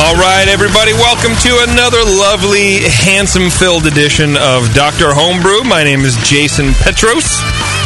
All 0.00 0.16
right, 0.16 0.48
everybody, 0.48 0.94
welcome 0.94 1.36
to 1.44 1.58
another 1.68 2.00
lovely, 2.02 2.80
handsome 2.88 3.50
filled 3.50 3.84
edition 3.84 4.34
of 4.34 4.72
Dr. 4.72 5.12
Homebrew. 5.12 5.68
My 5.68 5.84
name 5.84 6.00
is 6.00 6.16
Jason 6.24 6.72
Petros, 6.72 7.28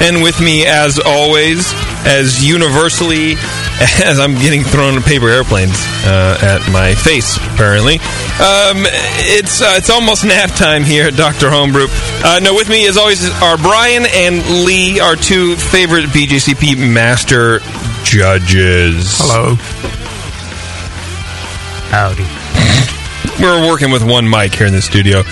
and 0.00 0.22
with 0.22 0.40
me, 0.40 0.64
as 0.64 1.00
always, 1.04 1.74
as 2.06 2.46
universally 2.46 3.32
as 4.06 4.20
I'm 4.20 4.34
getting 4.36 4.62
thrown 4.62 5.02
paper 5.02 5.28
airplanes 5.28 5.74
uh, 6.06 6.38
at 6.40 6.70
my 6.70 6.94
face, 6.94 7.36
apparently. 7.36 7.94
Um, 8.38 8.86
it's 9.26 9.60
uh, 9.60 9.74
it's 9.76 9.90
almost 9.90 10.24
nap 10.30 10.50
time 10.50 10.84
here 10.84 11.08
at 11.08 11.16
Dr. 11.16 11.50
Homebrew. 11.50 11.88
Uh, 11.90 12.38
no, 12.40 12.54
with 12.54 12.68
me, 12.68 12.86
as 12.86 12.96
always, 12.96 13.28
are 13.42 13.58
Brian 13.58 14.06
and 14.06 14.64
Lee, 14.64 15.00
our 15.00 15.16
two 15.16 15.56
favorite 15.56 16.06
BJCP 16.14 16.78
master 16.78 17.58
judges. 18.04 19.18
Hello. 19.18 20.03
Howdy. 21.94 22.26
we're 23.40 23.70
working 23.70 23.92
with 23.92 24.02
one 24.02 24.28
mic 24.28 24.52
here 24.52 24.66
in 24.66 24.72
the 24.72 24.82
studio, 24.82 25.22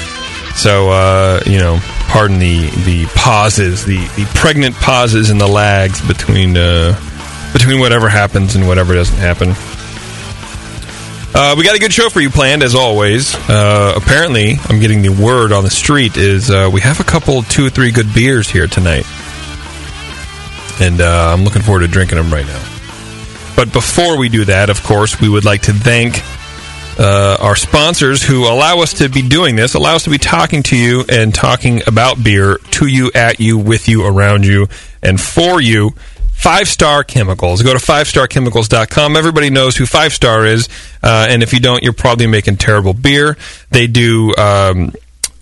so 0.55 0.91
uh, 0.91 1.41
you 1.45 1.59
know, 1.59 1.81
pardon 2.07 2.39
the 2.39 2.71
the 2.85 3.05
pauses, 3.17 3.85
the 3.85 3.99
the 4.15 4.31
pregnant 4.37 4.77
pauses 4.77 5.31
and 5.31 5.41
the 5.41 5.49
lags 5.49 6.01
between 6.07 6.57
uh, 6.57 6.95
between 7.53 7.81
whatever 7.81 8.09
happens 8.09 8.55
and 8.55 8.69
whatever 8.69 8.95
doesn't 8.95 9.19
happen. 9.19 9.55
Uh, 11.35 11.57
we 11.59 11.65
got 11.65 11.75
a 11.75 11.81
good 11.81 11.93
show 11.93 12.09
for 12.09 12.21
you 12.21 12.31
planned, 12.31 12.63
as 12.63 12.77
always. 12.77 13.35
Uh, 13.51 13.95
apparently, 13.97 14.55
I'm 14.69 14.79
getting 14.79 15.03
the 15.03 15.21
word 15.21 15.51
on 15.51 15.65
the 15.65 15.71
street 15.71 16.17
is 16.17 16.49
uh, 16.49 16.71
we 16.73 16.81
have 16.83 17.01
a 17.01 17.05
couple, 17.05 17.43
two 17.43 17.67
or 17.67 17.71
three 17.71 17.91
good 17.91 18.15
beers 18.15 18.49
here 18.49 18.69
tonight, 18.69 19.05
and 20.81 21.01
uh, 21.01 21.33
I'm 21.35 21.43
looking 21.43 21.63
forward 21.63 21.81
to 21.81 21.89
drinking 21.89 22.19
them 22.19 22.33
right 22.33 22.47
now. 22.47 22.63
But 23.57 23.73
before 23.73 24.17
we 24.17 24.29
do 24.29 24.45
that, 24.45 24.71
of 24.71 24.81
course, 24.85 25.21
we 25.21 25.29
would 25.29 25.45
like 25.45 25.63
to 25.63 25.73
thank 25.73 26.23
uh, 26.99 27.37
our 27.41 27.57
sponsors 27.57 28.23
who 28.23 28.45
allow 28.47 28.81
us 28.81 28.95
to 28.95 29.09
be 29.09 29.23
doing 29.23 29.57
this, 29.57 29.75
allow 29.75 29.95
us 29.95 30.05
to 30.05 30.11
be 30.11 30.19
talking 30.19 30.63
to 30.65 30.77
you 30.77 31.05
and 31.09 31.35
talking 31.35 31.83
about 31.87 32.23
beer 32.23 32.59
to 32.73 32.87
you, 32.87 33.11
at 33.15 33.41
you, 33.41 33.59
with 33.59 33.89
you, 33.89 34.05
around 34.05 34.45
you, 34.45 34.69
and 35.03 35.21
for 35.21 35.61
you. 35.61 35.91
Five 36.33 36.67
Star 36.67 37.05
Chemicals. 37.05 37.63
Go 37.63 37.73
to 37.73 37.79
fivestarchemicals.com. 37.79 39.17
Everybody 39.17 39.51
knows 39.51 39.77
who 39.77 39.87
Five 39.87 40.13
Star 40.13 40.45
is, 40.45 40.69
uh, 41.03 41.29
and 41.31 41.43
if 41.43 41.53
you 41.53 41.61
don't, 41.61 41.83
you're 41.85 41.93
probably 41.93 42.27
making 42.27 42.57
terrible 42.57 42.95
beer. 42.95 43.37
They 43.71 43.87
do. 43.87 44.35
Um, 44.37 44.93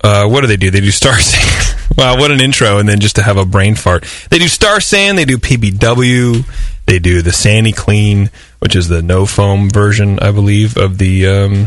uh, 0.02 0.28
what 0.28 0.42
do 0.42 0.46
they 0.46 0.56
do? 0.56 0.70
They 0.70 0.80
do 0.80 0.90
Star 0.90 1.18
San. 1.18 1.76
wow, 1.96 2.18
what 2.18 2.30
an 2.30 2.40
intro! 2.40 2.78
And 2.78 2.88
then 2.88 3.00
just 3.00 3.16
to 3.16 3.22
have 3.22 3.38
a 3.38 3.46
brain 3.46 3.76
fart, 3.76 4.04
they 4.30 4.38
do 4.38 4.48
Star 4.48 4.78
San. 4.80 5.16
They 5.16 5.24
do 5.24 5.38
PBW. 5.38 6.44
They 6.84 6.98
do 6.98 7.22
the 7.22 7.30
SaniClean, 7.30 8.30
which 8.60 8.76
is 8.76 8.88
the 8.88 9.02
no 9.02 9.26
foam 9.26 9.68
version, 9.68 10.18
I 10.20 10.30
believe, 10.30 10.76
of 10.76 10.96
the 10.96 11.26
um, 11.26 11.66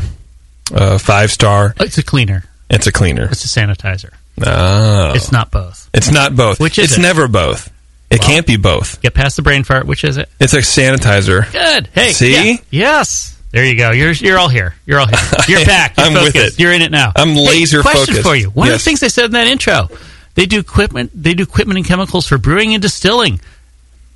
uh, 0.74 0.98
Five 0.98 1.32
Star. 1.32 1.74
It's 1.80 1.98
a 1.98 2.04
cleaner. 2.04 2.46
It's 2.70 2.88
a 2.88 2.92
cleaner. 2.92 3.26
It's 3.32 3.44
a 3.46 3.48
sanitizer. 3.60 4.12
Oh. 4.44 5.14
It's 5.14 5.32
not 5.32 5.52
both. 5.52 5.90
It's 5.94 6.12
not 6.12 6.36
both. 6.36 6.60
Which 6.60 6.80
is 6.80 6.86
It's 6.86 6.98
it? 6.98 7.02
never 7.02 7.28
both. 7.28 7.72
It 8.10 8.22
can't 8.22 8.46
be 8.48 8.58
both. 8.58 9.02
Get 9.02 9.14
past 9.14 9.36
the 9.36 9.42
brain 9.42 9.64
fart. 9.64 9.86
Which 9.86 10.04
is 10.04 10.18
it? 10.18 10.30
It's 10.40 10.54
a 10.54 10.60
sanitizer. 10.60 11.52
Good. 11.52 11.88
Hey. 11.94 12.12
See? 12.14 12.52
yeah. 12.52 12.58
Yes. 12.72 13.40
There 13.52 13.66
you 13.66 13.76
go. 13.78 13.92
You're 13.92 14.12
you're 14.14 14.40
all 14.40 14.50
here. 14.50 14.74
You're 14.86 15.00
all 15.00 15.06
here. 15.08 15.20
You're 15.48 15.66
back. 15.66 15.98
You're 15.98 16.08
I'm 16.08 16.14
with 16.14 16.34
focused. 16.34 16.60
it. 16.60 16.62
You're 16.62 16.74
in 16.74 16.82
it 16.82 16.90
now. 16.92 17.12
I'm 17.16 17.30
Hey, 17.30 17.46
laser 17.48 17.82
question 17.82 18.16
focused. 18.16 18.28
for 18.28 18.36
you. 18.36 18.50
One 18.50 18.68
of 18.68 18.74
Yes. 18.74 18.82
the 18.82 18.86
things 18.86 19.00
they 19.02 19.10
said 19.10 19.26
in 19.26 19.32
that 19.32 19.46
intro, 19.48 19.90
they 20.36 20.46
do 20.48 20.60
equipment. 20.60 21.12
They 21.14 21.34
do 21.36 21.44
equipment 21.44 21.78
and 21.78 21.86
chemicals 21.88 22.28
for 22.28 22.38
brewing 22.40 22.74
and 22.74 22.82
distilling. 22.82 23.40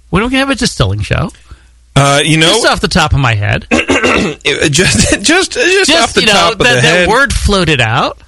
When 0.10 0.22
are 0.24 0.26
we 0.26 0.32
gonna 0.32 0.40
have 0.40 0.50
a 0.50 0.56
distilling 0.56 1.02
show? 1.02 1.32
Uh, 2.00 2.22
you 2.24 2.38
know, 2.38 2.46
Just 2.48 2.68
off 2.68 2.80
the 2.82 2.88
top 2.88 3.14
of 3.14 3.20
my 3.20 3.34
head, 3.34 3.66
it- 3.72 4.72
just 4.72 5.10
just 5.24 5.52
just, 5.54 5.92
off 5.92 6.14
the 6.14 6.22
you 6.22 6.28
know 6.28 6.34
top 6.34 6.52
of 6.54 6.60
that, 6.60 6.76
the 6.76 6.82
that 6.82 7.08
word 7.08 7.34
floated 7.34 7.82
out. 7.82 8.20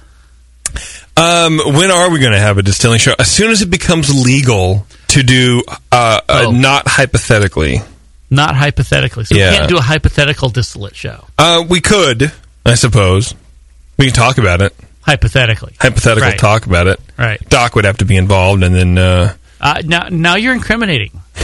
Um, 1.16 1.58
when 1.58 1.90
are 1.90 2.10
we 2.10 2.18
going 2.18 2.32
to 2.32 2.38
have 2.38 2.58
a 2.58 2.62
distilling 2.62 2.98
show? 2.98 3.14
As 3.18 3.30
soon 3.30 3.50
as 3.50 3.62
it 3.62 3.70
becomes 3.70 4.08
legal 4.24 4.86
to 5.08 5.22
do, 5.22 5.62
uh, 5.92 6.20
uh, 6.28 6.44
Oh. 6.46 6.50
not 6.50 6.88
hypothetically. 6.88 7.78
Not 8.30 8.54
hypothetically. 8.56 9.24
So 9.24 9.34
Yeah. 9.34 9.50
we 9.50 9.56
can't 9.58 9.68
do 9.68 9.76
a 9.76 9.82
hypothetical 9.82 10.48
distillate 10.48 10.96
show. 10.96 11.26
Uh, 11.36 11.64
we 11.68 11.80
could, 11.80 12.32
I 12.64 12.74
suppose. 12.74 13.34
We 13.98 14.06
can 14.06 14.14
talk 14.14 14.38
about 14.38 14.62
it. 14.62 14.74
Hypothetically. 15.02 15.74
Hypothetical 15.80 16.28
Right. 16.30 16.38
talk 16.38 16.64
about 16.66 16.86
it. 16.86 17.00
Right. 17.18 17.40
Doc 17.50 17.74
would 17.74 17.84
have 17.84 17.98
to 17.98 18.04
be 18.04 18.16
involved, 18.16 18.62
and 18.62 18.74
then 18.74 18.96
uh, 18.98 19.34
Uh, 19.60 19.82
now, 19.84 20.06
now 20.10 20.36
you're 20.36 20.54
incriminating. 20.54 21.20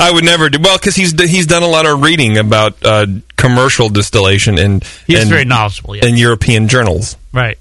I 0.00 0.12
would 0.12 0.24
never 0.24 0.48
do 0.48 0.58
well 0.62 0.78
because 0.78 0.94
he's 0.94 1.18
he's 1.20 1.46
done 1.46 1.62
a 1.62 1.68
lot 1.68 1.86
of 1.86 2.02
reading 2.02 2.38
about 2.38 2.76
uh, 2.84 3.06
commercial 3.36 3.88
distillation 3.88 4.58
and 4.58 4.84
He's 5.06 5.20
and, 5.20 5.28
very 5.28 5.44
knowledgeable. 5.44 5.96
Yeah. 5.96 6.06
in 6.06 6.16
European 6.16 6.68
journals. 6.68 7.16
right. 7.32 7.58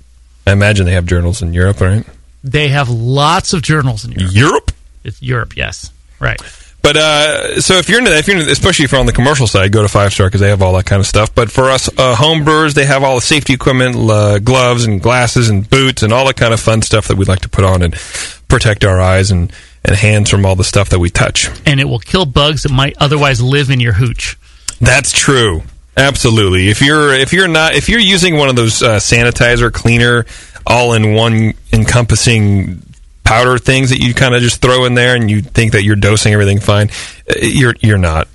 I 0.47 0.51
imagine 0.51 0.85
they 0.85 0.93
have 0.93 1.07
journals 1.07 1.41
in 1.41 1.53
Europe, 1.53 1.81
right? 1.81 2.05
They 2.43 2.67
have 2.67 2.87
lots 2.89 3.53
of 3.53 3.63
journals 3.63 4.05
in 4.05 4.11
Europe. 4.11 4.33
Europe. 4.35 4.71
It's 5.03 5.19
Europe, 5.21 5.55
yes. 5.57 5.91
Right. 6.19 6.39
But 6.83 6.97
uh, 6.97 7.61
so 7.61 7.77
if 7.77 7.89
you're 7.89 7.97
into 7.97 8.11
that, 8.11 8.19
if 8.19 8.27
you're 8.27 8.37
into, 8.37 8.51
especially 8.51 8.85
if 8.85 8.91
you're 8.91 8.99
on 8.99 9.07
the 9.07 9.11
commercial 9.11 9.47
side, 9.47 9.71
go 9.71 9.81
to 9.81 9.87
Five 9.87 10.13
Star 10.13 10.27
because 10.27 10.41
they 10.41 10.49
have 10.49 10.61
all 10.61 10.73
that 10.73 10.85
kind 10.85 10.99
of 10.99 11.07
stuff. 11.07 11.33
But 11.33 11.49
for 11.49 11.71
us 11.71 11.89
uh, 11.97 12.15
home 12.15 12.43
brewers, 12.45 12.75
they 12.75 12.85
have 12.85 13.03
all 13.03 13.15
the 13.15 13.21
safety 13.21 13.53
equipment, 13.53 13.95
uh, 13.95 14.37
gloves 14.37 14.85
and 14.85 15.01
glasses 15.01 15.49
and 15.49 15.67
boots 15.67 16.03
and 16.03 16.13
all 16.13 16.27
that 16.27 16.35
kind 16.37 16.53
of 16.53 16.59
fun 16.59 16.83
stuff 16.83 17.07
that 17.07 17.17
we'd 17.17 17.27
like 17.27 17.39
to 17.41 17.49
put 17.49 17.63
on 17.63 17.81
and 17.81 17.93
protect 18.47 18.85
our 18.85 19.01
eyes 19.01 19.31
and, 19.31 19.51
and 19.85 19.95
hands 19.95 20.29
from 20.29 20.45
all 20.45 20.55
the 20.55 20.63
stuff 20.63 20.89
that 20.89 20.99
we 20.99 21.09
touch. 21.09 21.49
And 21.65 21.79
it 21.79 21.85
will 21.85 21.99
kill 21.99 22.25
bugs 22.25 22.63
that 22.63 22.71
might 22.71 22.95
otherwise 22.97 23.41
live 23.41 23.69
in 23.69 23.79
your 23.79 23.93
hooch. 23.93 24.37
That's 24.81 25.11
true. 25.11 25.61
Absolutely. 25.95 26.67
If 26.67 26.81
you're 26.81 27.13
if 27.13 27.31
you're 27.31 27.47
not 27.47 27.75
if 27.75 27.87
you're 27.87 27.99
using 27.99 28.35
one 28.35 28.49
of 28.49 28.55
those 28.55 28.81
uh, 28.81 28.97
sanitizer 28.97 29.71
cleaner 29.71 30.25
all 30.67 30.93
in 30.93 31.13
one 31.13 31.53
encompassing 31.71 32.81
powder 33.23 33.57
things 33.57 33.91
that 33.91 33.99
you 33.99 34.13
kind 34.13 34.35
of 34.35 34.41
just 34.41 34.61
throw 34.61 34.85
in 34.85 34.93
there 34.93 35.15
and 35.15 35.31
you 35.31 35.41
think 35.41 35.71
that 35.71 35.83
you're 35.83 35.95
dosing 35.95 36.33
everything 36.33 36.59
fine, 36.59 36.89
uh, 37.29 37.39
you're 37.41 37.75
you're 37.79 37.97
not. 37.97 38.27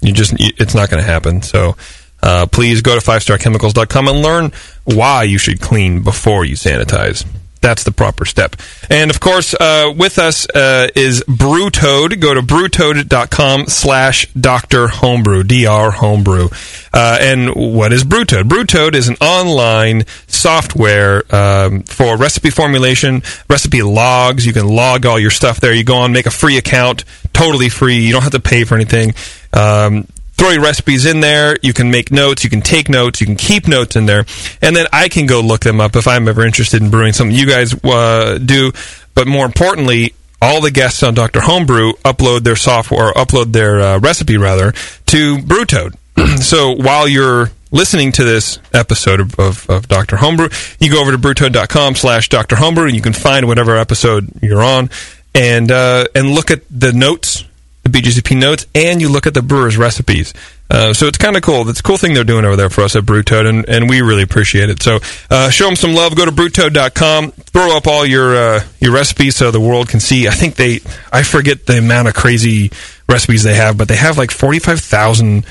You 0.00 0.12
just 0.12 0.34
it's 0.38 0.74
not 0.74 0.90
going 0.90 1.02
to 1.02 1.10
happen. 1.10 1.42
So 1.42 1.76
uh, 2.22 2.46
please 2.46 2.82
go 2.82 2.98
to 2.98 3.04
fivestarchemicals.com 3.04 4.08
and 4.08 4.22
learn 4.22 4.52
why 4.84 5.24
you 5.24 5.38
should 5.38 5.60
clean 5.60 6.04
before 6.04 6.44
you 6.44 6.54
sanitize. 6.54 7.26
That's 7.60 7.84
the 7.84 7.92
proper 7.92 8.24
step. 8.24 8.56
And 8.88 9.10
of 9.10 9.20
course, 9.20 9.54
uh, 9.54 9.92
with 9.96 10.18
us 10.18 10.48
uh, 10.48 10.88
is 10.94 11.22
Brewtoad. 11.24 12.20
Go 12.20 12.34
to 12.34 12.40
brewtoad.com 12.40 13.66
slash 13.66 14.26
Dr. 14.32 14.88
Homebrew, 14.88 15.42
DR 15.44 15.90
Homebrew. 15.90 16.48
Uh, 16.92 17.18
and 17.20 17.54
what 17.54 17.92
is 17.92 18.04
Brewtoad? 18.04 18.44
Brewtoad 18.44 18.94
is 18.94 19.08
an 19.08 19.16
online 19.20 20.04
software 20.26 21.24
um, 21.34 21.82
for 21.82 22.16
recipe 22.16 22.50
formulation, 22.50 23.22
recipe 23.50 23.82
logs. 23.82 24.46
You 24.46 24.52
can 24.52 24.66
log 24.68 25.04
all 25.04 25.18
your 25.18 25.30
stuff 25.30 25.60
there. 25.60 25.74
You 25.74 25.84
go 25.84 25.96
on, 25.96 26.12
make 26.12 26.26
a 26.26 26.30
free 26.30 26.58
account, 26.58 27.04
totally 27.32 27.68
free. 27.68 27.98
You 27.98 28.12
don't 28.12 28.22
have 28.22 28.32
to 28.32 28.40
pay 28.40 28.64
for 28.64 28.74
anything. 28.76 29.14
Um, 29.52 30.06
throw 30.38 30.50
your 30.50 30.62
recipes 30.62 31.04
in 31.04 31.20
there. 31.20 31.58
You 31.62 31.74
can 31.74 31.90
make 31.90 32.10
notes. 32.10 32.44
You 32.44 32.50
can 32.50 32.62
take 32.62 32.88
notes. 32.88 33.20
You 33.20 33.26
can 33.26 33.36
keep 33.36 33.68
notes 33.68 33.96
in 33.96 34.06
there, 34.06 34.24
and 34.62 34.74
then 34.74 34.86
I 34.92 35.08
can 35.08 35.26
go 35.26 35.40
look 35.40 35.60
them 35.60 35.80
up 35.80 35.96
if 35.96 36.08
I'm 36.08 36.28
ever 36.28 36.46
interested 36.46 36.80
in 36.80 36.90
brewing 36.90 37.12
something 37.12 37.36
you 37.36 37.46
guys 37.46 37.74
uh, 37.84 38.38
do. 38.38 38.72
But 39.14 39.26
more 39.26 39.44
importantly, 39.44 40.14
all 40.40 40.60
the 40.60 40.70
guests 40.70 41.02
on 41.02 41.14
Doctor 41.14 41.40
Homebrew 41.40 41.94
upload 42.04 42.44
their 42.44 42.56
software, 42.56 43.12
upload 43.12 43.52
their 43.52 43.80
uh, 43.80 43.98
recipe 43.98 44.36
rather 44.36 44.72
to 45.06 45.38
Brewtoad. 45.38 45.96
so 46.42 46.72
while 46.72 47.08
you're 47.08 47.50
listening 47.70 48.12
to 48.12 48.24
this 48.24 48.58
episode 48.72 49.20
of, 49.20 49.38
of, 49.38 49.68
of 49.68 49.88
Dr. 49.88 50.16
Homebrew, 50.16 50.48
you 50.78 50.90
go 50.90 51.00
over 51.00 51.12
to 51.12 51.18
brewtoad.com 51.18 51.96
slash 51.96 52.28
Dr. 52.28 52.56
Homebrew 52.56 52.86
and 52.86 52.94
you 52.94 53.02
can 53.02 53.12
find 53.12 53.46
whatever 53.46 53.76
episode 53.76 54.30
you're 54.40 54.62
on 54.62 54.90
and 55.34 55.70
uh, 55.70 56.06
and 56.14 56.30
look 56.30 56.50
at 56.50 56.62
the 56.70 56.92
notes 56.92 57.44
the 57.90 58.00
BJCP 58.00 58.38
notes, 58.38 58.66
and 58.74 59.00
you 59.00 59.08
look 59.08 59.26
at 59.26 59.34
the 59.34 59.42
brewer's 59.42 59.76
recipes. 59.76 60.34
Uh, 60.70 60.92
so 60.92 61.06
it's 61.06 61.18
kind 61.18 61.36
of 61.36 61.42
cool. 61.42 61.68
It's 61.68 61.80
a 61.80 61.82
cool 61.82 61.96
thing 61.96 62.12
they're 62.12 62.24
doing 62.24 62.44
over 62.44 62.56
there 62.56 62.68
for 62.68 62.82
us 62.82 62.94
at 62.94 63.04
Brewtoad, 63.04 63.48
and, 63.48 63.68
and 63.68 63.88
we 63.88 64.02
really 64.02 64.22
appreciate 64.22 64.68
it. 64.68 64.82
So 64.82 64.98
uh, 65.30 65.48
show 65.50 65.64
them 65.64 65.76
some 65.76 65.94
love. 65.94 66.14
Go 66.14 66.24
to 66.26 66.30
brewtoad.com. 66.30 67.32
Throw 67.32 67.76
up 67.76 67.86
all 67.86 68.04
your 68.04 68.36
uh, 68.36 68.60
your 68.80 68.92
recipes 68.92 69.36
so 69.36 69.50
the 69.50 69.60
world 69.60 69.88
can 69.88 70.00
see. 70.00 70.28
I 70.28 70.32
think 70.32 70.56
they, 70.56 70.80
I 71.12 71.22
forget 71.22 71.66
the 71.66 71.78
amount 71.78 72.08
of 72.08 72.14
crazy 72.14 72.70
recipes 73.08 73.44
they 73.44 73.54
have, 73.54 73.78
but 73.78 73.88
they 73.88 73.96
have 73.96 74.18
like 74.18 74.30
45,000 74.30 75.46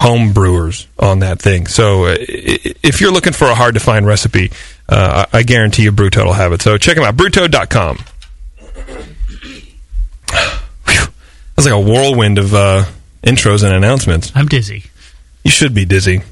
home 0.00 0.32
brewers 0.32 0.86
on 0.98 1.20
that 1.20 1.40
thing. 1.40 1.66
So 1.66 2.04
uh, 2.04 2.16
if 2.18 3.00
you're 3.00 3.12
looking 3.12 3.32
for 3.32 3.46
a 3.46 3.54
hard 3.54 3.74
to 3.74 3.80
find 3.80 4.06
recipe, 4.06 4.52
uh, 4.88 5.24
I 5.32 5.38
I 5.38 5.42
guarantee 5.44 5.84
you 5.84 5.92
Brewtoad 5.92 6.26
will 6.26 6.32
have 6.34 6.52
it. 6.52 6.62
So 6.62 6.76
check 6.76 6.96
them 6.96 7.04
out, 7.04 7.16
brewtoad.com. 7.16 7.98
That's 11.58 11.66
like 11.68 11.74
a 11.74 11.80
whirlwind 11.92 12.38
of 12.38 12.54
uh, 12.54 12.84
intros 13.24 13.64
and 13.64 13.74
announcements. 13.74 14.30
I'm 14.32 14.46
dizzy. 14.46 14.84
You 15.42 15.50
should 15.50 15.74
be 15.74 15.84
dizzy. 15.84 16.22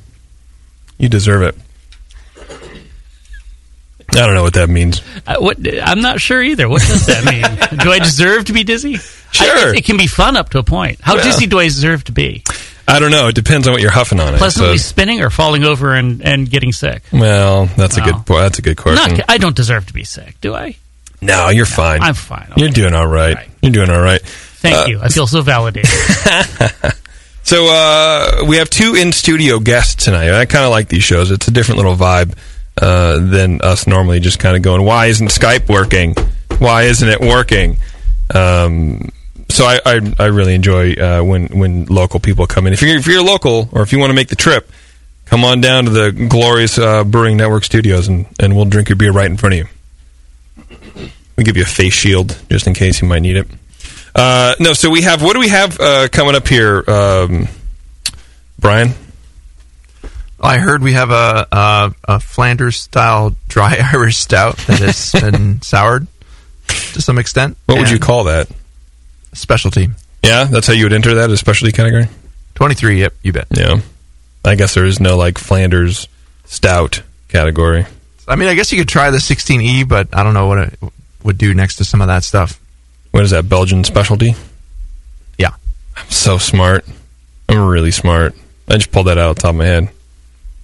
You 0.99 1.09
deserve 1.09 1.43
it. 1.43 1.57
I 4.13 4.25
don't 4.25 4.35
know 4.35 4.45
what 4.45 4.55
that 4.55 4.69
means. 4.71 5.03
Uh, 5.27 5.37
what 5.41 5.59
I'm 5.83 6.01
not 6.01 6.21
sure 6.21 6.41
either. 6.41 6.69
What 6.69 6.81
does 6.83 7.07
that 7.07 7.25
mean? 7.25 7.43
do 7.81 7.91
I 7.91 7.99
deserve 7.99 8.45
to 8.45 8.53
be 8.53 8.63
dizzy? 8.63 8.95
Sure. 9.33 9.75
I, 9.75 9.79
it 9.79 9.85
can 9.85 9.97
be 9.97 10.07
fun 10.07 10.37
up 10.37 10.51
to 10.51 10.59
a 10.59 10.63
point. 10.63 11.01
How 11.01 11.17
Well. 11.17 11.25
dizzy 11.25 11.47
do 11.49 11.59
I 11.59 11.65
deserve 11.65 12.05
to 12.05 12.13
be? 12.13 12.45
I 12.87 13.01
don't 13.01 13.11
know. 13.11 13.27
It 13.27 13.35
depends 13.35 13.67
on 13.67 13.73
what 13.73 13.83
you're 13.83 13.91
huffing 13.91 14.21
on 14.21 14.33
it. 14.35 14.39
Pleasantly 14.39 14.79
So- 14.79 14.89
spinning 14.91 15.23
or 15.23 15.31
falling 15.31 15.65
over 15.65 15.93
and, 15.93 16.23
and 16.23 16.49
getting 16.49 16.71
sick? 16.71 17.03
well, 17.13 17.67
that's 17.77 17.97
a 17.97 18.01
good. 18.01 18.15
That's 18.27 18.61
a 18.61 18.63
good 18.63 18.77
question. 18.77 19.17
Not, 19.19 19.27
I 19.29 19.39
don't 19.39 19.57
deserve 19.57 19.87
to 19.87 19.93
be 19.93 20.05
sick, 20.05 20.41
do 20.41 20.55
I? 20.55 20.77
no, 21.21 21.49
you're 21.49 21.67
fine. 21.67 22.01
I'm 22.01 22.15
fine. 22.15 22.53
You're 22.57 22.69
doing 22.69 22.95
all 22.95 23.09
right. 23.09 23.35
Right. 23.35 23.49
You're 23.61 23.73
doing 23.73 23.91
all 23.91 24.01
right. 24.01 24.21
Thank 24.61 24.77
Uh, 24.77 24.85
you. 24.89 25.01
I 25.03 25.09
feel 25.09 25.27
so 25.27 25.43
validated. 25.43 25.91
So 27.43 27.69
uh, 27.69 28.43
we 28.49 28.57
have 28.57 28.69
two 28.69 28.97
in 28.97 29.13
studio 29.13 29.61
guests 29.61 30.05
tonight. 30.05 30.33
I 30.37 30.47
kind 30.47 30.65
of 30.65 30.73
like 30.73 30.89
these 30.89 31.05
shows. 31.05 31.31
It's 31.31 31.47
a 31.47 31.53
different 31.53 31.77
little 31.77 31.95
vibe 31.95 32.37
uh, 32.77 33.21
than 33.21 33.61
us 33.61 33.87
normally 33.87 34.19
just 34.19 34.41
kind 34.41 34.57
of 34.57 34.63
going, 34.63 34.83
"Why 34.85 35.07
isn't 35.07 35.29
Skype 35.29 35.69
working? 35.69 36.17
Why 36.59 36.83
isn't 36.91 37.09
it 37.09 37.21
working?" 37.21 37.77
Um, 38.35 39.11
so 39.49 39.65
I, 39.65 39.79
I 39.87 40.01
I 40.19 40.25
really 40.27 40.57
enjoy 40.57 40.95
uh, 40.95 41.23
when 41.23 41.47
when 41.57 41.85
local 41.85 42.19
people 42.19 42.49
come 42.49 42.67
in. 42.67 42.73
If 42.73 42.83
you're 42.83 42.97
if 42.97 43.07
you're 43.07 43.23
local 43.23 43.69
or 43.71 43.83
if 43.83 43.93
you 43.93 44.01
want 44.01 44.11
to 44.11 44.15
make 44.17 44.27
the 44.27 44.35
trip, 44.35 44.69
come 45.27 45.45
on 45.45 45.61
down 45.61 45.85
to 45.85 45.91
the 45.93 46.11
glorious 46.29 46.79
uh, 46.81 47.05
Brewing 47.05 47.37
Network 47.37 47.63
studios 47.63 48.09
and 48.09 48.27
and 48.41 48.57
we'll 48.57 48.65
drink 48.65 48.89
your 48.89 48.97
beer 48.97 49.13
right 49.13 49.31
in 49.31 49.37
front 49.37 49.55
of 49.55 49.59
you. 49.61 51.09
We 51.37 51.45
give 51.45 51.57
you 51.57 51.63
a 51.63 51.67
face 51.67 51.95
shield 51.95 52.37
just 52.51 52.67
in 52.67 52.75
case 52.75 53.01
you 53.01 53.07
might 53.07 53.23
need 53.23 53.37
it. 53.37 53.47
Uh, 54.17 54.55
no, 54.59 54.73
so 54.73 54.89
we 54.89 55.03
have 55.03 55.23
what 55.23 55.35
do 55.35 55.41
we 55.41 55.49
have 55.49 55.79
uh, 55.79 56.09
coming 56.11 56.35
up 56.35 56.49
here, 56.49 56.83
um, 56.89 57.49
Brian? 58.59 58.91
I 60.41 60.57
heard 60.59 60.83
we 60.83 60.93
have 60.93 61.11
a, 61.11 61.47
a, 61.53 61.95
a 62.05 62.21
Flanders 62.21 62.79
style 62.79 63.37
dry 63.49 63.77
Irish 63.93 64.17
stout 64.17 64.57
that 64.57 64.79
has 64.79 65.13
been 65.21 65.61
soured 65.61 66.07
to 66.69 67.03
some 67.03 67.19
extent. 67.19 67.59
What 67.67 67.79
would 67.79 67.91
you 67.91 67.99
call 67.99 68.25
that? 68.25 68.49
specialty? 69.35 69.89
Yeah, 70.23 70.45
that's 70.45 70.67
how 70.67 70.73
you 70.73 70.85
would 70.85 70.95
enter 70.95 71.17
that 71.17 71.31
as 71.31 71.39
specialty 71.41 71.73
category. 71.73 72.09
Twenty 72.55 72.75
three. 72.75 73.01
Yep, 73.01 73.15
you 73.23 73.33
bet. 73.33 73.47
Yeah, 73.51 73.81
I 74.45 74.55
guess 74.55 74.75
there 74.75 74.87
is 74.87 74.99
no 74.99 75.17
like 75.19 75.37
Flanders 75.37 76.09
stout 76.47 77.03
category. 77.29 77.85
I 78.27 78.37
mean, 78.37 78.49
I 78.49 78.55
guess 78.55 78.73
you 78.73 78.79
could 78.79 78.89
try 78.89 79.11
the 79.11 79.19
16E, 79.19 79.89
but 79.89 80.09
I 80.13 80.25
don't 80.25 80.35
know 80.35 80.49
what 80.49 80.59
it 80.59 80.79
would 81.23 81.39
do 81.39 81.55
next 81.55 81.77
to 81.77 81.85
some 81.85 82.01
of 82.01 82.09
that 82.09 82.25
stuff. 82.25 82.59
What 83.17 83.25
is 83.25 83.31
that 83.31 83.49
Belgian 83.49 83.83
specialty? 83.83 84.35
Yeah. 85.39 85.55
I'm 85.97 86.11
so 86.11 86.37
smart. 86.37 86.85
I'm 87.49 87.67
really 87.67 87.91
smart. 87.91 88.35
I 88.69 88.75
just 88.75 88.93
pulled 88.93 89.07
that 89.07 89.17
out 89.17 89.31
of 89.31 89.37
the 89.37 89.41
top 89.41 89.51
of 89.53 89.57
my 89.57 89.65
head. 89.65 89.89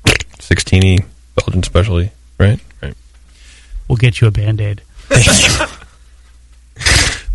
16e 0.04 1.02
Belgian 1.34 1.62
specialty, 1.62 2.10
right? 2.38 2.60
Right. 2.82 2.94
we'll 3.88 3.96
get 3.96 4.20
you 4.20 4.26
a 4.26 4.30
band 4.30 4.60
aid. 4.60 4.82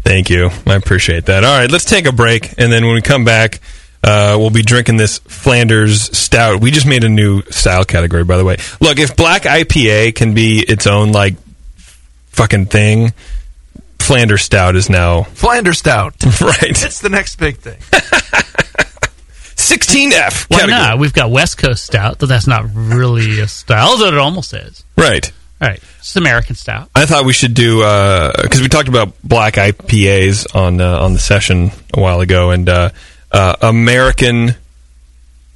Thank 0.03 0.29
you. 0.29 0.51
I 0.67 0.75
appreciate 0.75 1.25
that. 1.25 1.43
All 1.43 1.57
right, 1.57 1.71
let's 1.71 1.85
take 1.85 2.05
a 2.05 2.11
break, 2.11 2.53
and 2.59 2.71
then 2.71 2.85
when 2.85 2.93
we 2.93 3.01
come 3.01 3.25
back, 3.25 3.59
uh, 4.03 4.35
we'll 4.37 4.51
be 4.51 4.61
drinking 4.61 4.97
this 4.97 5.17
Flanders 5.17 6.15
Stout. 6.15 6.61
We 6.61 6.69
just 6.69 6.85
made 6.85 7.03
a 7.03 7.09
new 7.09 7.41
style 7.49 7.85
category, 7.85 8.23
by 8.23 8.37
the 8.37 8.45
way. 8.45 8.57
Look, 8.79 8.99
if 8.99 9.15
Black 9.15 9.41
IPA 9.41 10.13
can 10.13 10.35
be 10.35 10.59
its 10.59 10.85
own 10.85 11.11
like 11.11 11.37
fucking 12.27 12.67
thing, 12.67 13.13
Flanders 13.99 14.43
Stout 14.43 14.75
is 14.75 14.89
now 14.89 15.23
Flanders 15.33 15.79
stout. 15.79 16.13
right. 16.41 16.61
it's 16.83 16.99
the 17.01 17.09
next 17.09 17.35
big 17.37 17.57
thing. 17.57 17.77
16F 19.55 20.49
Why 20.49 20.59
category. 20.59 20.67
not? 20.79 20.99
We've 20.99 21.13
got 21.13 21.31
West 21.31 21.57
Coast 21.57 21.83
Stout, 21.85 22.19
though 22.19 22.25
that's 22.27 22.47
not 22.47 22.65
really 22.73 23.39
a 23.41 23.47
style, 23.47 23.89
although 23.89 24.07
it 24.07 24.17
almost 24.17 24.53
is. 24.53 24.83
Right. 24.97 25.29
All 25.59 25.67
right, 25.67 25.81
it's 25.97 26.15
American 26.15 26.55
Stout. 26.55 26.89
I 26.95 27.05
thought 27.07 27.25
we 27.25 27.33
should 27.33 27.55
do 27.55 27.77
because 27.79 28.61
we 28.61 28.67
talked 28.67 28.87
about 28.89 29.13
black 29.23 29.55
IPAs 29.55 30.55
on 30.55 30.79
uh, 30.79 30.99
on 30.99 31.13
the 31.13 31.19
session 31.19 31.71
a 31.95 31.99
while 31.99 32.21
ago, 32.21 32.51
and 32.51 32.69
uh, 32.69 32.89
uh, 33.31 33.55
American 33.63 34.51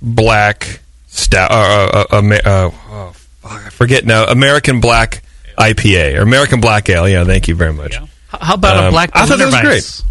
black 0.01 0.79
stout. 1.05 1.51
Uh, 1.51 1.55
uh, 1.55 2.05
uh, 2.11 2.17
Amer- 2.17 2.41
uh, 2.43 2.71
oh, 2.73 3.11
fuck, 3.41 3.51
I 3.67 3.69
forget 3.69 4.03
now. 4.03 4.25
American 4.25 4.81
black 4.81 5.21
IPA 5.59 6.17
or 6.17 6.21
American 6.23 6.61
black 6.61 6.89
ale. 6.89 7.07
Yeah, 7.07 7.23
thank 7.23 7.47
you 7.47 7.53
very 7.53 7.73
much. 7.73 7.97
H- 8.01 8.09
How 8.39 8.53
about 8.55 8.77
a 8.77 8.87
Um, 8.87 8.91
black 8.91 9.11
I 9.13 9.25
thought 9.25 9.37
that 9.39 9.45
was 9.45 9.53
Berliner 9.55 9.69
great. 9.69 10.01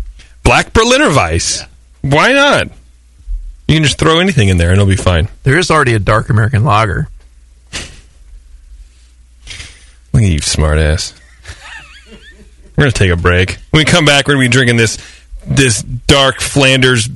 Black 0.43 0.73
Berliner 0.73 1.15
Weiss. 1.15 1.65
Why 2.03 2.33
not? 2.33 2.69
You 3.69 3.77
can 3.77 3.83
just 3.85 3.99
throw 3.99 4.19
anything 4.21 4.49
in 4.49 4.57
there 4.57 4.71
and 4.71 4.81
it'll 4.81 4.87
be 4.89 4.97
fine. 4.97 5.29
There 5.45 5.59
is 5.59 5.71
already 5.71 5.95
a 5.95 5.99
dark 5.99 6.29
American 6.31 6.65
lager. 6.65 7.09
Look 10.13 10.23
at 10.25 10.29
you, 10.29 10.41
smartass. 10.41 11.15
We're 12.77 12.85
gonna 12.85 12.93
take 12.93 13.11
a 13.13 13.17
break. 13.17 13.59
When 13.71 13.81
we 13.81 13.85
come 13.85 14.05
back, 14.05 14.27
we're 14.27 14.35
gonna 14.35 14.45
be 14.45 14.49
drinking 14.49 14.77
this 14.77 14.99
this 15.47 15.83
dark 15.83 16.41
Flanders 16.41 17.09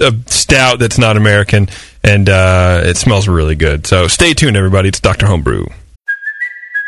uh, 0.00 0.12
stout 0.26 0.78
that's 0.78 0.98
not 0.98 1.16
American, 1.16 1.68
and 2.02 2.28
uh, 2.28 2.82
it 2.84 2.96
smells 2.96 3.28
really 3.28 3.54
good. 3.54 3.86
So 3.86 4.08
stay 4.08 4.32
tuned, 4.32 4.56
everybody. 4.56 4.88
It's 4.88 5.00
Doctor 5.00 5.26
Homebrew. 5.26 5.66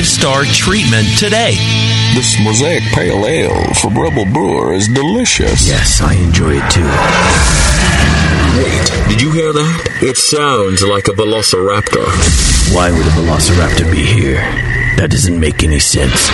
five 0.00 0.08
star 0.08 0.44
treatment 0.44 1.06
today. 1.18 1.52
This 2.14 2.38
Mosaic 2.42 2.82
Pale 2.94 3.26
Ale 3.26 3.74
from 3.74 3.98
Rebel 3.98 4.24
Brewer 4.24 4.72
is 4.72 4.88
delicious. 4.88 5.68
Yes, 5.68 6.00
I 6.00 6.14
enjoy 6.14 6.54
it 6.56 6.70
too. 6.70 6.88
Wait, 8.62 9.08
did 9.08 9.20
you 9.20 9.30
hear 9.30 9.52
that? 9.52 9.98
It 10.02 10.16
sounds 10.16 10.82
like 10.82 11.08
a 11.08 11.12
velociraptor. 11.12 12.06
Why 12.74 12.90
would 12.90 13.06
a 13.06 13.10
velociraptor 13.10 13.90
be 13.92 14.04
here? 14.04 14.40
That 14.96 15.10
doesn't 15.10 15.38
make 15.38 15.62
any 15.62 15.80
sense. 15.80 16.30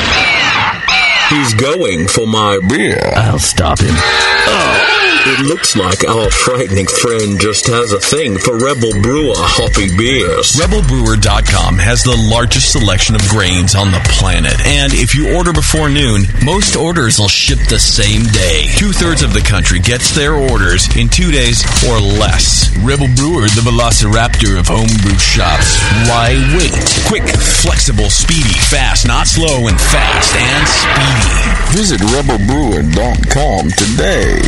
He's 1.28 1.54
going 1.54 2.06
for 2.06 2.26
my 2.26 2.60
beer. 2.68 3.00
I'll 3.16 3.40
stop 3.40 3.80
him. 3.80 3.94
Oh. 3.96 4.95
It 5.28 5.42
looks 5.44 5.74
like 5.74 6.06
our 6.06 6.30
frightening 6.30 6.86
friend 6.86 7.40
just 7.40 7.66
has 7.66 7.90
a 7.90 7.98
thing 7.98 8.38
for 8.38 8.54
Rebel 8.62 8.94
Brewer 9.02 9.34
hoppy 9.34 9.90
beers. 9.90 10.54
RebelBrewer.com 10.54 11.82
has 11.82 12.06
the 12.06 12.14
largest 12.14 12.70
selection 12.70 13.18
of 13.18 13.26
grains 13.26 13.74
on 13.74 13.90
the 13.90 13.98
planet. 14.06 14.54
And 14.62 14.94
if 14.94 15.18
you 15.18 15.34
order 15.34 15.52
before 15.52 15.90
noon, 15.90 16.30
most 16.46 16.78
orders 16.78 17.18
will 17.18 17.26
ship 17.26 17.58
the 17.66 17.82
same 17.82 18.22
day. 18.30 18.70
Two 18.78 18.94
thirds 18.94 19.26
of 19.26 19.34
the 19.34 19.42
country 19.42 19.82
gets 19.82 20.14
their 20.14 20.38
orders 20.38 20.86
in 20.94 21.10
two 21.10 21.34
days 21.34 21.66
or 21.90 21.98
less. 21.98 22.70
Rebel 22.86 23.10
Brewer, 23.18 23.50
the 23.50 23.66
velociraptor 23.66 24.54
of 24.62 24.70
homebrew 24.70 25.18
shops. 25.18 25.74
Why 26.06 26.38
wait? 26.54 26.70
Quick, 27.10 27.26
flexible, 27.66 28.14
speedy, 28.14 28.54
fast, 28.70 29.10
not 29.10 29.26
slow 29.26 29.66
and 29.66 29.74
fast 29.74 30.30
and 30.38 30.64
speedy. 30.70 31.34
Visit 31.74 31.98
rebelbrewer.com 32.14 33.74
today. 33.74 34.38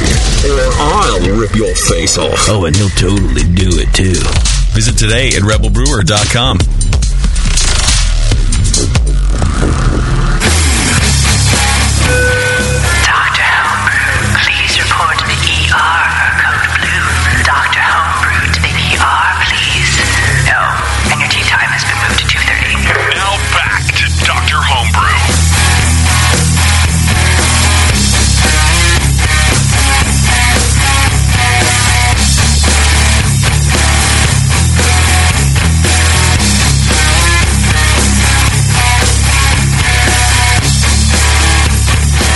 I'll 0.75 1.39
rip 1.39 1.55
your 1.55 1.75
face 1.75 2.19
off. 2.19 2.49
Oh, 2.49 2.67
and 2.67 2.77
he'll 2.77 2.89
totally 2.91 3.45
do 3.55 3.69
it 3.81 3.93
too. 3.95 4.19
Visit 4.75 4.99
today 4.99 5.29
at 5.29 5.43
rebelbrewer.com. 5.43 6.88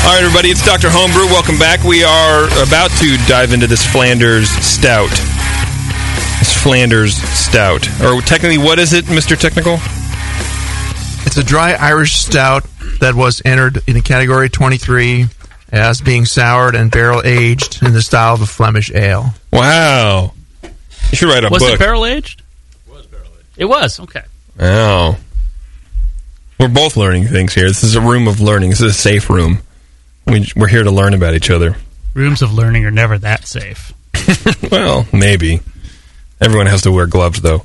All 0.05 0.09
right, 0.19 0.25
everybody, 0.25 0.49
it's 0.51 0.65
Dr. 0.65 0.89
Homebrew. 0.91 1.27
Welcome 1.27 1.59
back. 1.59 1.85
We 1.85 2.03
are 2.03 2.45
about 2.67 2.91
to 2.99 3.17
dive 3.29 3.53
into 3.53 3.69
this 3.69 3.87
Flanders 3.87 4.51
Stout. 4.51 5.09
This 6.41 6.61
Flanders 6.61 7.15
Stout. 7.15 7.87
Or 8.03 8.21
technically, 8.21 8.59
what 8.59 8.81
is 8.81 8.93
it, 8.93 9.05
Mr. 9.07 9.39
Technical? 9.39 9.75
It's 11.25 11.37
a 11.37 11.45
dry 11.45 11.75
Irish 11.75 12.15
stout 12.17 12.65
that 13.01 13.15
was 13.15 13.41
entered 13.45 13.79
in 13.87 13.95
the 13.95 14.01
category 14.01 14.51
23 14.51 15.27
as 15.71 16.01
being 16.01 16.25
soured 16.27 16.75
and 16.75 16.91
barrel 16.91 17.23
aged 17.25 17.81
in 17.83 17.93
the 17.93 18.03
style 18.03 18.35
of 18.35 18.43
a 18.43 18.47
Flemish 18.47 18.91
ale. 18.93 19.33
Wow. 19.53 20.33
You 20.65 20.71
should 21.17 21.29
write 21.29 21.45
a 21.45 21.49
Was 21.49 21.63
book. 21.63 21.75
it 21.75 21.79
barrel 21.79 22.05
aged? 22.05 22.43
It 22.89 22.93
was 22.93 23.07
barrel 23.07 23.29
aged. 23.39 23.47
It 23.57 23.65
was 23.67 24.01
okay. 24.01 24.23
Oh. 24.59 25.17
We're 26.59 26.69
both 26.69 26.97
learning 26.97 27.29
things 27.29 27.55
here. 27.55 27.69
This 27.69 27.85
is 27.85 27.95
a 27.95 28.01
room 28.01 28.27
of 28.27 28.41
learning. 28.41 28.71
This 28.71 28.81
is 28.81 28.91
a 28.91 28.99
safe 28.99 29.31
room. 29.31 29.59
We, 30.33 30.49
we're 30.57 30.69
here 30.69 30.83
to 30.83 30.91
learn 30.91 31.15
about 31.15 31.35
each 31.35 31.51
other. 31.51 31.77
Rooms 32.15 32.43
of 32.43 32.53
learning 32.53 32.85
are 32.87 32.91
never 32.91 33.19
that 33.19 33.47
safe. 33.47 33.93
Well, 34.71 35.07
maybe. 35.12 35.61
Everyone 36.41 36.67
has 36.67 36.83
to 36.83 36.93
wear 36.93 37.07
gloves, 37.07 37.43
though. 37.43 37.62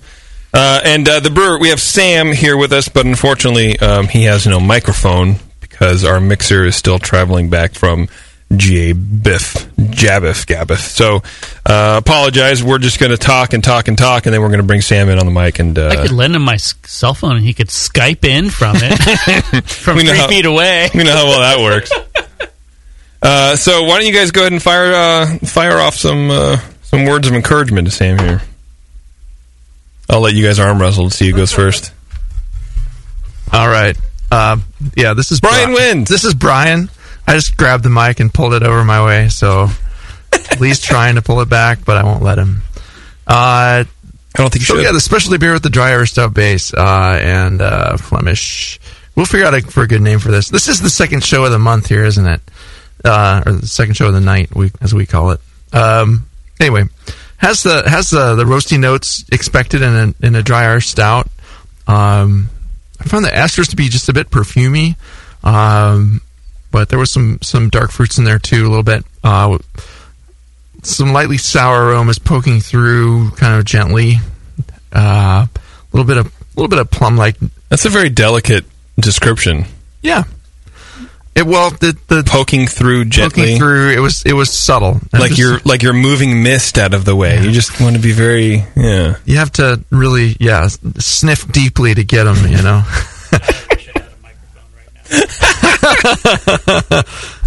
Uh, 0.53 0.81
and 0.83 1.07
uh, 1.07 1.19
the 1.21 1.29
brewer, 1.29 1.57
we 1.57 1.69
have 1.69 1.79
Sam 1.79 2.33
here 2.33 2.57
with 2.57 2.73
us, 2.73 2.89
but 2.89 3.05
unfortunately, 3.05 3.79
um, 3.79 4.07
he 4.09 4.23
has 4.23 4.45
no 4.45 4.59
microphone 4.59 5.35
because 5.61 6.03
our 6.03 6.19
mixer 6.19 6.65
is 6.65 6.75
still 6.75 6.99
traveling 6.99 7.49
back 7.49 7.73
from 7.75 8.09
GA 8.55 8.91
Biff, 8.93 9.53
Jabiff, 9.77 10.45
Gabiff. 10.45 10.79
So, 10.79 11.21
uh, 11.65 11.97
apologize. 12.03 12.61
We're 12.63 12.77
just 12.79 12.99
going 12.99 13.11
to 13.11 13.17
talk 13.17 13.53
and 13.53 13.63
talk 13.63 13.87
and 13.87 13.97
talk, 13.97 14.25
and 14.25 14.33
then 14.33 14.41
we're 14.41 14.49
going 14.49 14.59
to 14.61 14.65
bring 14.67 14.81
Sam 14.81 15.07
in 15.09 15.17
on 15.19 15.25
the 15.25 15.31
mic. 15.31 15.59
And 15.59 15.77
uh, 15.79 15.87
I 15.89 15.95
could 15.95 16.11
lend 16.11 16.35
him 16.35 16.41
my 16.41 16.57
cell 16.57 17.13
phone 17.13 17.37
and 17.37 17.45
he 17.45 17.53
could 17.53 17.67
Skype 17.67 18.25
in 18.25 18.49
from 18.49 18.75
it 18.79 19.63
from 19.69 19.99
three 19.99 20.07
how- 20.09 20.27
feet 20.27 20.45
away. 20.45 20.89
we 20.93 21.03
know 21.05 21.13
how 21.13 21.25
well 21.25 21.39
that 21.39 21.59
works. 21.63 21.91
Uh, 23.21 23.55
so, 23.55 23.83
why 23.83 23.97
don't 23.97 24.07
you 24.07 24.13
guys 24.13 24.31
go 24.31 24.41
ahead 24.41 24.53
and 24.53 24.61
fire 24.61 24.93
uh, 24.93 25.37
fire 25.39 25.77
off 25.79 25.95
some 25.95 26.29
uh, 26.29 26.57
some 26.83 27.05
words 27.05 27.27
of 27.27 27.33
encouragement 27.33 27.87
to 27.87 27.91
Sam 27.91 28.19
here? 28.19 28.41
I'll 30.09 30.21
let 30.21 30.33
you 30.33 30.45
guys 30.45 30.59
arm 30.59 30.79
wrestle 30.79 31.09
to 31.09 31.15
see 31.15 31.29
who 31.29 31.35
goes 31.35 31.51
first. 31.51 31.91
All 33.51 33.67
right. 33.67 33.97
Um, 34.31 34.63
yeah, 34.95 35.13
this 35.13 35.31
is 35.31 35.39
Brian 35.39 35.73
wins. 35.73 36.09
This 36.09 36.23
is 36.23 36.33
Brian. 36.33 36.89
I 37.25 37.33
just 37.33 37.57
grabbed 37.57 37.83
the 37.83 37.89
mic 37.89 38.19
and 38.19 38.33
pulled 38.33 38.53
it 38.53 38.63
over 38.63 38.83
my 38.83 39.03
way. 39.05 39.29
So 39.29 39.67
Lee's 40.59 40.81
trying 40.81 41.15
to 41.15 41.21
pull 41.21 41.41
it 41.41 41.49
back, 41.49 41.83
but 41.85 41.97
I 41.97 42.03
won't 42.03 42.23
let 42.23 42.37
him. 42.37 42.61
Uh, 43.25 43.83
I 43.83 43.85
don't 44.35 44.51
think 44.51 44.63
so 44.63 44.75
should. 44.75 44.83
yeah, 44.83 44.91
the 44.91 45.01
specialty 45.01 45.37
beer 45.37 45.53
with 45.53 45.63
the 45.63 45.69
dry 45.69 45.89
Irish 45.91 46.11
stout 46.11 46.33
base 46.33 46.73
uh, 46.73 47.19
and 47.21 47.61
uh, 47.61 47.97
Flemish. 47.97 48.79
We'll 49.15 49.25
figure 49.25 49.47
out 49.47 49.55
a, 49.55 49.61
for 49.61 49.83
a 49.83 49.87
good 49.87 50.01
name 50.01 50.19
for 50.19 50.29
this. 50.29 50.49
This 50.49 50.67
is 50.67 50.79
the 50.79 50.89
second 50.89 51.23
show 51.23 51.43
of 51.43 51.51
the 51.51 51.59
month 51.59 51.87
here, 51.87 52.05
isn't 52.05 52.25
it? 52.25 52.41
Uh, 53.03 53.43
or 53.45 53.51
the 53.53 53.67
second 53.67 53.95
show 53.95 54.07
of 54.07 54.13
the 54.13 54.21
night, 54.21 54.55
we, 54.55 54.71
as 54.81 54.93
we 54.93 55.05
call 55.05 55.31
it. 55.31 55.39
Um, 55.71 56.27
anyway, 56.59 56.85
has 57.37 57.63
the 57.63 57.87
has 57.87 58.09
the, 58.09 58.35
the 58.35 58.43
roasty 58.43 58.79
notes 58.79 59.23
expected 59.31 59.81
in 59.81 59.93
a, 59.93 60.25
in 60.25 60.35
a 60.35 60.43
dry 60.43 60.63
Irish 60.63 60.87
stout. 60.87 61.27
Um, 61.87 62.49
I 62.99 63.03
found 63.05 63.23
the 63.23 63.29
esters 63.29 63.69
to 63.69 63.75
be 63.75 63.89
just 63.89 64.09
a 64.09 64.13
bit 64.13 64.29
perfumey, 64.29 64.95
um, 65.43 66.21
but 66.71 66.89
there 66.89 66.99
was 66.99 67.11
some 67.11 67.39
some 67.41 67.69
dark 67.69 67.91
fruits 67.91 68.17
in 68.17 68.23
there 68.23 68.39
too, 68.39 68.65
a 68.65 68.69
little 68.69 68.83
bit. 68.83 69.05
Uh, 69.23 69.57
some 70.83 71.13
lightly 71.13 71.37
sour 71.37 71.87
aromas 71.87 72.19
poking 72.19 72.59
through, 72.59 73.31
kind 73.31 73.57
of 73.57 73.65
gently. 73.65 74.15
Uh, 74.91 75.45
a 75.45 75.49
little 75.91 76.07
bit 76.07 76.17
of 76.17 76.27
a 76.27 76.31
little 76.55 76.69
bit 76.69 76.79
of 76.79 76.89
plum 76.89 77.17
like. 77.17 77.37
That's 77.69 77.85
a 77.85 77.89
very 77.89 78.09
delicate 78.09 78.65
description. 78.99 79.65
Yeah. 80.01 80.23
It 81.37 81.45
well 81.45 81.69
the 81.69 81.95
the 82.07 82.23
poking 82.25 82.65
through 82.67 83.05
gently, 83.05 83.43
poking 83.43 83.57
through. 83.59 83.91
It 83.91 83.99
was 83.99 84.23
it 84.25 84.33
was 84.33 84.51
subtle. 84.51 84.99
And 85.13 85.21
like 85.21 85.29
just- 85.29 85.39
you're 85.39 85.59
like 85.65 85.83
you're 85.83 85.93
moving 85.93 86.41
mist 86.43 86.77
out 86.79 86.93
of 86.95 87.05
the 87.05 87.15
way. 87.15 87.39
You 87.43 87.51
just 87.51 87.79
want 87.79 87.95
to 87.95 88.01
be 88.01 88.11
very 88.11 88.63
yeah. 88.75 89.17
You 89.25 89.37
have 89.37 89.51
to 89.53 89.83
really 89.91 90.35
yeah 90.39 90.67
sniff 90.67 91.47
deeply 91.51 91.93
to 91.93 92.03
get 92.03 92.23
them. 92.23 92.37
You 92.51 92.61
know. 92.63 92.83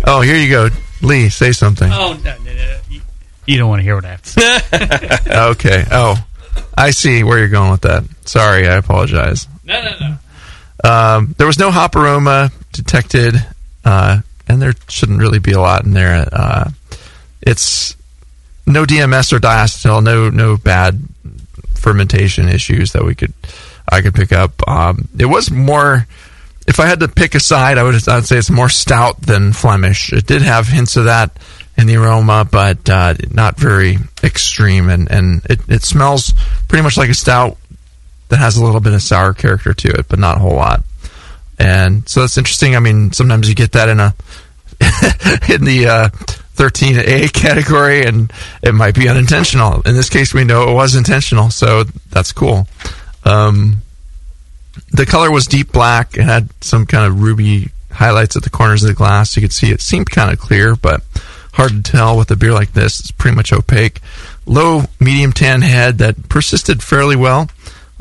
oh, 0.06 0.20
here 0.22 0.36
you 0.36 0.50
go, 0.50 0.68
Lee. 1.02 1.28
Say 1.28 1.52
something. 1.52 1.90
Oh, 1.92 2.18
no, 2.24 2.36
no, 2.38 2.52
no. 2.54 2.76
You- 2.88 3.00
You 3.46 3.58
don't 3.58 3.68
want 3.68 3.80
to 3.80 3.84
hear 3.84 3.94
what 3.96 4.04
I 4.04 4.10
have 4.10 4.22
to 4.22 4.28
say. 4.30 5.18
okay. 5.50 5.84
Oh, 5.90 6.16
I 6.76 6.90
see 6.92 7.22
where 7.24 7.38
you're 7.38 7.48
going 7.48 7.70
with 7.70 7.82
that. 7.82 8.04
Sorry, 8.24 8.68
I 8.68 8.76
apologize. 8.76 9.46
no, 9.64 9.82
no, 9.82 9.90
no. 10.00 10.16
Um, 10.82 11.34
there 11.36 11.46
was 11.46 11.58
no 11.58 11.70
hop 11.70 11.94
aroma 11.96 12.50
detected, 12.72 13.34
uh, 13.84 14.20
and 14.48 14.60
there 14.60 14.74
shouldn't 14.88 15.20
really 15.20 15.38
be 15.38 15.52
a 15.52 15.60
lot 15.60 15.84
in 15.84 15.92
there. 15.92 16.28
Uh, 16.32 16.70
it's 17.42 17.96
no 18.66 18.84
DMS 18.84 19.32
or 19.32 19.38
diacetyl, 19.38 20.02
no 20.02 20.30
no 20.30 20.56
bad 20.56 21.00
fermentation 21.74 22.48
issues 22.48 22.92
that 22.92 23.04
we 23.04 23.14
could 23.14 23.32
I 23.90 24.00
could 24.00 24.14
pick 24.14 24.32
up. 24.32 24.66
Um, 24.68 25.08
it 25.18 25.26
was 25.26 25.50
more. 25.50 26.06
If 26.66 26.78
I 26.78 26.86
had 26.86 27.00
to 27.00 27.08
pick 27.08 27.34
a 27.34 27.40
side, 27.40 27.78
I 27.78 27.82
would 27.82 28.08
I'd 28.08 28.26
say 28.26 28.36
it's 28.38 28.50
more 28.50 28.68
stout 28.68 29.20
than 29.22 29.52
Flemish. 29.52 30.12
It 30.12 30.26
did 30.26 30.42
have 30.42 30.68
hints 30.68 30.96
of 30.96 31.04
that 31.06 31.36
in 31.76 31.86
the 31.86 31.96
aroma, 31.96 32.46
but 32.50 32.88
uh, 32.88 33.14
not 33.30 33.58
very 33.58 33.98
extreme, 34.22 34.88
and 34.88 35.10
and 35.10 35.44
it, 35.46 35.60
it 35.68 35.82
smells 35.82 36.34
pretty 36.68 36.82
much 36.82 36.96
like 36.96 37.10
a 37.10 37.14
stout 37.14 37.56
that 38.28 38.36
has 38.38 38.56
a 38.56 38.64
little 38.64 38.80
bit 38.80 38.92
of 38.92 39.02
sour 39.02 39.32
character 39.34 39.74
to 39.74 39.88
it, 39.88 40.06
but 40.08 40.18
not 40.18 40.36
a 40.36 40.40
whole 40.40 40.54
lot. 40.54 40.82
And 41.60 42.08
so 42.08 42.20
that's 42.20 42.38
interesting. 42.38 42.74
I 42.74 42.78
mean, 42.78 43.12
sometimes 43.12 43.46
you 43.46 43.54
get 43.54 43.72
that 43.72 43.90
in 43.90 44.00
a 44.00 44.14
in 45.52 45.64
the 45.64 45.86
uh, 45.86 46.08
13A 46.56 47.32
category, 47.34 48.06
and 48.06 48.32
it 48.62 48.74
might 48.74 48.94
be 48.94 49.10
unintentional. 49.10 49.82
In 49.82 49.94
this 49.94 50.08
case, 50.08 50.32
we 50.32 50.44
know 50.44 50.70
it 50.70 50.74
was 50.74 50.94
intentional, 50.94 51.50
so 51.50 51.84
that's 52.08 52.32
cool. 52.32 52.66
Um, 53.24 53.76
the 54.92 55.04
color 55.04 55.30
was 55.30 55.46
deep 55.46 55.70
black. 55.70 56.16
It 56.16 56.22
had 56.22 56.48
some 56.62 56.86
kind 56.86 57.04
of 57.04 57.22
ruby 57.22 57.68
highlights 57.90 58.36
at 58.36 58.42
the 58.42 58.50
corners 58.50 58.82
of 58.82 58.88
the 58.88 58.94
glass. 58.94 59.36
You 59.36 59.42
could 59.42 59.52
see 59.52 59.70
it 59.70 59.82
seemed 59.82 60.10
kind 60.10 60.32
of 60.32 60.38
clear, 60.38 60.76
but 60.76 61.02
hard 61.52 61.72
to 61.72 61.82
tell 61.82 62.16
with 62.16 62.30
a 62.30 62.36
beer 62.36 62.54
like 62.54 62.72
this. 62.72 63.00
It's 63.00 63.10
pretty 63.10 63.36
much 63.36 63.52
opaque. 63.52 64.00
Low 64.46 64.84
medium 64.98 65.32
tan 65.32 65.60
head 65.60 65.98
that 65.98 66.30
persisted 66.30 66.82
fairly 66.82 67.16
well, 67.16 67.50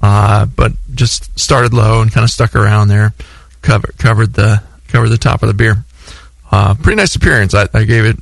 uh, 0.01 0.45
but 0.45 0.71
just 0.95 1.37
started 1.37 1.73
low 1.73 2.01
and 2.01 2.09
kind 2.09 2.23
of 2.23 2.29
stuck 2.29 2.55
around 2.55 2.87
there. 2.87 3.13
Covered 3.61 3.97
covered 3.97 4.33
the 4.33 4.61
covered 4.87 5.09
the 5.09 5.17
top 5.17 5.43
of 5.43 5.47
the 5.47 5.53
beer. 5.53 5.83
Uh, 6.51 6.73
pretty 6.75 6.95
nice 6.95 7.15
appearance. 7.15 7.53
I, 7.53 7.67
I 7.73 7.83
gave 7.83 8.05
it 8.05 8.17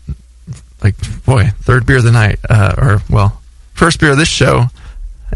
like 0.84 0.96
boy 1.25 1.46
third 1.62 1.86
beer 1.86 1.98
of 1.98 2.03
the 2.03 2.12
night, 2.12 2.39
uh, 2.50 2.75
or 2.77 3.01
well 3.10 3.41
first 3.74 4.00
beer 4.00 4.12
of 4.12 4.17
this 4.17 4.27
show. 4.27 4.65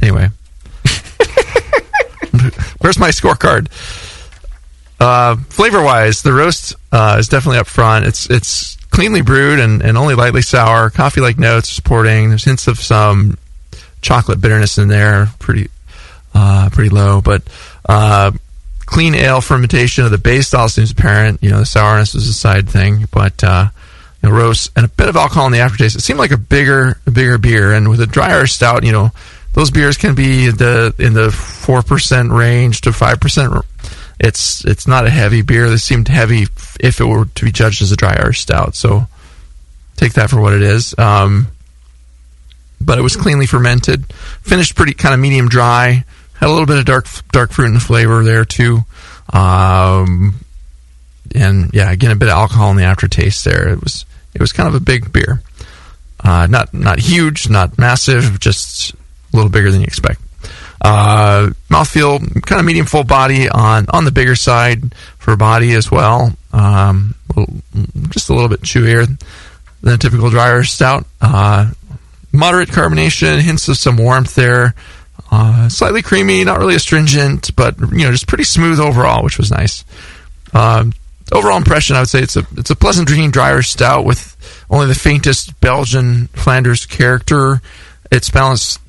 Anyway, 0.01 0.29
where's 2.79 3.00
my 3.00 3.10
scorecard? 3.10 3.67
Uh, 5.00 5.36
flavor 5.50 5.81
wise, 5.81 6.22
the 6.22 6.31
roast 6.31 6.75
uh, 6.91 7.17
is 7.20 7.27
definitely 7.27 7.58
up 7.58 7.67
front. 7.67 8.05
It's 8.05 8.29
it's 8.29 8.75
cleanly 8.91 9.22
brewed 9.22 9.60
and, 9.60 9.81
and 9.81 9.98
only 9.98 10.15
lightly 10.15 10.41
sour. 10.41 10.89
Coffee 10.89 11.22
like 11.22 11.39
notes 11.39 11.70
supporting. 11.70 12.29
There's 12.29 12.43
hints 12.43 12.67
of 12.67 12.77
some 12.79 13.38
chocolate 14.01 14.41
bitterness 14.41 14.77
in 14.77 14.89
there. 14.89 15.27
Pretty 15.39 15.70
uh, 16.34 16.70
pretty 16.72 16.89
low, 16.89 17.22
but 17.22 17.41
uh, 17.89 18.31
clean 18.91 19.15
ale 19.15 19.41
fermentation 19.41 20.03
of 20.03 20.12
the 20.12 20.17
base 20.17 20.50
style 20.50 20.69
seems 20.69 20.91
apparent. 20.91 21.41
You 21.41 21.50
know, 21.50 21.60
the 21.60 21.65
sourness 21.65 22.13
was 22.13 22.27
a 22.27 22.33
side 22.33 22.69
thing, 22.69 23.07
but 23.12 23.43
uh, 23.43 23.69
you 24.21 24.29
know, 24.29 24.36
roast 24.36 24.71
and 24.75 24.86
a 24.86 24.89
bit 24.89 25.07
of 25.07 25.15
alcohol 25.15 25.48
in 25.48 25.53
the 25.53 25.60
aftertaste. 25.60 25.95
It 25.95 26.01
seemed 26.01 26.19
like 26.19 26.31
a 26.31 26.38
bigger 26.38 27.00
bigger 27.12 27.38
beer, 27.38 27.74
and 27.74 27.89
with 27.89 28.01
a 28.01 28.05
drier 28.05 28.45
stout, 28.45 28.83
you 28.83 28.91
know, 28.91 29.12
those 29.53 29.71
beers 29.71 29.98
can 29.98 30.13
be 30.13 30.50
the 30.50 30.93
in 31.00 31.13
the 31.13 31.31
four 31.31 31.81
percent 31.81 32.31
range 32.31 32.81
to 32.81 32.93
five 32.93 33.19
percent. 33.19 33.53
It's 34.19 34.63
it's 34.65 34.88
not 34.88 35.07
a 35.07 35.10
heavy 35.10 35.41
beer. 35.41 35.69
This 35.69 35.83
seemed 35.83 36.10
heavy 36.10 36.43
if 36.79 37.00
it 37.00 37.05
were 37.05 37.25
to 37.25 37.45
be 37.45 37.51
judged 37.51 37.81
as 37.81 37.91
a 37.91 37.95
dry 37.95 38.29
stout. 38.31 38.75
So 38.75 39.07
take 39.95 40.13
that 40.13 40.29
for 40.29 40.39
what 40.39 40.53
it 40.53 40.62
is. 40.62 40.93
Um, 41.00 41.48
but 42.81 42.98
it 42.98 43.03
was 43.03 43.15
cleanly 43.15 43.45
fermented, 43.45 44.12
finished 44.41 44.75
pretty 44.75 44.93
kind 44.93 45.13
of 45.13 45.19
medium 45.19 45.48
dry. 45.48 46.03
Had 46.41 46.50
a 46.50 46.51
little 46.51 46.65
bit 46.65 46.79
of 46.79 46.86
dark 46.86 47.05
dark 47.31 47.51
fruit 47.51 47.67
and 47.67 47.81
flavor 47.81 48.24
there 48.24 48.43
too. 48.43 48.79
Um, 49.31 50.36
and 51.36 51.69
yeah, 51.74 51.91
again 51.91 52.12
a 52.12 52.15
bit 52.15 52.29
of 52.29 52.33
alcohol 52.33 52.71
in 52.71 52.77
the 52.77 52.83
aftertaste 52.83 53.45
there. 53.45 53.69
It 53.69 53.79
was 53.81 54.05
it 54.33 54.41
was 54.41 54.51
kind 54.51 54.67
of 54.67 54.75
a 54.75 54.79
big 54.79 55.13
beer. 55.13 55.41
Uh, 56.24 56.48
not 56.48 56.74
not 56.74 57.00
huge, 57.00 57.48
not 57.48 57.77
massive, 57.77 58.39
just 58.39 58.93
a 58.93 58.95
little 59.33 59.51
bigger 59.51 59.71
than 59.71 59.81
you 59.81 59.86
expect. 59.86 60.19
Uh, 60.83 61.51
mouthfeel, 61.69 62.19
kind 62.43 62.60
of 62.60 62.65
medium 62.65 62.88
full 62.88 63.03
body 63.03 63.48
on 63.48 63.86
on 63.89 64.03
the 64.03 64.12
bigger 64.12 64.36
side 64.36 64.95
for 65.19 65.36
body 65.36 65.74
as 65.74 65.91
well. 65.91 66.31
Um, 66.51 67.13
just 68.10 68.29
a 68.29 68.33
little 68.33 68.50
bit 68.50 68.62
chewier 68.62 69.05
than 69.81 69.93
a 69.93 69.98
typical 69.98 70.31
dryer 70.31 70.63
stout. 70.63 71.05
Uh, 71.21 71.71
moderate 72.31 72.69
carbonation, 72.69 73.39
hints 73.41 73.67
of 73.67 73.77
some 73.77 73.98
warmth 73.98 74.33
there. 74.33 74.74
Uh, 75.32 75.70
slightly 75.70 76.02
creamy, 76.02 76.44
not 76.44 76.60
really 76.60 76.76
astringent, 76.76 77.56
but 77.56 77.80
you 77.80 78.04
know, 78.04 78.12
just 78.12 78.28
pretty 78.28 78.44
smooth 78.44 78.80
overall, 78.80 79.24
which 79.24 79.38
was 79.38 79.50
nice. 79.50 79.86
Um, 80.54 80.92
overall 81.32 81.58
impression, 81.58 81.96
I 81.96 82.00
would 82.00 82.10
say 82.10 82.22
it's 82.22 82.36
a 82.36 82.46
it's 82.58 82.70
a 82.70 82.76
pleasant 82.76 83.08
drinking 83.08 83.32
dryer 83.32 83.62
stout 83.62 84.04
with 84.04 84.36
only 84.70 84.88
the 84.88 84.96
faintest 84.96 85.60
Belgian 85.62 86.28
Flanders 86.28 86.86
character. 86.86 87.62
It's 88.12 88.30
balanced 88.30 88.80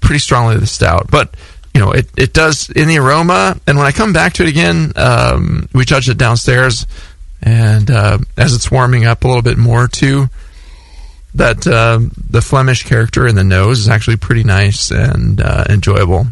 pretty 0.00 0.18
strongly 0.18 0.54
with 0.54 0.62
the 0.62 0.66
stout, 0.66 1.10
but 1.10 1.34
you 1.74 1.80
know 1.80 1.92
it, 1.92 2.08
it 2.16 2.32
does 2.32 2.70
in 2.70 2.88
the 2.88 2.98
aroma. 2.98 3.60
And 3.66 3.76
when 3.76 3.86
I 3.86 3.92
come 3.92 4.14
back 4.14 4.32
to 4.34 4.44
it 4.44 4.48
again, 4.48 4.92
um, 4.96 5.68
we 5.74 5.84
judged 5.84 6.08
it 6.08 6.16
downstairs, 6.16 6.86
and 7.42 7.90
uh, 7.90 8.18
as 8.38 8.54
it's 8.54 8.70
warming 8.70 9.04
up 9.04 9.24
a 9.24 9.28
little 9.28 9.42
bit 9.42 9.58
more 9.58 9.88
too, 9.88 10.30
that 11.36 11.66
uh, 11.66 12.00
the 12.30 12.40
Flemish 12.40 12.84
character 12.84 13.26
in 13.26 13.34
the 13.34 13.44
nose 13.44 13.78
is 13.78 13.88
actually 13.88 14.16
pretty 14.16 14.42
nice 14.42 14.90
and 14.90 15.40
uh, 15.40 15.64
enjoyable. 15.68 16.26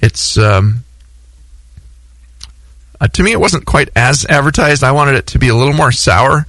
It's 0.00 0.36
um, 0.36 0.84
uh, 3.00 3.08
to 3.08 3.22
me, 3.22 3.32
it 3.32 3.40
wasn't 3.40 3.64
quite 3.64 3.88
as 3.94 4.26
advertised. 4.26 4.82
I 4.82 4.92
wanted 4.92 5.14
it 5.14 5.28
to 5.28 5.38
be 5.38 5.48
a 5.48 5.54
little 5.54 5.74
more 5.74 5.92
sour 5.92 6.46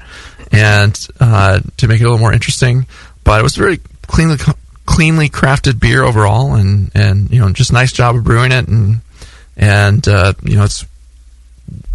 and 0.51 1.07
uh, 1.19 1.59
to 1.77 1.87
make 1.87 2.01
it 2.01 2.03
a 2.03 2.07
little 2.07 2.19
more 2.19 2.33
interesting. 2.33 2.87
But 3.23 3.39
it 3.39 3.43
was 3.43 3.55
very 3.55 3.79
cleanly 4.07 4.37
cleanly 4.85 5.29
crafted 5.29 5.79
beer 5.79 6.03
overall, 6.03 6.55
and 6.55 6.91
and 6.95 7.29
you 7.29 7.39
know 7.39 7.51
just 7.51 7.71
nice 7.71 7.91
job 7.91 8.15
of 8.15 8.23
brewing 8.23 8.51
it, 8.51 8.67
and 8.67 9.01
and 9.55 10.07
uh, 10.07 10.33
you 10.43 10.55
know 10.55 10.63
it's 10.63 10.83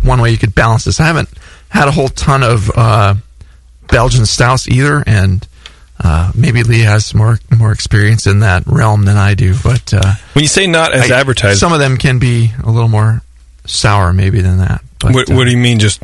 one 0.03 0.21
way 0.21 0.31
you 0.31 0.39
could 0.39 0.55
balance 0.55 0.85
this. 0.85 1.01
I 1.01 1.07
haven't 1.07 1.29
had 1.71 1.89
a 1.89 1.91
whole 1.91 2.09
ton 2.09 2.45
of 2.45 2.71
uh, 2.77 3.15
Belgian 3.89 4.27
stouts 4.27 4.69
either, 4.69 5.03
and 5.05 5.47
uh, 6.05 6.31
maybe 6.35 6.63
Lee 6.63 6.81
has 6.81 7.15
more 7.15 7.39
more 7.57 7.73
experience 7.73 8.27
in 8.27 8.41
that 8.41 8.65
realm 8.67 9.05
than 9.05 9.17
I 9.17 9.35
do. 9.35 9.55
But 9.63 9.93
uh, 9.93 10.15
when 10.35 10.43
you 10.43 10.49
say 10.49 10.67
not 10.67 10.93
as 10.93 11.11
I- 11.11 11.19
advertised, 11.19 11.59
some 11.59 11.73
of 11.73 11.79
them 11.81 11.97
can 11.97 12.19
be 12.19 12.51
a 12.63 12.71
little 12.71 12.89
more 12.89 13.23
sour 13.67 14.13
maybe 14.13 14.41
than 14.41 14.59
that. 14.59 14.83
But, 15.01 15.15
what, 15.15 15.31
uh, 15.31 15.35
what 15.35 15.45
do 15.45 15.51
you 15.51 15.57
mean? 15.57 15.79
Just 15.79 16.03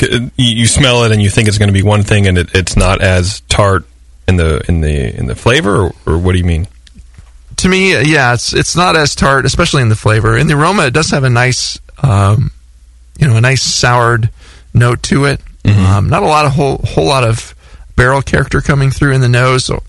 you, 0.00 0.30
you 0.36 0.66
smell 0.66 1.04
it 1.04 1.12
and 1.12 1.20
you 1.20 1.28
think 1.28 1.48
it's 1.48 1.58
going 1.58 1.68
to 1.68 1.72
be 1.74 1.82
one 1.82 2.04
thing, 2.04 2.26
and 2.26 2.38
it, 2.38 2.54
it's 2.54 2.76
not 2.76 3.02
as 3.02 3.40
tart 3.48 3.84
in 4.28 4.36
the 4.36 4.62
in 4.68 4.80
the 4.80 5.16
in 5.18 5.26
the 5.26 5.34
flavor, 5.34 5.86
or, 5.86 5.94
or 6.06 6.18
what 6.18 6.32
do 6.32 6.38
you 6.38 6.44
mean? 6.44 6.66
to 7.56 7.68
me, 7.68 7.94
uh, 7.94 8.00
yeah, 8.00 8.32
it's 8.32 8.54
it's 8.54 8.74
not 8.74 8.96
as 8.96 9.14
tart, 9.14 9.44
especially 9.44 9.82
in 9.82 9.88
the 9.90 9.96
flavor. 9.96 10.36
In 10.36 10.46
the 10.46 10.54
aroma, 10.54 10.86
it 10.86 10.94
does 10.94 11.10
have 11.10 11.24
a 11.24 11.30
nice, 11.30 11.78
um, 12.02 12.50
you 13.18 13.26
know, 13.28 13.36
a 13.36 13.40
nice 13.40 13.62
soured 13.62 14.30
note 14.72 15.02
to 15.04 15.26
it. 15.26 15.40
Um, 15.66 16.08
not 16.08 16.22
a 16.22 16.26
lot 16.26 16.46
of 16.46 16.52
whole 16.52 16.78
whole 16.78 17.04
lot 17.04 17.22
of 17.22 17.54
barrel 18.00 18.22
character 18.22 18.62
coming 18.62 18.90
through 18.90 19.12
in 19.12 19.20
the 19.20 19.28
nose, 19.28 19.66
so, 19.66 19.82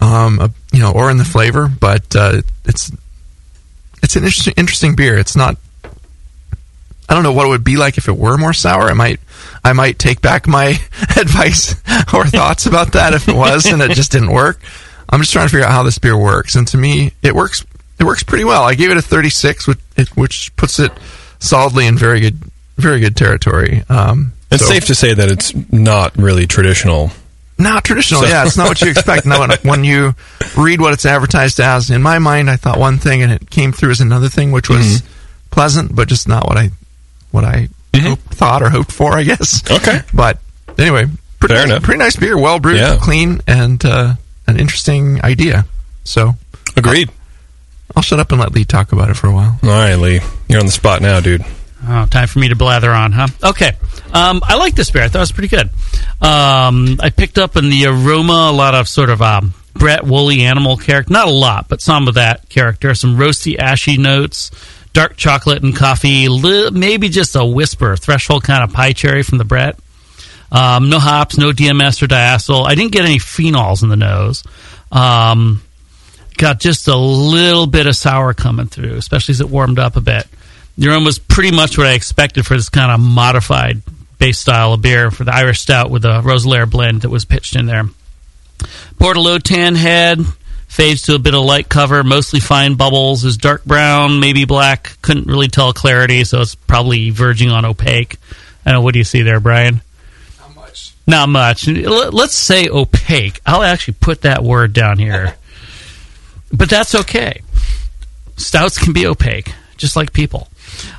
um, 0.00 0.54
you 0.72 0.78
know, 0.78 0.92
or 0.92 1.10
in 1.10 1.18
the 1.18 1.26
flavor, 1.26 1.68
but 1.68 2.16
uh, 2.16 2.40
it's 2.64 2.90
it's 4.02 4.16
an 4.16 4.24
interesting 4.24 4.54
interesting 4.56 4.96
beer. 4.96 5.18
It's 5.18 5.36
not. 5.36 5.58
I 7.06 7.12
don't 7.12 7.22
know 7.22 7.34
what 7.34 7.44
it 7.44 7.50
would 7.50 7.64
be 7.64 7.76
like 7.76 7.98
if 7.98 8.08
it 8.08 8.16
were 8.16 8.38
more 8.38 8.54
sour. 8.54 8.84
I 8.84 8.94
might, 8.94 9.20
I 9.62 9.74
might 9.74 9.98
take 9.98 10.22
back 10.22 10.46
my 10.46 10.68
advice 11.18 11.72
or 12.14 12.24
thoughts 12.24 12.64
about 12.64 12.92
that 12.92 13.12
if 13.12 13.28
it 13.28 13.34
was 13.34 13.66
and 13.66 13.82
it 13.82 13.90
just 13.90 14.12
didn't 14.12 14.32
work. 14.32 14.58
I'm 15.06 15.20
just 15.20 15.32
trying 15.32 15.48
to 15.48 15.50
figure 15.50 15.66
out 15.66 15.72
how 15.72 15.82
this 15.82 15.98
beer 15.98 16.16
works, 16.16 16.54
and 16.54 16.66
to 16.68 16.78
me, 16.78 17.12
it 17.20 17.34
works. 17.34 17.66
It 17.98 18.04
works 18.04 18.22
pretty 18.22 18.44
well. 18.44 18.62
I 18.62 18.74
gave 18.74 18.90
it 18.90 18.96
a 18.96 19.02
36, 19.02 19.66
which, 19.66 20.08
which 20.14 20.56
puts 20.56 20.78
it 20.78 20.90
solidly 21.40 21.86
in 21.86 21.98
very 21.98 22.20
good, 22.20 22.38
very 22.78 23.00
good 23.00 23.14
territory. 23.14 23.82
Um, 23.90 24.32
It's 24.50 24.64
so- 24.66 24.72
safe 24.72 24.86
to 24.86 24.94
say 24.94 25.14
that 25.14 25.30
it's 25.30 25.54
not 25.72 26.16
really 26.16 26.46
traditional. 26.46 27.10
not 27.58 27.84
traditional. 27.84 28.22
So- 28.22 28.26
yeah, 28.28 28.44
it's 28.46 28.56
not 28.56 28.68
what 28.68 28.80
you 28.80 28.90
expect. 28.90 29.26
no, 29.26 29.40
when, 29.40 29.50
when 29.62 29.84
you 29.84 30.14
read 30.56 30.80
what 30.80 30.92
it's 30.92 31.06
advertised 31.06 31.60
as, 31.60 31.90
in 31.90 32.02
my 32.02 32.18
mind, 32.18 32.48
I 32.50 32.56
thought 32.56 32.78
one 32.78 32.98
thing 32.98 33.22
and 33.22 33.30
it 33.32 33.50
came 33.50 33.72
through 33.72 33.90
as 33.90 34.00
another 34.00 34.28
thing, 34.28 34.50
which 34.52 34.68
was 34.68 35.02
pleasant, 35.50 35.94
but 35.94 36.08
just 36.08 36.26
not 36.28 36.48
what 36.48 36.56
I 36.56 36.70
what 37.32 37.44
I 37.44 37.68
hoped, 37.94 38.22
thought 38.34 38.62
or 38.62 38.70
hoped 38.70 38.90
for. 38.92 39.12
I 39.12 39.22
guess. 39.24 39.62
Okay. 39.70 40.00
But 40.14 40.38
anyway, 40.78 41.06
pretty, 41.38 41.54
Fair 41.54 41.64
nice, 41.64 41.70
enough. 41.72 41.82
pretty 41.84 41.98
nice 41.98 42.16
beer, 42.16 42.36
well 42.38 42.58
brewed, 42.58 42.78
Yeah. 42.78 42.96
clean, 43.00 43.40
and 43.46 43.84
uh, 43.84 44.14
an 44.48 44.58
interesting 44.58 45.22
idea. 45.22 45.64
So 46.04 46.34
Agreed. 46.76 47.10
I'll 47.94 48.02
shut 48.02 48.20
up 48.20 48.30
and 48.32 48.40
let 48.40 48.52
Lee 48.52 48.64
talk 48.64 48.92
about 48.92 49.10
it 49.10 49.14
for 49.14 49.26
a 49.26 49.32
while. 49.32 49.58
All 49.62 49.68
right, 49.68 49.96
Lee, 49.96 50.20
you're 50.48 50.60
on 50.60 50.66
the 50.66 50.72
spot 50.72 51.02
now, 51.02 51.20
dude. 51.20 51.44
Oh, 51.82 52.06
time 52.06 52.28
for 52.28 52.38
me 52.38 52.48
to 52.48 52.56
blather 52.56 52.90
on, 52.90 53.12
huh? 53.12 53.28
Okay. 53.42 53.72
Um, 54.12 54.40
I 54.44 54.56
like 54.56 54.74
this 54.74 54.90
beer. 54.90 55.02
I 55.02 55.08
thought 55.08 55.18
it 55.18 55.20
was 55.20 55.32
pretty 55.32 55.48
good. 55.48 55.70
Um, 56.20 56.98
I 57.00 57.10
picked 57.14 57.38
up 57.38 57.56
in 57.56 57.70
the 57.70 57.86
aroma 57.86 58.50
a 58.50 58.52
lot 58.52 58.74
of 58.74 58.86
sort 58.86 59.08
of 59.08 59.22
um, 59.22 59.54
Brett 59.74 60.04
woolly 60.04 60.42
animal 60.42 60.76
character. 60.76 61.12
Not 61.12 61.28
a 61.28 61.32
lot, 61.32 61.68
but 61.68 61.80
some 61.80 62.06
of 62.06 62.14
that 62.14 62.48
character. 62.48 62.94
Some 62.94 63.16
roasty, 63.16 63.58
ashy 63.58 63.96
notes, 63.96 64.50
dark 64.92 65.16
chocolate 65.16 65.62
and 65.62 65.74
coffee. 65.74 66.28
Li- 66.28 66.70
maybe 66.70 67.08
just 67.08 67.34
a 67.34 67.44
whisper, 67.44 67.96
threshold 67.96 68.44
kind 68.44 68.62
of 68.62 68.72
pie 68.74 68.92
cherry 68.92 69.22
from 69.22 69.38
the 69.38 69.44
Brett. 69.44 69.78
Um, 70.52 70.90
no 70.90 70.98
hops, 70.98 71.38
no 71.38 71.52
DMS 71.52 72.02
or 72.02 72.08
diacetyl. 72.08 72.66
I 72.66 72.74
didn't 72.74 72.92
get 72.92 73.04
any 73.04 73.18
phenols 73.18 73.82
in 73.82 73.88
the 73.88 73.96
nose. 73.96 74.42
Um, 74.92 75.62
got 76.36 76.60
just 76.60 76.88
a 76.88 76.96
little 76.96 77.66
bit 77.66 77.86
of 77.86 77.94
sour 77.96 78.34
coming 78.34 78.66
through, 78.66 78.96
especially 78.96 79.32
as 79.32 79.40
it 79.40 79.48
warmed 79.48 79.78
up 79.78 79.96
a 79.96 80.00
bit. 80.00 80.26
The 80.78 80.88
aroma 80.88 81.06
was 81.06 81.18
pretty 81.18 81.54
much 81.54 81.76
what 81.76 81.86
I 81.86 81.92
expected 81.92 82.46
for 82.46 82.54
this 82.54 82.68
kind 82.68 82.90
of 82.90 83.00
modified 83.00 83.82
base 84.18 84.38
style 84.38 84.74
of 84.74 84.82
beer 84.82 85.10
for 85.10 85.24
the 85.24 85.34
Irish 85.34 85.60
Stout 85.60 85.90
with 85.90 86.02
the 86.02 86.20
Roeselare 86.20 86.70
blend 86.70 87.02
that 87.02 87.08
was 87.10 87.24
pitched 87.24 87.56
in 87.56 87.66
there. 87.66 87.84
Poured 88.98 89.16
a 89.16 89.20
low 89.20 89.38
tan 89.38 89.74
head, 89.74 90.20
fades 90.68 91.02
to 91.02 91.14
a 91.14 91.18
bit 91.18 91.34
of 91.34 91.42
light 91.44 91.68
cover, 91.68 92.04
mostly 92.04 92.38
fine 92.38 92.74
bubbles, 92.74 93.24
is 93.24 93.36
dark 93.36 93.64
brown, 93.64 94.20
maybe 94.20 94.44
black. 94.44 94.96
Couldn't 95.02 95.26
really 95.26 95.48
tell 95.48 95.72
clarity, 95.72 96.24
so 96.24 96.40
it's 96.42 96.54
probably 96.54 97.10
verging 97.10 97.50
on 97.50 97.64
opaque. 97.64 98.18
I 98.64 98.72
know. 98.72 98.82
What 98.82 98.92
do 98.92 98.98
you 98.98 99.04
see 99.04 99.22
there, 99.22 99.40
Brian? 99.40 99.80
Not 100.38 100.54
much. 100.54 100.94
Not 101.06 101.28
much. 101.28 101.66
Let's 101.66 102.34
say 102.34 102.68
opaque. 102.68 103.40
I'll 103.46 103.62
actually 103.62 103.94
put 104.00 104.22
that 104.22 104.42
word 104.42 104.72
down 104.72 104.98
here. 104.98 105.34
But 106.52 106.68
that's 106.68 106.96
okay. 106.96 107.42
Stouts 108.36 108.76
can 108.76 108.92
be 108.92 109.06
opaque, 109.06 109.54
just 109.76 109.94
like 109.94 110.12
people. 110.12 110.48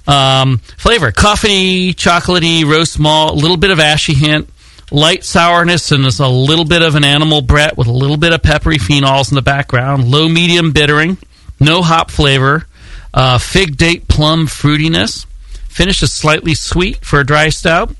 Um, 0.08 0.58
flavor 0.78 1.12
coffee, 1.12 1.94
chocolatey, 1.94 2.66
roast 2.66 3.00
malt, 3.00 3.32
a 3.32 3.36
little 3.36 3.58
bit 3.58 3.72
of 3.72 3.80
ashy 3.80 4.14
hint, 4.14 4.50
light 4.92 5.24
sourness, 5.24 5.92
and 5.92 6.04
there's 6.04 6.20
a 6.20 6.28
little 6.28 6.66
bit 6.66 6.82
of 6.82 6.96
an 6.96 7.04
animal 7.04 7.42
Brett 7.42 7.78
with 7.78 7.88
a 7.88 7.92
little 7.92 8.18
bit 8.18 8.34
of 8.34 8.42
peppery 8.42 8.78
phenols 8.78 9.32
in 9.32 9.36
the 9.36 9.42
background. 9.42 10.10
Low 10.10 10.28
medium 10.28 10.72
bittering, 10.72 11.18
no 11.60 11.82
hop 11.82 12.12
flavor. 12.12 12.68
Uh, 13.14 13.38
fig 13.38 13.78
date 13.78 14.08
plum 14.08 14.48
fruitiness. 14.48 15.26
Finish 15.68 16.02
is 16.02 16.12
slightly 16.12 16.54
sweet 16.54 17.04
for 17.04 17.20
a 17.20 17.26
dry 17.26 17.50
stout 17.50 17.94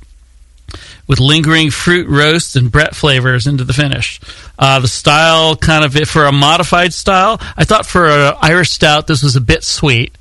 with 1.12 1.20
lingering 1.20 1.70
fruit 1.70 2.08
roast 2.08 2.56
and 2.56 2.72
Brett 2.72 2.96
flavors 2.96 3.46
into 3.46 3.66
the 3.66 3.74
finish. 3.74 4.22
Uh, 4.58 4.80
the 4.80 4.88
style, 4.88 5.58
kind 5.58 5.84
of 5.84 5.94
for 6.08 6.26
a 6.26 6.32
modified 6.32 6.94
style, 6.94 7.38
I 7.58 7.66
thought 7.66 7.86
for 7.86 8.08
an 8.08 8.36
Irish 8.42 8.72
stout 8.72 9.08
this 9.08 9.22
was 9.22 9.36
a 9.36 9.42
bit 9.42 9.66
sweet, 9.66 10.18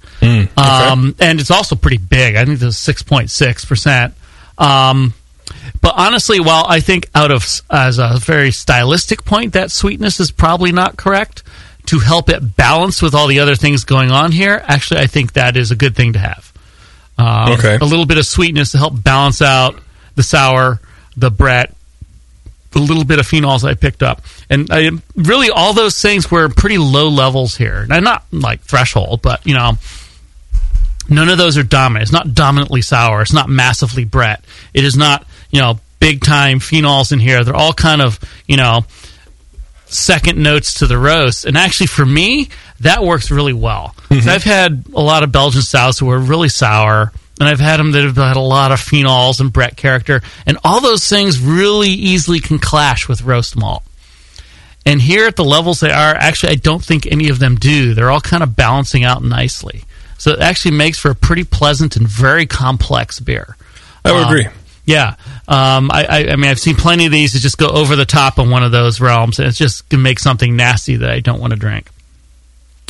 um, 0.56 1.14
and 1.18 1.40
it's 1.40 1.50
also 1.50 1.76
pretty 1.76 1.98
big. 1.98 2.36
I 2.36 2.44
think 2.44 2.60
is 2.62 2.78
six 2.78 3.02
point 3.02 3.30
six 3.30 3.64
percent. 3.64 4.14
Um, 4.58 5.14
but 5.80 5.94
honestly, 5.96 6.40
while 6.40 6.66
I 6.68 6.80
think 6.80 7.08
out 7.14 7.30
of 7.30 7.44
as 7.70 7.98
a 7.98 8.18
very 8.18 8.50
stylistic 8.50 9.24
point, 9.24 9.54
that 9.54 9.70
sweetness 9.70 10.20
is 10.20 10.30
probably 10.30 10.72
not 10.72 10.96
correct. 10.96 11.42
To 11.86 11.98
help 11.98 12.28
it 12.28 12.56
balance 12.56 13.02
with 13.02 13.14
all 13.14 13.26
the 13.26 13.40
other 13.40 13.56
things 13.56 13.84
going 13.84 14.12
on 14.12 14.30
here, 14.30 14.62
actually, 14.64 15.00
I 15.00 15.06
think 15.06 15.32
that 15.32 15.56
is 15.56 15.70
a 15.72 15.76
good 15.76 15.96
thing 15.96 16.12
to 16.12 16.18
have. 16.20 16.52
Um, 17.18 17.52
Okay. 17.54 17.78
A 17.80 17.84
little 17.84 18.06
bit 18.06 18.18
of 18.18 18.26
sweetness 18.26 18.72
to 18.72 18.78
help 18.78 19.02
balance 19.02 19.42
out 19.42 19.80
the 20.14 20.22
sour, 20.22 20.78
the 21.16 21.30
Brett, 21.30 21.74
the 22.70 22.78
little 22.78 23.02
bit 23.02 23.18
of 23.18 23.26
phenols 23.26 23.64
I 23.64 23.74
picked 23.74 24.02
up. 24.04 24.22
And 24.48 24.68
I, 24.70 24.90
really, 25.16 25.50
all 25.50 25.72
those 25.72 26.00
things 26.00 26.30
were 26.30 26.48
pretty 26.48 26.78
low 26.78 27.08
levels 27.08 27.56
here. 27.56 27.86
Now, 27.86 27.98
not 27.98 28.24
like 28.30 28.60
threshold, 28.60 29.22
but, 29.22 29.44
you 29.44 29.54
know, 29.54 29.72
none 31.10 31.28
of 31.28 31.38
those 31.38 31.58
are 31.58 31.62
dominant. 31.62 32.04
It's 32.04 32.12
not 32.12 32.34
dominantly 32.34 32.82
sour. 32.82 33.22
It's 33.22 33.32
not 33.32 33.48
massively 33.48 34.04
Brett. 34.04 34.44
It 34.72 34.84
is 34.84 34.96
not, 34.96 35.26
you 35.50 35.60
know, 35.60 35.78
big 35.98 36.22
time 36.22 36.60
phenols 36.60 37.12
in 37.12 37.18
here. 37.18 37.44
They're 37.44 37.54
all 37.54 37.72
kind 37.74 38.00
of, 38.00 38.18
you 38.46 38.56
know, 38.56 38.84
second 39.86 40.38
notes 40.38 40.74
to 40.74 40.86
the 40.86 40.96
roast. 40.96 41.44
And 41.44 41.56
actually, 41.58 41.88
for 41.88 42.06
me, 42.06 42.48
that 42.80 43.02
works 43.02 43.30
really 43.30 43.52
well. 43.52 43.94
Mm-hmm. 44.04 44.14
'Cause 44.14 44.28
I've 44.28 44.44
had 44.44 44.84
a 44.94 45.00
lot 45.00 45.22
of 45.22 45.32
Belgian 45.32 45.62
stouts 45.62 45.98
who 45.98 46.06
were 46.06 46.18
really 46.18 46.48
sour, 46.48 47.12
and 47.38 47.48
I've 47.48 47.60
had 47.60 47.78
them 47.78 47.92
that 47.92 48.04
have 48.04 48.16
had 48.16 48.36
a 48.36 48.40
lot 48.40 48.72
of 48.72 48.80
phenols 48.80 49.40
and 49.40 49.52
Brett 49.52 49.76
character, 49.76 50.22
and 50.46 50.58
all 50.64 50.80
those 50.80 51.06
things 51.06 51.38
really 51.40 51.90
easily 51.90 52.40
can 52.40 52.58
clash 52.58 53.08
with 53.08 53.22
roast 53.22 53.56
malt. 53.56 53.82
And 54.86 55.02
here 55.02 55.26
at 55.26 55.36
the 55.36 55.44
levels 55.44 55.80
they 55.80 55.90
are, 55.90 56.14
actually, 56.14 56.52
I 56.52 56.56
don't 56.56 56.82
think 56.84 57.06
any 57.06 57.28
of 57.28 57.38
them 57.38 57.56
do. 57.56 57.92
They're 57.92 58.10
all 58.10 58.20
kind 58.20 58.42
of 58.42 58.56
balancing 58.56 59.04
out 59.04 59.22
nicely. 59.22 59.84
So 60.20 60.32
it 60.32 60.40
actually 60.40 60.72
makes 60.72 60.98
for 60.98 61.10
a 61.10 61.14
pretty 61.14 61.44
pleasant 61.44 61.96
and 61.96 62.06
very 62.06 62.44
complex 62.44 63.18
beer. 63.20 63.56
I 64.04 64.12
would 64.12 64.24
Um, 64.24 64.28
agree. 64.28 64.46
Yeah, 64.84 65.14
um, 65.48 65.90
I, 65.90 66.04
I, 66.08 66.18
I 66.32 66.36
mean, 66.36 66.50
I've 66.50 66.58
seen 66.60 66.74
plenty 66.76 67.06
of 67.06 67.12
these 67.12 67.32
that 67.32 67.38
just 67.40 67.56
go 67.56 67.68
over 67.68 67.96
the 67.96 68.04
top 68.04 68.38
on 68.38 68.50
one 68.50 68.62
of 68.62 68.70
those 68.70 69.00
realms, 69.00 69.38
and 69.38 69.48
it's 69.48 69.56
just 69.56 69.88
gonna 69.88 70.02
make 70.02 70.18
something 70.18 70.56
nasty 70.56 70.96
that 70.96 71.08
I 71.10 71.20
don't 71.20 71.40
want 71.40 71.52
to 71.54 71.58
drink. 71.58 71.88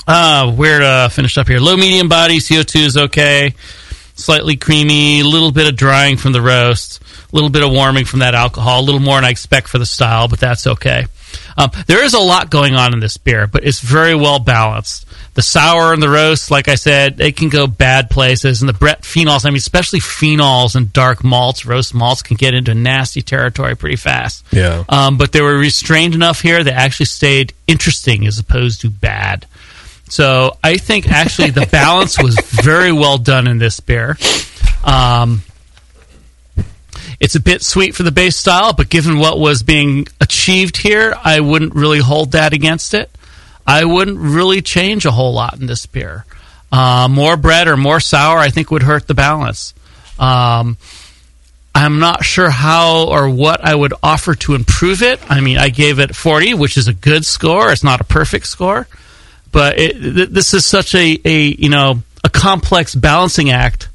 Uh, 0.09 0.51
where 0.51 0.81
to 0.81 1.09
finish 1.14 1.38
up 1.38 1.47
here? 1.47 1.61
Low 1.61 1.77
medium 1.77 2.09
body, 2.09 2.40
CO 2.40 2.62
two 2.64 2.81
is 2.81 2.97
okay. 2.97 3.55
Slightly 4.16 4.57
creamy, 4.57 5.21
a 5.21 5.25
little 5.25 5.53
bit 5.53 5.69
of 5.69 5.77
drying 5.77 6.16
from 6.16 6.33
the 6.33 6.43
roast, 6.43 7.01
a 7.33 7.35
little 7.37 7.51
bit 7.51 7.62
of 7.62 7.71
warming 7.71 8.07
from 8.07 8.21
that 8.21 8.35
alcohol, 8.35 8.81
a 8.81 8.83
little 8.83 9.01
more 9.01 9.16
than 9.19 9.25
I 9.25 9.31
expect 9.31 9.69
for 9.69 9.79
the 9.79 9.87
style, 9.87 10.27
but 10.27 10.40
that's 10.40 10.66
okay. 10.66 11.07
Um, 11.61 11.70
there 11.87 12.03
is 12.03 12.14
a 12.14 12.18
lot 12.18 12.51
going 12.51 12.75
on 12.75 12.94
in 12.94 13.01
this 13.01 13.18
beer, 13.18 13.46
but 13.46 13.64
it's 13.64 13.81
very 13.81 14.14
well 14.14 14.38
balanced. 14.38 15.07
The 15.35 15.42
sour 15.42 15.92
and 15.92 16.03
the 16.03 16.09
roast, 16.09 16.51
like 16.51 16.68
I 16.68 16.75
said, 16.75 17.18
they 17.18 17.33
can 17.33 17.51
go 17.51 17.66
bad 17.66 18.09
places, 18.09 18.62
and 18.62 18.68
the 18.68 18.73
Brett 18.73 19.03
phenols, 19.03 19.44
I 19.44 19.51
mean, 19.51 19.59
especially 19.59 20.01
phenols 20.01 20.75
and 20.75 20.92
dark 20.92 21.23
malts, 21.23 21.66
roast 21.66 21.94
malts, 21.94 22.23
can 22.23 22.37
get 22.37 22.55
into 22.55 22.75
nasty 22.75 23.23
territory 23.23 23.77
pretty 23.77 23.96
fast. 23.96 24.44
Yeah. 24.51 24.85
Um, 24.88 25.18
but 25.18 25.33
they 25.33 25.42
were 25.42 25.57
restrained 25.57 26.14
enough 26.14 26.40
here 26.40 26.64
that 26.64 26.75
actually 26.75 27.07
stayed 27.07 27.53
interesting 27.66 28.27
as 28.27 28.38
opposed 28.38 28.81
to 28.81 28.90
bad. 28.90 29.46
So 30.09 30.57
I 30.64 30.79
think 30.79 31.09
actually 31.09 31.51
the 31.51 31.66
balance 31.66 32.20
was 32.20 32.38
very 32.40 32.90
well 32.90 33.18
done 33.18 33.46
in 33.46 33.59
this 33.59 33.79
beer. 33.81 34.16
Um, 34.83 35.42
it's 37.20 37.35
a 37.35 37.40
bit 37.40 37.62
sweet 37.62 37.94
for 37.94 38.02
the 38.02 38.11
base 38.11 38.37
style, 38.37 38.72
but 38.72 38.88
given 38.88 39.18
what 39.18 39.38
was 39.38 39.62
being 39.62 40.09
achieved 40.20 40.78
here, 40.78 41.14
I 41.22 41.40
wouldn't 41.40 41.74
really 41.74 42.00
hold 42.00 42.33
that 42.33 42.54
against 42.54 42.94
it. 42.94 43.11
I 43.66 43.85
wouldn't 43.85 44.18
really 44.18 44.62
change 44.62 45.04
a 45.04 45.11
whole 45.11 45.35
lot 45.35 45.61
in 45.61 45.66
this 45.66 45.85
beer. 45.85 46.24
Uh, 46.72 47.09
more 47.11 47.37
Brett 47.37 47.68
or 47.68 47.76
more 47.76 48.00
sour, 48.00 48.38
I 48.38 48.48
think, 48.48 48.70
would 48.70 48.83
hurt 48.83 49.06
the 49.06 49.14
balance. 49.14 49.74
Um, 50.18 50.78
I'm 51.74 51.98
not 51.98 52.24
sure 52.24 52.50
how 52.50 53.09
or 53.09 53.28
what 53.28 53.64
I 53.64 53.74
would 53.74 53.94
offer 54.02 54.35
to 54.35 54.54
improve 54.54 55.02
it. 55.02 55.20
I 55.30 55.40
mean, 55.40 55.59
I 55.59 55.68
gave 55.68 55.98
it 55.98 56.16
40, 56.16 56.54
which 56.54 56.76
is 56.76 56.88
a 56.88 56.94
good 56.94 57.24
score. 57.24 57.70
It's 57.70 57.85
not 57.85 58.00
a 58.00 58.04
perfect 58.04 58.46
score, 58.46 58.88
but 59.52 59.78
it, 59.78 59.92
th- 59.92 60.28
this 60.30 60.54
is 60.54 60.64
such 60.64 60.94
a, 60.94 61.20
a 61.24 61.42
you 61.42 61.68
know 61.68 62.02
a 62.24 62.28
complex 62.28 62.94
balancing 62.94 63.50
act. 63.50 63.88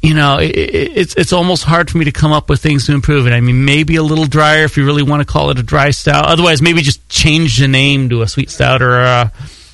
You 0.00 0.14
know, 0.14 0.38
it, 0.38 0.50
it, 0.50 0.96
it's 0.96 1.14
it's 1.16 1.32
almost 1.32 1.64
hard 1.64 1.90
for 1.90 1.98
me 1.98 2.04
to 2.04 2.12
come 2.12 2.30
up 2.30 2.48
with 2.48 2.60
things 2.60 2.86
to 2.86 2.92
improve 2.92 3.26
it. 3.26 3.32
I 3.32 3.40
mean, 3.40 3.64
maybe 3.64 3.96
a 3.96 4.02
little 4.02 4.26
drier 4.26 4.62
if 4.64 4.76
you 4.76 4.86
really 4.86 5.02
want 5.02 5.20
to 5.20 5.26
call 5.26 5.50
it 5.50 5.58
a 5.58 5.62
dry 5.62 5.90
stout. 5.90 6.26
Otherwise, 6.26 6.62
maybe 6.62 6.82
just 6.82 7.08
change 7.08 7.58
the 7.58 7.66
name 7.66 8.08
to 8.10 8.22
a 8.22 8.28
sweet 8.28 8.48
stout 8.50 8.80
or 8.80 9.00
a 9.00 9.32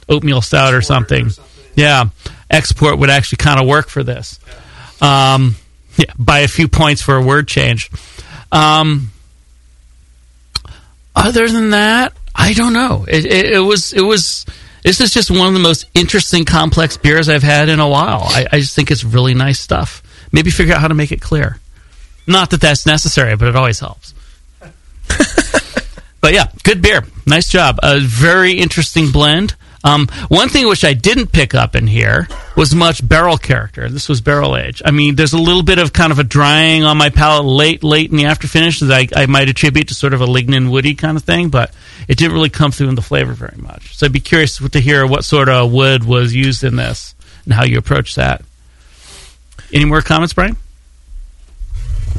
oatmeal 0.09 0.41
stout 0.41 0.73
or 0.73 0.81
something. 0.81 1.29
Yeah, 1.75 2.07
export 2.51 2.99
would 2.99 3.11
actually 3.11 3.37
kind 3.37 3.61
of 3.61 3.67
work 3.67 3.89
for 3.89 4.03
this. 4.03 4.41
Um, 5.03 5.57
yeah, 5.97 6.13
by 6.19 6.41
a 6.41 6.49
few 6.49 6.69
points 6.69 7.03
for 7.03 7.17
a 7.17 7.23
word 7.23 7.47
change. 7.47 7.91
Um, 8.51 9.11
other 11.15 11.49
than 11.49 11.71
that, 11.71 12.15
I 12.35 12.55
don't 12.55 12.73
know. 12.73 13.05
It, 13.07 13.27
it, 13.27 13.53
it 13.53 13.61
was 13.61 13.93
it 13.93 14.03
was. 14.03 14.47
This 14.83 15.01
is 15.01 15.13
just 15.13 15.31
one 15.31 15.49
of 15.49 15.55
the 15.55 15.61
most 15.61 15.87
interesting, 15.95 16.45
complex 16.45 16.97
beers 16.99 17.29
I've 17.29 17.43
had 17.43 17.69
in 17.71 17.81
a 17.81 17.89
while. 17.89 18.23
I, 18.23 18.47
I 18.53 18.61
just 18.61 18.77
think 18.77 18.91
it's 18.91 19.03
really 19.03 19.33
nice 19.33 19.59
stuff. 19.59 20.03
Maybe 20.35 20.51
figure 20.51 20.75
out 20.75 20.81
how 20.81 20.89
to 20.89 20.95
make 20.95 21.13
it 21.13 21.21
clear. 21.21 21.61
Not 22.27 22.51
that 22.51 22.61
that's 22.61 22.87
necessary, 22.87 23.37
but 23.37 23.47
it 23.47 23.55
always 23.55 23.79
helps. 23.79 24.15
but 26.21 26.33
yeah, 26.33 26.47
good 26.65 26.83
beer. 26.83 27.05
Nice 27.25 27.49
job. 27.49 27.79
A 27.85 28.01
very 28.01 28.55
interesting 28.55 29.13
blend. 29.13 29.55
Um, 29.85 30.09
one 30.27 30.49
thing 30.49 30.67
which 30.67 30.85
I 30.85 30.93
didn't 30.93 31.31
pick 31.31 31.55
up 31.55 31.77
in 31.77 31.87
here 31.87 32.27
was 32.57 32.75
much 32.75 33.07
barrel 33.07 33.39
character. 33.39 33.89
This 33.89 34.09
was 34.09 34.21
barrel 34.21 34.57
age. 34.57 34.83
I 34.85 34.91
mean, 34.91 35.15
there's 35.15 35.35
a 35.35 35.39
little 35.39 35.63
bit 35.63 35.79
of 35.79 35.93
kind 35.93 36.11
of 36.11 36.19
a 36.19 36.25
drying 36.25 36.83
on 36.83 36.99
my 36.99 37.11
palate 37.11 37.45
late, 37.45 37.85
late 37.85 38.11
in 38.11 38.17
the 38.17 38.25
after 38.25 38.49
finish 38.49 38.81
that 38.81 38.91
I, 38.91 39.23
I 39.23 39.27
might 39.27 39.49
attribute 39.49 39.87
to 39.89 39.95
sort 39.95 40.15
of 40.15 40.21
a 40.21 40.27
lignin 40.27 40.69
woody 40.69 40.97
kind 40.97 41.17
of 41.17 41.23
thing, 41.23 41.49
but 41.49 41.73
it 42.09 42.19
didn't 42.19 42.33
really 42.33 42.51
come 42.51 42.73
through 42.73 42.89
in 42.89 42.97
the 42.97 43.03
flavor 43.03 43.35
very 43.35 43.59
much. 43.59 43.97
So 43.97 44.07
I'd 44.07 44.13
be 44.13 44.19
curious 44.19 44.57
to 44.57 44.81
hear 44.81 45.07
what 45.07 45.25
sort 45.25 45.49
of 45.49 45.71
wood 45.71 46.03
was 46.03 46.35
used 46.35 46.65
in 46.65 46.75
this 46.75 47.15
and 47.45 47.55
how 47.55 47.63
you 47.63 47.79
approach 47.79 48.17
that. 48.17 48.43
Any 49.75 49.85
more 49.85 50.01
comments, 50.01 50.33
Brian? 50.33 50.57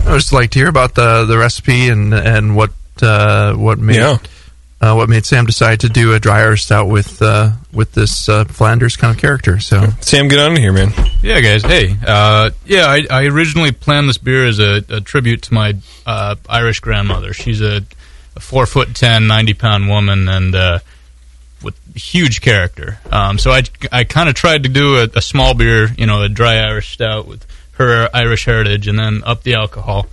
I 0.05 0.11
would 0.11 0.19
just 0.19 0.33
like 0.33 0.51
to 0.51 0.59
hear 0.59 0.67
about 0.67 0.93
the 0.93 1.25
the 1.25 1.37
recipe 1.37 1.87
and 1.89 2.13
and 2.13 2.55
what 2.55 2.71
uh, 3.01 3.53
what 3.55 3.79
made 3.79 3.95
Yeah. 3.95 4.17
uh, 4.81 4.93
what 4.93 5.09
made 5.09 5.25
Sam 5.25 5.45
decide 5.45 5.79
to 5.79 5.89
do 5.89 6.13
a 6.13 6.19
dry 6.19 6.41
drier 6.41 6.57
stout 6.57 6.89
with 6.89 7.21
uh, 7.21 7.51
with 7.71 7.93
this 7.93 8.27
uh, 8.29 8.43
Flanders 8.45 8.97
kind 8.97 9.15
of 9.15 9.21
character. 9.21 9.59
So 9.59 9.87
Sam, 10.01 10.27
get 10.27 10.37
on 10.39 10.55
here, 10.57 10.73
man. 10.73 10.91
Yeah, 11.23 11.39
guys. 11.39 11.63
Hey, 11.63 11.95
uh, 12.05 12.51
yeah, 12.65 12.85
I, 12.87 13.07
I 13.09 13.23
originally 13.25 13.71
planned 13.71 14.09
this 14.09 14.17
beer 14.19 14.45
as 14.45 14.59
a, 14.59 14.83
a 14.89 15.01
tribute 15.01 15.41
to 15.43 15.53
my 15.53 15.75
uh, 16.05 16.35
Irish 16.49 16.81
grandmother. 16.81 17.33
She's 17.33 17.61
a, 17.61 17.81
a 18.35 18.39
four 18.39 18.65
foot 18.65 18.93
ten, 18.95 19.27
90 19.27 19.53
pound 19.55 19.87
woman, 19.89 20.27
and 20.27 20.53
uh, 20.53 20.79
with 20.79 20.83
huge 21.95 22.41
character. 22.41 22.99
Um, 23.11 23.37
so 23.37 23.51
I, 23.51 23.63
I 23.91 24.03
kind 24.03 24.29
of 24.29 24.35
tried 24.35 24.63
to 24.63 24.69
do 24.69 24.97
a, 24.97 25.09
a 25.15 25.21
small 25.21 25.53
beer, 25.53 25.89
you 25.97 26.05
know, 26.05 26.21
a 26.21 26.29
dry 26.29 26.57
Irish 26.57 26.93
stout 26.93 27.27
with 27.27 27.45
her 27.73 28.09
Irish 28.13 28.45
heritage, 28.45 28.87
and 28.87 28.97
then 28.97 29.23
up 29.25 29.43
the 29.43 29.55
alcohol. 29.55 30.07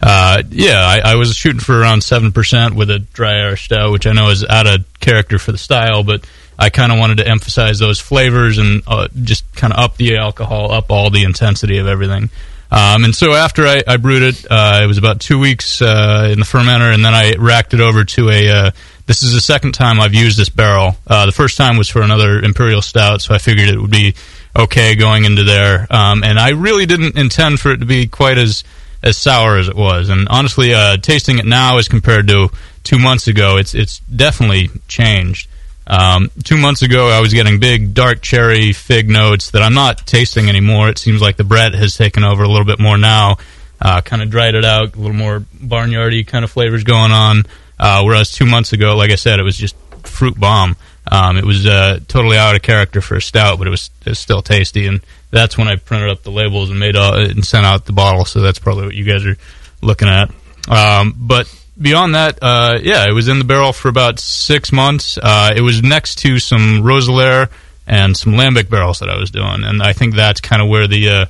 Uh, 0.00 0.42
yeah, 0.50 0.80
I, 0.80 1.12
I 1.12 1.14
was 1.14 1.34
shooting 1.34 1.60
for 1.60 1.78
around 1.78 2.02
seven 2.02 2.32
percent 2.32 2.74
with 2.74 2.90
a 2.90 2.98
dry 2.98 3.40
Irish 3.40 3.64
stout, 3.64 3.92
which 3.92 4.06
I 4.06 4.12
know 4.12 4.30
is 4.30 4.44
out 4.44 4.66
of 4.66 4.84
character 5.00 5.38
for 5.38 5.52
the 5.52 5.58
style, 5.58 6.02
but 6.02 6.26
I 6.58 6.70
kind 6.70 6.92
of 6.92 6.98
wanted 6.98 7.18
to 7.18 7.28
emphasize 7.28 7.78
those 7.78 8.00
flavors 8.00 8.58
and 8.58 8.82
uh, 8.86 9.08
just 9.22 9.50
kind 9.54 9.72
of 9.72 9.78
up 9.78 9.96
the 9.96 10.16
alcohol, 10.16 10.72
up 10.72 10.90
all 10.90 11.10
the 11.10 11.24
intensity 11.24 11.78
of 11.78 11.86
everything. 11.86 12.30
Um, 12.70 13.04
and 13.04 13.14
so 13.14 13.32
after 13.32 13.66
I, 13.66 13.82
I 13.86 13.96
brewed 13.98 14.22
it, 14.22 14.46
uh, 14.50 14.80
it 14.82 14.86
was 14.86 14.98
about 14.98 15.20
two 15.20 15.38
weeks 15.38 15.80
uh, 15.80 16.28
in 16.32 16.40
the 16.40 16.44
fermenter, 16.44 16.92
and 16.92 17.04
then 17.04 17.14
I 17.14 17.34
racked 17.36 17.74
it 17.74 17.80
over 17.80 18.04
to 18.04 18.30
a. 18.30 18.72
This 19.06 19.22
is 19.22 19.34
the 19.34 19.40
second 19.40 19.72
time 19.72 20.00
I've 20.00 20.14
used 20.14 20.38
this 20.38 20.48
barrel. 20.48 20.96
Uh, 21.06 21.26
the 21.26 21.32
first 21.32 21.58
time 21.58 21.76
was 21.76 21.90
for 21.90 22.00
another 22.00 22.40
imperial 22.40 22.80
stout, 22.80 23.20
so 23.20 23.34
I 23.34 23.38
figured 23.38 23.68
it 23.68 23.78
would 23.78 23.90
be 23.90 24.14
okay 24.56 24.94
going 24.94 25.24
into 25.24 25.44
there. 25.44 25.86
Um, 25.90 26.24
and 26.24 26.38
I 26.38 26.50
really 26.50 26.86
didn't 26.86 27.18
intend 27.18 27.60
for 27.60 27.70
it 27.72 27.78
to 27.78 27.86
be 27.86 28.06
quite 28.06 28.38
as 28.38 28.64
as 29.02 29.18
sour 29.18 29.58
as 29.58 29.68
it 29.68 29.76
was. 29.76 30.08
And 30.08 30.26
honestly, 30.28 30.72
uh, 30.72 30.96
tasting 30.96 31.38
it 31.38 31.44
now 31.44 31.76
as 31.76 31.88
compared 31.88 32.26
to 32.28 32.48
two 32.82 32.98
months 32.98 33.28
ago, 33.28 33.58
it's 33.58 33.74
it's 33.74 33.98
definitely 34.00 34.70
changed. 34.88 35.48
Um, 35.86 36.30
two 36.42 36.56
months 36.56 36.80
ago, 36.80 37.08
I 37.10 37.20
was 37.20 37.34
getting 37.34 37.60
big 37.60 37.92
dark 37.92 38.22
cherry 38.22 38.72
fig 38.72 39.10
notes 39.10 39.50
that 39.50 39.60
I'm 39.60 39.74
not 39.74 40.06
tasting 40.06 40.48
anymore. 40.48 40.88
It 40.88 40.96
seems 40.98 41.20
like 41.20 41.36
the 41.36 41.44
Brett 41.44 41.74
has 41.74 41.94
taken 41.94 42.24
over 42.24 42.42
a 42.42 42.48
little 42.48 42.64
bit 42.64 42.80
more 42.80 42.96
now. 42.96 43.36
Uh, 43.82 44.00
kind 44.00 44.22
of 44.22 44.30
dried 44.30 44.54
it 44.54 44.64
out, 44.64 44.96
a 44.96 44.98
little 44.98 45.16
more 45.16 45.40
barnyardy 45.40 46.26
kind 46.26 46.42
of 46.42 46.50
flavors 46.50 46.84
going 46.84 47.12
on. 47.12 47.44
Uh, 47.78 48.02
whereas 48.02 48.30
two 48.30 48.46
months 48.46 48.72
ago, 48.72 48.96
like 48.96 49.10
I 49.10 49.16
said, 49.16 49.40
it 49.40 49.42
was 49.42 49.56
just 49.56 49.76
fruit 50.04 50.38
bomb. 50.38 50.76
Um, 51.10 51.36
it 51.36 51.44
was 51.44 51.66
uh, 51.66 52.00
totally 52.08 52.38
out 52.38 52.56
of 52.56 52.62
character 52.62 53.00
for 53.00 53.16
a 53.16 53.22
stout, 53.22 53.58
but 53.58 53.66
it 53.66 53.70
was, 53.70 53.90
it 54.06 54.10
was 54.10 54.18
still 54.18 54.42
tasty. 54.42 54.86
And 54.86 55.00
that's 55.30 55.58
when 55.58 55.68
I 55.68 55.76
printed 55.76 56.10
up 56.10 56.22
the 56.22 56.30
labels 56.30 56.70
and 56.70 56.78
made 56.78 56.96
all, 56.96 57.14
and 57.14 57.44
sent 57.44 57.66
out 57.66 57.84
the 57.84 57.92
bottle. 57.92 58.24
So 58.24 58.40
that's 58.40 58.58
probably 58.58 58.86
what 58.86 58.94
you 58.94 59.04
guys 59.04 59.26
are 59.26 59.36
looking 59.82 60.08
at. 60.08 60.30
Um, 60.68 61.14
but 61.16 61.52
beyond 61.80 62.14
that, 62.14 62.38
uh, 62.40 62.78
yeah, 62.80 63.04
it 63.08 63.12
was 63.12 63.28
in 63.28 63.38
the 63.38 63.44
barrel 63.44 63.72
for 63.72 63.88
about 63.88 64.18
six 64.18 64.72
months. 64.72 65.18
Uh, 65.18 65.52
it 65.54 65.60
was 65.60 65.82
next 65.82 66.18
to 66.20 66.38
some 66.38 66.82
Roeselare 66.82 67.50
and 67.86 68.16
some 68.16 68.32
Lambic 68.32 68.70
barrels 68.70 69.00
that 69.00 69.10
I 69.10 69.18
was 69.18 69.30
doing, 69.30 69.62
and 69.64 69.82
I 69.82 69.92
think 69.92 70.14
that's 70.14 70.40
kind 70.40 70.62
of 70.62 70.68
where 70.68 70.86
the 70.86 71.08
uh, 71.10 71.26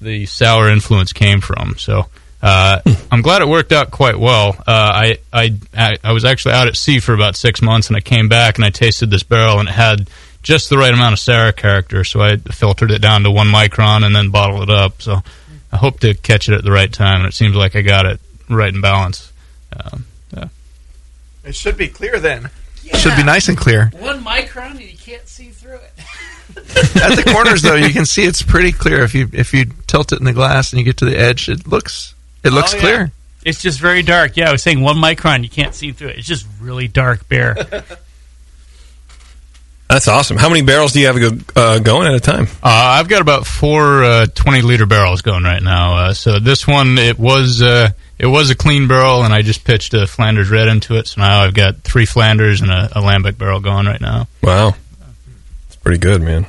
the 0.00 0.26
sour 0.26 0.68
influence 0.68 1.12
came 1.12 1.40
from. 1.40 1.76
So. 1.78 2.06
Uh, 2.42 2.80
I'm 3.10 3.22
glad 3.22 3.40
it 3.40 3.48
worked 3.48 3.72
out 3.72 3.90
quite 3.90 4.18
well. 4.18 4.56
Uh, 4.58 4.62
I, 4.66 5.18
I 5.32 5.54
I 5.76 5.96
I 6.02 6.12
was 6.12 6.24
actually 6.24 6.54
out 6.54 6.66
at 6.66 6.76
sea 6.76 6.98
for 6.98 7.14
about 7.14 7.36
six 7.36 7.62
months, 7.62 7.88
and 7.88 7.96
I 7.96 8.00
came 8.00 8.28
back 8.28 8.56
and 8.56 8.64
I 8.64 8.70
tasted 8.70 9.10
this 9.10 9.22
barrel, 9.22 9.60
and 9.60 9.68
it 9.68 9.72
had 9.72 10.08
just 10.42 10.68
the 10.68 10.76
right 10.76 10.92
amount 10.92 11.12
of 11.12 11.20
sour 11.20 11.52
character. 11.52 12.02
So 12.02 12.20
I 12.20 12.36
filtered 12.36 12.90
it 12.90 13.00
down 13.00 13.22
to 13.22 13.30
one 13.30 13.46
micron 13.46 14.04
and 14.04 14.14
then 14.14 14.30
bottled 14.30 14.68
it 14.68 14.70
up. 14.70 15.00
So 15.00 15.22
I 15.70 15.76
hope 15.76 16.00
to 16.00 16.14
catch 16.14 16.48
it 16.48 16.54
at 16.54 16.64
the 16.64 16.72
right 16.72 16.92
time, 16.92 17.20
and 17.20 17.26
it 17.26 17.34
seems 17.34 17.54
like 17.54 17.76
I 17.76 17.82
got 17.82 18.06
it 18.06 18.20
right 18.48 18.74
in 18.74 18.80
balance. 18.80 19.32
Um, 19.78 20.06
yeah. 20.34 20.48
It 21.44 21.54
should 21.54 21.76
be 21.76 21.88
clear 21.88 22.18
then. 22.18 22.50
It 22.84 22.96
should 22.96 23.16
be 23.16 23.22
nice 23.22 23.48
and 23.48 23.56
clear. 23.56 23.90
One 23.98 24.24
micron 24.24 24.72
and 24.72 24.80
you 24.82 24.96
can't 24.96 25.26
see 25.28 25.50
through 25.50 25.76
it. 25.76 25.92
At 26.56 27.16
the 27.16 27.30
corners, 27.32 27.62
though, 27.62 27.76
you 27.76 27.90
can 27.92 28.04
see 28.04 28.24
it's 28.24 28.42
pretty 28.42 28.72
clear. 28.72 29.02
If 29.02 29.14
you 29.14 29.28
if 29.32 29.54
you 29.54 29.66
tilt 29.86 30.12
it 30.12 30.18
in 30.18 30.24
the 30.24 30.32
glass 30.32 30.72
and 30.72 30.80
you 30.80 30.84
get 30.84 30.98
to 30.98 31.04
the 31.04 31.16
edge, 31.16 31.48
it 31.48 31.66
looks 31.66 32.11
it 32.44 32.52
looks 32.52 32.72
Oh, 32.72 32.76
yeah. 32.76 32.80
clear. 32.82 33.12
It's 33.44 33.60
just 33.60 33.80
very 33.80 34.02
dark. 34.02 34.36
Yeah, 34.36 34.48
I 34.48 34.52
was 34.52 34.62
saying 34.62 34.80
one 34.80 34.96
micron, 34.96 35.42
you 35.42 35.48
can't 35.48 35.74
see 35.74 35.90
through 35.92 36.08
it. 36.08 36.18
It's 36.18 36.26
just 36.28 36.46
really 36.60 36.86
dark 36.88 37.28
beer. 37.28 37.56
That's 39.88 40.08
awesome. 40.08 40.38
How 40.38 40.48
many 40.48 40.62
barrels 40.62 40.92
do 40.92 41.00
you 41.00 41.06
have 41.08 41.16
go, 41.16 41.38
uh, 41.60 41.78
going 41.80 42.06
at 42.06 42.14
a 42.14 42.20
time? 42.20 42.44
Uh, 42.62 42.96
I've 42.98 43.08
got 43.08 43.20
about 43.20 43.46
four 43.46 44.02
uh, 44.04 44.26
20 44.26 44.62
liter 44.62 44.86
barrels 44.86 45.20
going 45.20 45.44
right 45.44 45.62
now. 45.62 45.96
Uh, 45.96 46.14
so 46.14 46.38
this 46.38 46.66
one, 46.66 46.96
it 46.96 47.18
was 47.18 47.60
uh, 47.60 47.90
it 48.18 48.24
was 48.26 48.48
a 48.48 48.54
clean 48.54 48.88
barrel, 48.88 49.22
and 49.22 49.34
I 49.34 49.42
just 49.42 49.64
pitched 49.64 49.92
a 49.92 50.06
Flanders 50.06 50.48
Red 50.48 50.68
into 50.68 50.94
it. 50.96 51.08
So 51.08 51.20
now 51.20 51.42
I've 51.42 51.52
got 51.52 51.82
three 51.82 52.06
Flanders 52.06 52.62
and 52.62 52.70
a, 52.70 52.86
a 52.98 53.02
Lambic 53.02 53.36
barrel 53.36 53.60
going 53.60 53.84
right 53.84 54.00
now. 54.00 54.28
Wow, 54.42 54.74
it's 55.66 55.76
pretty 55.76 55.98
good, 55.98 56.22
man. 56.22 56.46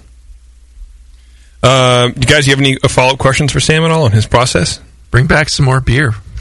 Uh, 1.61 2.11
you 2.15 2.21
guys, 2.25 2.47
you 2.47 2.51
have 2.51 2.59
any 2.59 2.77
follow 2.87 3.13
up 3.13 3.19
questions 3.19 3.51
for 3.51 3.59
Sam 3.59 3.83
at 3.83 3.91
all 3.91 4.03
on 4.05 4.11
his 4.13 4.25
process? 4.25 4.79
Bring 5.13 5.27
back 5.27 5.47
some 5.47 5.67
more 5.67 5.79
beer. 5.79 6.09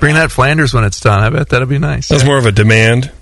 Bring 0.00 0.14
that 0.14 0.28
Flanders 0.30 0.72
when 0.72 0.84
it's 0.84 0.98
done. 0.98 1.22
I 1.22 1.28
bet 1.28 1.50
that'll 1.50 1.68
be 1.68 1.78
nice. 1.78 2.08
That's 2.08 2.24
more 2.24 2.38
of 2.38 2.46
a 2.46 2.50
demand. 2.50 3.12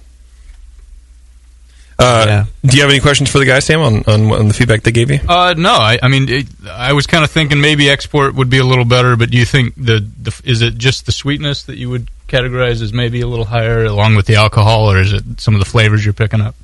Uh, 1.98 2.44
Do 2.64 2.76
you 2.76 2.82
have 2.84 2.90
any 2.92 3.00
questions 3.00 3.32
for 3.32 3.40
the 3.40 3.46
guys, 3.46 3.64
Sam, 3.64 3.80
on, 3.80 4.04
on, 4.06 4.30
on 4.30 4.46
the 4.46 4.54
feedback 4.54 4.84
they 4.84 4.92
gave 4.92 5.10
you? 5.10 5.18
Uh, 5.28 5.56
no, 5.58 5.72
I, 5.72 5.98
I 6.00 6.06
mean, 6.06 6.28
it, 6.28 6.46
I 6.70 6.92
was 6.92 7.08
kind 7.08 7.24
of 7.24 7.32
thinking 7.32 7.60
maybe 7.60 7.90
export 7.90 8.36
would 8.36 8.48
be 8.48 8.58
a 8.58 8.64
little 8.64 8.84
better, 8.84 9.16
but 9.16 9.32
do 9.32 9.38
you 9.38 9.44
think 9.44 9.74
the, 9.74 10.08
the 10.22 10.40
is 10.44 10.62
it 10.62 10.78
just 10.78 11.06
the 11.06 11.12
sweetness 11.12 11.64
that 11.64 11.76
you 11.76 11.90
would 11.90 12.06
categorize 12.28 12.80
as 12.80 12.92
maybe 12.92 13.22
a 13.22 13.26
little 13.26 13.46
higher, 13.46 13.84
along 13.84 14.14
with 14.14 14.26
the 14.26 14.36
alcohol, 14.36 14.88
or 14.88 15.00
is 15.00 15.12
it 15.12 15.40
some 15.40 15.54
of 15.54 15.58
the 15.58 15.66
flavors 15.66 16.04
you're 16.04 16.14
picking 16.14 16.40
up? 16.40 16.54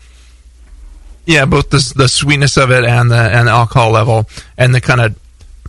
Yeah, 1.26 1.44
both 1.44 1.70
the 1.70 1.92
the 1.96 2.06
sweetness 2.08 2.56
of 2.56 2.70
it 2.70 2.84
and 2.84 3.10
the 3.10 3.16
and 3.16 3.48
the 3.48 3.52
alcohol 3.52 3.90
level 3.90 4.28
and 4.56 4.72
the 4.72 4.80
kind 4.80 5.00
of 5.00 5.18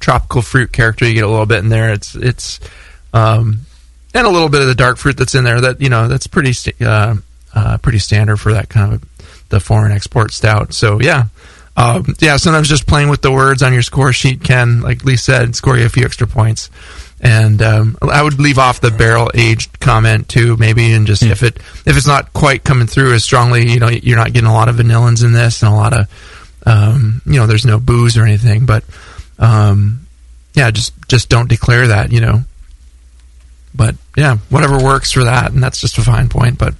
tropical 0.01 0.41
fruit 0.41 0.71
character 0.73 1.07
you 1.07 1.13
get 1.13 1.23
a 1.23 1.29
little 1.29 1.45
bit 1.45 1.59
in 1.59 1.69
there. 1.69 1.93
It's 1.93 2.15
it's 2.15 2.59
um, 3.13 3.59
and 4.13 4.27
a 4.27 4.29
little 4.29 4.49
bit 4.49 4.61
of 4.61 4.67
the 4.67 4.75
dark 4.75 4.97
fruit 4.97 5.17
that's 5.17 5.35
in 5.35 5.43
there. 5.43 5.61
That 5.61 5.79
you 5.79 5.89
know 5.89 6.07
that's 6.07 6.27
pretty 6.27 6.53
sta- 6.53 6.85
uh, 6.85 7.15
uh, 7.55 7.77
pretty 7.77 7.99
standard 7.99 8.37
for 8.37 8.53
that 8.53 8.69
kind 8.69 8.93
of 8.93 9.49
the 9.49 9.59
foreign 9.59 9.91
export 9.91 10.31
stout. 10.31 10.73
So 10.73 10.99
yeah. 10.99 11.25
Um, 11.77 12.15
yeah, 12.19 12.35
sometimes 12.35 12.67
just 12.67 12.85
playing 12.85 13.07
with 13.07 13.21
the 13.21 13.31
words 13.31 13.63
on 13.63 13.71
your 13.71 13.81
score 13.81 14.11
sheet 14.11 14.43
can, 14.43 14.81
like 14.81 15.05
Lee 15.05 15.15
said, 15.15 15.55
score 15.55 15.77
you 15.77 15.85
a 15.85 15.89
few 15.89 16.03
extra 16.03 16.27
points. 16.27 16.69
And 17.21 17.61
um, 17.61 17.97
I 18.01 18.21
would 18.21 18.39
leave 18.39 18.59
off 18.59 18.81
the 18.81 18.91
barrel 18.91 19.31
aged 19.33 19.79
comment 19.79 20.27
too, 20.27 20.57
maybe, 20.57 20.91
and 20.91 21.07
just 21.07 21.23
if 21.23 21.43
it 21.43 21.57
if 21.85 21.95
it's 21.95 22.07
not 22.07 22.33
quite 22.33 22.63
coming 22.63 22.87
through 22.87 23.13
as 23.13 23.23
strongly, 23.23 23.69
you 23.69 23.79
know, 23.79 23.87
you're 23.87 24.17
not 24.17 24.33
getting 24.33 24.49
a 24.49 24.53
lot 24.53 24.67
of 24.67 24.75
vanillins 24.75 25.23
in 25.23 25.31
this 25.31 25.63
and 25.63 25.71
a 25.71 25.75
lot 25.75 25.93
of, 25.93 26.61
um, 26.65 27.21
you 27.25 27.39
know, 27.39 27.47
there's 27.47 27.65
no 27.65 27.79
booze 27.79 28.17
or 28.17 28.23
anything, 28.23 28.65
but 28.65 28.83
um, 29.41 30.07
yeah, 30.53 30.71
just 30.71 30.93
just 31.09 31.27
don't 31.27 31.49
declare 31.49 31.87
that, 31.87 32.11
you 32.11 32.21
know. 32.21 32.43
But 33.75 33.95
yeah, 34.15 34.37
whatever 34.49 34.81
works 34.81 35.11
for 35.11 35.23
that, 35.25 35.51
and 35.51 35.61
that's 35.61 35.81
just 35.81 35.97
a 35.97 36.01
fine 36.01 36.29
point. 36.29 36.57
But 36.57 36.75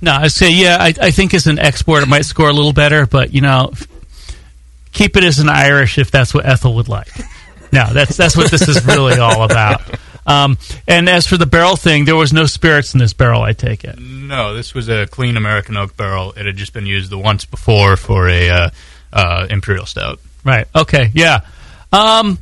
No, 0.00 0.12
I 0.12 0.28
say 0.28 0.50
yeah. 0.50 0.78
I, 0.80 0.94
I 1.00 1.10
think 1.10 1.34
as 1.34 1.46
an 1.46 1.58
export, 1.58 2.02
it 2.02 2.08
might 2.08 2.24
score 2.24 2.48
a 2.48 2.52
little 2.52 2.72
better, 2.72 3.06
but 3.06 3.32
you 3.32 3.40
know, 3.40 3.72
keep 4.92 5.16
it 5.16 5.24
as 5.24 5.38
an 5.38 5.48
Irish 5.48 5.98
if 5.98 6.10
that's 6.10 6.34
what 6.34 6.46
Ethel 6.46 6.74
would 6.74 6.88
like. 6.88 7.10
No, 7.72 7.92
that's 7.92 8.16
that's 8.16 8.36
what 8.36 8.50
this 8.50 8.68
is 8.68 8.84
really 8.86 9.18
all 9.18 9.42
about. 9.42 9.82
Um, 10.24 10.58
and 10.88 11.08
as 11.08 11.26
for 11.26 11.36
the 11.36 11.46
barrel 11.46 11.76
thing, 11.76 12.04
there 12.04 12.16
was 12.16 12.32
no 12.32 12.46
spirits 12.46 12.94
in 12.94 13.00
this 13.00 13.12
barrel. 13.12 13.42
I 13.42 13.52
take 13.52 13.84
it. 13.84 13.98
No, 13.98 14.54
this 14.54 14.74
was 14.74 14.88
a 14.88 15.06
clean 15.06 15.36
American 15.36 15.76
oak 15.76 15.96
barrel. 15.96 16.32
It 16.32 16.46
had 16.46 16.56
just 16.56 16.72
been 16.72 16.86
used 16.86 17.10
the 17.10 17.18
once 17.18 17.44
before 17.44 17.96
for 17.96 18.28
a 18.28 18.50
uh, 18.50 18.70
uh, 19.12 19.46
imperial 19.50 19.86
stout. 19.86 20.20
Right. 20.46 20.68
Okay. 20.76 21.10
Yeah. 21.12 21.40
Um, 21.92 22.38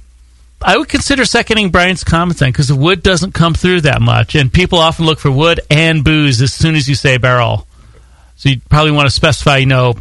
I 0.61 0.77
would 0.77 0.91
consider 0.91 1.25
seconding 1.25 1.71
Brian's 1.71 2.05
comment 2.05 2.39
then 2.39 2.53
because 2.53 2.69
the 2.69 2.77
wood 2.77 3.03
doesn't 3.03 3.33
come 3.33 3.55
through 3.55 3.81
that 3.83 4.03
much, 4.03 4.35
and 4.35 4.53
people 4.53 4.79
often 4.79 5.07
look 5.07 5.19
for 5.19 5.31
wood 5.31 5.61
and 5.71 6.05
booze 6.05 6.43
as 6.43 6.53
soon 6.53 6.75
as 6.75 6.87
you 6.87 6.95
say 6.95 7.17
barrel. 7.17 7.67
So 8.37 8.51
you 8.51 8.61
probably 8.69 8.93
want 8.93 9.07
to 9.07 9.11
specify, 9.11 9.59
you 9.59 9.67
know, 9.67 9.95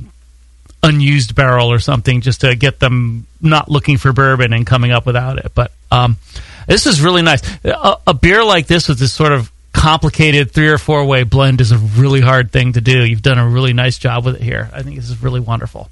unused 0.84 1.34
barrel 1.34 1.72
or 1.72 1.80
something 1.80 2.20
just 2.20 2.42
to 2.42 2.56
get 2.56 2.80
them 2.80 3.26
not 3.42 3.70
looking 3.70 3.98
for 3.98 4.12
bourbon 4.12 4.52
and 4.52 4.68
coming 4.68 4.92
up 4.92 5.06
without 5.06 5.38
it. 5.38 5.54
But 5.56 5.72
um, 5.90 6.18
this 6.68 6.86
is 6.86 7.02
really 7.02 7.22
nice. 7.22 7.42
A, 7.64 7.98
a 8.08 8.14
beer 8.14 8.44
like 8.44 8.68
this 8.68 8.90
with 8.90 9.00
this 9.00 9.14
sort 9.14 9.32
of 9.32 9.50
complicated 9.72 10.52
three 10.52 10.68
or 10.68 10.78
four 10.78 11.06
way 11.06 11.24
blend 11.24 11.62
is 11.62 11.72
a 11.72 11.78
really 11.78 12.22
hard 12.22 12.52
thing 12.52 12.74
to 12.74 12.82
do. 12.82 13.06
You've 13.06 13.22
done 13.22 13.40
a 13.40 13.48
really 13.48 13.72
nice 13.72 13.98
job 13.98 14.26
with 14.26 14.36
it 14.36 14.42
here. 14.42 14.70
I 14.74 14.84
think 14.84 14.98
this 14.98 15.10
is 15.10 15.24
really 15.24 15.40
wonderful. 15.40 15.90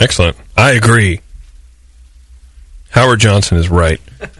Excellent. 0.00 0.36
I 0.56 0.72
agree. 0.72 1.20
Howard 2.90 3.20
Johnson 3.20 3.58
is 3.58 3.68
right. 3.68 4.00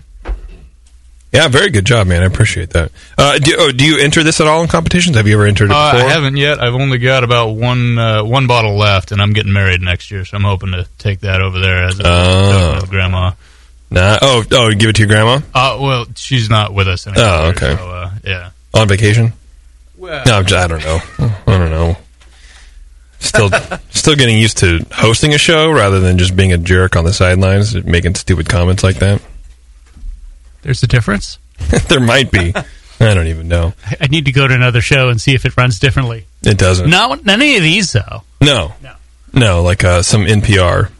Yeah, 1.34 1.48
very 1.48 1.70
good 1.70 1.86
job, 1.86 2.08
man. 2.08 2.20
I 2.22 2.26
appreciate 2.26 2.70
that. 2.74 2.92
Uh, 3.16 3.38
do, 3.38 3.54
oh, 3.58 3.72
do 3.72 3.86
you 3.86 3.96
enter 3.98 4.22
this 4.22 4.38
at 4.42 4.46
all 4.46 4.60
in 4.60 4.68
competitions? 4.68 5.16
Have 5.16 5.26
you 5.26 5.32
ever 5.36 5.46
entered 5.46 5.70
it 5.70 5.74
Uh. 5.74 5.92
I 5.94 6.02
haven't 6.02 6.36
yet. 6.36 6.60
I've 6.62 6.74
only 6.74 6.98
got 6.98 7.24
about 7.24 7.52
one 7.56 7.96
uh, 7.96 8.22
one 8.22 8.46
bottle 8.46 8.76
left, 8.76 9.12
and 9.12 9.22
I'm 9.22 9.32
getting 9.32 9.50
married 9.50 9.80
next 9.80 10.10
year, 10.10 10.26
so 10.26 10.36
I'm 10.36 10.42
hoping 10.44 10.72
to 10.72 10.86
take 10.98 11.20
that 11.20 11.40
over 11.40 11.58
there 11.58 11.84
as 11.86 11.98
a 12.00 12.02
Oh. 12.04 12.80
grandma. 12.86 13.32
Nah. 13.90 14.18
Oh, 14.20 14.44
oh, 14.52 14.74
give 14.74 14.90
it 14.90 14.96
to 14.96 15.00
your 15.02 15.08
grandma 15.08 15.40
Uh, 15.54 15.78
well, 15.80 16.06
she's 16.16 16.50
not 16.50 16.74
with 16.74 16.86
us 16.86 17.06
anymore. 17.06 17.24
Oh, 17.26 17.44
okay. 17.56 17.76
So, 17.76 17.90
uh, 17.90 18.10
yeah. 18.24 18.50
on 18.74 18.88
vacation. 18.88 19.32
Well- 19.96 20.24
no, 20.26 20.42
just, 20.42 20.52
I 20.52 20.66
don't 20.66 20.84
know. 20.84 21.00
I 21.46 21.56
don't 21.58 21.70
know. 21.70 21.96
Still, 23.22 23.50
still 23.90 24.16
getting 24.16 24.36
used 24.36 24.58
to 24.58 24.84
hosting 24.92 25.32
a 25.32 25.38
show 25.38 25.70
rather 25.70 26.00
than 26.00 26.18
just 26.18 26.34
being 26.36 26.52
a 26.52 26.58
jerk 26.58 26.96
on 26.96 27.04
the 27.04 27.12
sidelines, 27.12 27.74
making 27.84 28.16
stupid 28.16 28.48
comments 28.48 28.82
like 28.82 28.96
that. 28.96 29.22
There's 30.62 30.82
a 30.82 30.86
difference. 30.86 31.38
there 31.88 32.00
might 32.00 32.30
be. 32.30 32.52
I 33.00 33.14
don't 33.14 33.28
even 33.28 33.48
know. 33.48 33.72
I- 33.86 33.96
I 34.02 34.06
need 34.08 34.26
to 34.26 34.32
go 34.32 34.46
to 34.46 34.54
another 34.54 34.80
show 34.80 35.08
and 35.08 35.20
see 35.20 35.34
if 35.34 35.44
it 35.44 35.56
runs 35.56 35.78
differently. 35.78 36.26
It 36.42 36.58
doesn't. 36.58 36.90
Not 36.90 37.26
any 37.28 37.56
of 37.56 37.62
these 37.62 37.92
though. 37.92 38.22
No 38.40 38.74
no. 38.82 38.94
No. 39.32 39.62
like 39.62 39.84
uh, 39.84 40.02
some 40.02 40.22
NPR. 40.24 40.90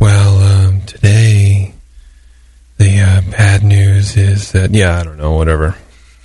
Well, 0.00 0.38
um, 0.68 0.82
today 0.82 1.72
the 2.76 3.00
uh, 3.00 3.30
bad 3.30 3.62
news 3.62 4.16
is 4.16 4.52
that 4.52 4.72
yeah, 4.72 4.98
I 4.98 5.04
don't 5.04 5.16
know, 5.16 5.32
whatever. 5.32 5.76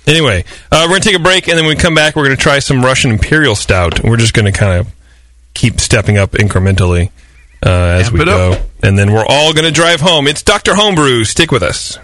Anyway, 0.06 0.44
uh, 0.72 0.82
we're 0.86 0.94
gonna 0.94 1.00
take 1.00 1.16
a 1.16 1.20
break, 1.20 1.48
and 1.48 1.56
then 1.56 1.66
when 1.66 1.76
we 1.76 1.80
come 1.80 1.94
back, 1.94 2.16
we're 2.16 2.24
gonna 2.24 2.36
try 2.36 2.58
some 2.58 2.82
Russian 2.82 3.10
Imperial 3.12 3.54
Stout. 3.54 4.02
We're 4.02 4.16
just 4.16 4.34
gonna 4.34 4.52
kind 4.52 4.80
of 4.80 4.92
keep 5.54 5.78
stepping 5.80 6.16
up 6.18 6.32
incrementally 6.32 7.10
uh, 7.64 7.68
as 7.70 8.06
Amp 8.08 8.18
we 8.18 8.24
go, 8.24 8.52
up. 8.52 8.60
and 8.82 8.98
then 8.98 9.12
we're 9.12 9.26
all 9.28 9.52
gonna 9.52 9.70
drive 9.70 10.00
home. 10.00 10.26
It's 10.26 10.42
Doctor 10.42 10.74
Homebrew. 10.74 11.24
Stick 11.24 11.52
with 11.52 11.62
us. 11.62 11.98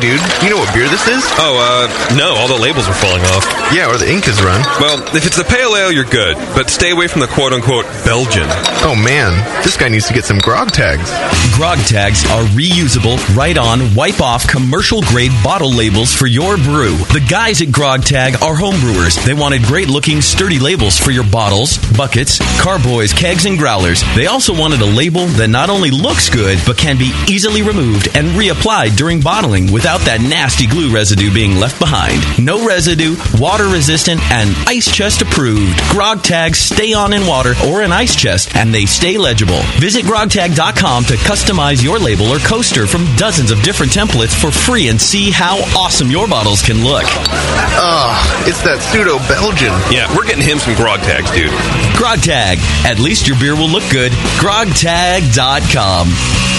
Dude, 0.00 0.22
you 0.46 0.48
know 0.48 0.58
what 0.58 0.72
beer 0.72 0.86
this 0.88 1.08
is? 1.08 1.26
Oh, 1.42 1.58
uh, 1.58 2.14
no, 2.14 2.38
all 2.38 2.46
the 2.46 2.54
labels 2.54 2.86
are 2.86 2.94
falling 2.94 3.22
off. 3.34 3.42
Yeah, 3.74 3.90
or 3.90 3.98
the 3.98 4.08
ink 4.08 4.28
is 4.28 4.40
run. 4.40 4.62
Well, 4.78 5.02
if 5.10 5.26
it's 5.26 5.36
the 5.36 5.42
pale 5.42 5.74
ale, 5.74 5.90
you're 5.90 6.04
good, 6.06 6.36
but 6.54 6.70
stay 6.70 6.92
away 6.92 7.08
from 7.08 7.20
the 7.20 7.26
quote 7.26 7.52
unquote 7.52 7.84
Belgian. 8.06 8.46
Oh 8.86 8.94
man, 8.94 9.34
this 9.64 9.76
guy 9.76 9.88
needs 9.88 10.06
to 10.06 10.14
get 10.14 10.24
some 10.24 10.38
grog 10.38 10.70
tags. 10.70 11.10
Grog 11.58 11.78
tags 11.78 12.24
are 12.30 12.44
reusable, 12.54 13.18
write 13.34 13.58
on, 13.58 13.92
wipe 13.96 14.20
off 14.20 14.46
commercial 14.46 15.02
grade 15.02 15.32
bottle 15.42 15.72
labels 15.72 16.14
for 16.14 16.28
your 16.28 16.56
brew. 16.56 16.94
The 17.10 17.26
guys 17.28 17.60
at 17.60 17.72
Grog 17.72 18.04
Tag 18.04 18.34
are 18.36 18.54
homebrewers. 18.54 19.18
They 19.24 19.34
wanted 19.34 19.62
great 19.62 19.88
looking, 19.88 20.20
sturdy 20.20 20.60
labels 20.60 20.96
for 20.96 21.10
your 21.10 21.24
bottles, 21.24 21.76
buckets, 21.96 22.38
carboys, 22.62 23.12
kegs, 23.12 23.46
and 23.46 23.58
growlers. 23.58 24.04
They 24.14 24.26
also 24.26 24.54
wanted 24.54 24.80
a 24.80 24.86
label 24.86 25.26
that 25.42 25.48
not 25.48 25.70
only 25.70 25.90
looks 25.90 26.30
good, 26.30 26.60
but 26.64 26.78
can 26.78 26.98
be 26.98 27.10
easily 27.28 27.62
removed 27.62 28.14
and 28.14 28.28
reapplied 28.38 28.96
during 28.96 29.20
bottling 29.20 29.72
without 29.72 29.87
without 29.88 30.04
that 30.04 30.20
nasty 30.20 30.66
glue 30.66 30.92
residue 30.92 31.32
being 31.32 31.56
left 31.56 31.80
behind. 31.80 32.20
No 32.36 32.68
residue, 32.68 33.16
water 33.40 33.68
resistant, 33.68 34.20
and 34.28 34.52
ice 34.68 34.92
chest 34.92 35.22
approved. 35.22 35.80
Grog 35.88 36.22
tags 36.22 36.58
stay 36.58 36.92
on 36.92 37.14
in 37.14 37.26
water 37.26 37.54
or 37.64 37.80
an 37.80 37.90
ice 37.90 38.14
chest, 38.14 38.54
and 38.54 38.68
they 38.68 38.84
stay 38.84 39.16
legible. 39.16 39.64
Visit 39.80 40.04
grogtag.com 40.04 41.04
to 41.04 41.14
customize 41.24 41.82
your 41.82 41.98
label 41.98 42.28
or 42.28 42.36
coaster 42.36 42.86
from 42.86 43.08
dozens 43.16 43.50
of 43.50 43.62
different 43.62 43.90
templates 43.90 44.38
for 44.38 44.50
free 44.50 44.88
and 44.88 45.00
see 45.00 45.30
how 45.30 45.56
awesome 45.72 46.10
your 46.10 46.28
bottles 46.28 46.60
can 46.60 46.84
look. 46.84 47.08
Ah, 47.80 48.44
it's 48.46 48.60
that 48.68 48.84
pseudo 48.92 49.16
Belgian. 49.24 49.72
Yeah, 49.88 50.04
we're 50.14 50.26
getting 50.26 50.44
him 50.44 50.58
some 50.58 50.76
grog 50.76 51.00
tags, 51.00 51.32
dude. 51.32 51.48
Grog 51.96 52.20
Tag. 52.20 52.58
At 52.84 53.00
least 53.00 53.26
your 53.26 53.40
beer 53.40 53.56
will 53.56 53.72
look 53.72 53.88
good. 53.90 54.12
Grogtag.com. 54.36 56.57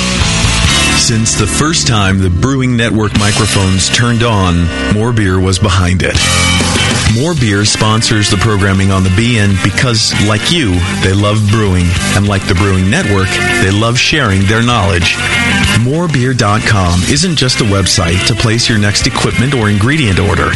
Since 1.10 1.40
the 1.40 1.48
first 1.48 1.88
time 1.88 2.20
the 2.20 2.30
Brewing 2.30 2.78
Network 2.78 3.18
microphones 3.18 3.90
turned 3.90 4.22
on, 4.22 4.94
More 4.94 5.12
Beer 5.12 5.40
was 5.40 5.58
behind 5.58 6.04
it. 6.04 6.79
More 7.16 7.34
Beer 7.34 7.66
sponsors 7.66 8.30
the 8.30 8.38
programming 8.38 8.92
on 8.92 9.04
the 9.04 9.10
BN 9.10 9.62
because, 9.64 10.14
like 10.28 10.52
you, 10.52 10.78
they 11.02 11.14
love 11.14 11.42
brewing. 11.50 11.86
And 12.16 12.28
like 12.28 12.46
the 12.48 12.56
Brewing 12.56 12.90
Network, 12.90 13.30
they 13.62 13.72
love 13.72 13.98
sharing 13.98 14.44
their 14.46 14.62
knowledge. 14.62 15.16
Morebeer.com 15.82 17.02
isn't 17.10 17.36
just 17.36 17.62
a 17.62 17.64
website 17.64 18.26
to 18.28 18.36
place 18.36 18.70
your 18.70 18.78
next 18.78 19.08
equipment 19.08 19.54
or 19.54 19.70
ingredient 19.70 20.20
order. 20.20 20.50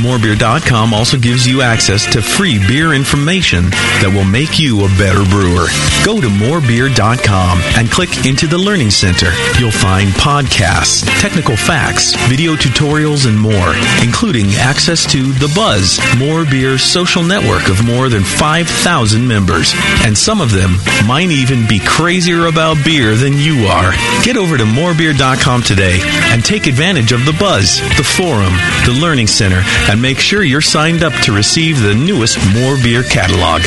Morebeer.com 0.00 0.94
also 0.94 1.18
gives 1.18 1.46
you 1.46 1.60
access 1.60 2.10
to 2.12 2.22
free 2.22 2.58
beer 2.66 2.94
information 2.94 3.70
that 4.00 4.10
will 4.14 4.24
make 4.24 4.58
you 4.58 4.84
a 4.84 4.88
better 4.96 5.24
brewer. 5.28 5.66
Go 6.04 6.20
to 6.20 6.28
morebeer.com 6.28 7.58
and 7.76 7.90
click 7.90 8.24
into 8.24 8.46
the 8.46 8.58
Learning 8.58 8.90
Center. 8.90 9.32
You'll 9.58 9.70
find 9.70 10.08
podcasts, 10.10 11.04
technical 11.20 11.56
facts, 11.56 12.14
video 12.28 12.54
tutorials, 12.54 13.26
and 13.26 13.38
more, 13.38 13.74
including 14.02 14.54
access 14.54 15.04
to 15.12 15.32
The 15.34 15.52
Buzz, 15.54 15.89
More 16.18 16.44
Beer's 16.44 16.82
social 16.82 17.22
network 17.22 17.68
of 17.68 17.84
more 17.84 18.08
than 18.08 18.22
5,000 18.22 19.26
members. 19.26 19.72
And 20.04 20.16
some 20.16 20.40
of 20.40 20.52
them 20.52 20.76
might 21.06 21.30
even 21.30 21.66
be 21.66 21.78
crazier 21.78 22.46
about 22.46 22.84
beer 22.84 23.16
than 23.16 23.34
you 23.34 23.66
are. 23.66 23.92
Get 24.22 24.36
over 24.36 24.56
to 24.56 24.64
morebeer.com 24.64 25.62
today 25.62 25.98
and 26.30 26.44
take 26.44 26.66
advantage 26.66 27.12
of 27.12 27.24
The 27.24 27.36
Buzz, 27.38 27.80
the 27.96 28.04
forum, 28.04 28.52
the 28.86 28.98
Learning 29.00 29.26
Center, 29.26 29.62
and 29.90 30.00
make 30.00 30.18
sure 30.18 30.42
you're 30.42 30.60
signed 30.60 31.02
up 31.02 31.12
to 31.24 31.32
receive 31.32 31.80
the 31.80 31.94
newest 31.94 32.38
More 32.54 32.76
Beer 32.82 33.02
catalog. 33.02 33.62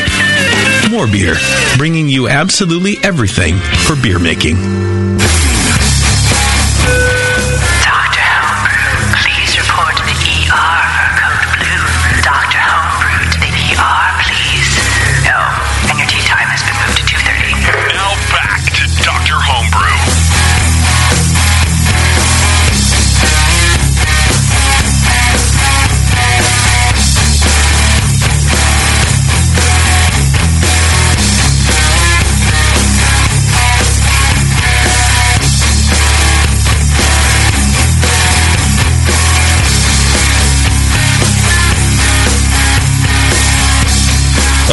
More 0.91 1.07
Beer, 1.07 1.35
bringing 1.77 2.07
you 2.07 2.27
absolutely 2.27 2.97
everything 3.03 3.57
for 3.57 3.95
beer 3.95 4.19
making. 4.19 4.57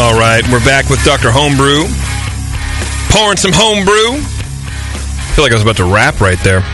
All 0.01 0.19
right, 0.19 0.43
we're 0.51 0.65
back 0.65 0.89
with 0.89 1.05
Dr. 1.05 1.31
Homebrew. 1.31 1.85
Pouring 3.11 3.37
some 3.37 3.53
homebrew. 3.53 4.17
I 4.17 5.33
feel 5.35 5.45
like 5.45 5.53
I 5.53 5.57
was 5.57 5.63
about 5.63 5.77
to 5.77 5.85
rap 5.85 6.23
right 6.23 6.39
there. 6.43 6.65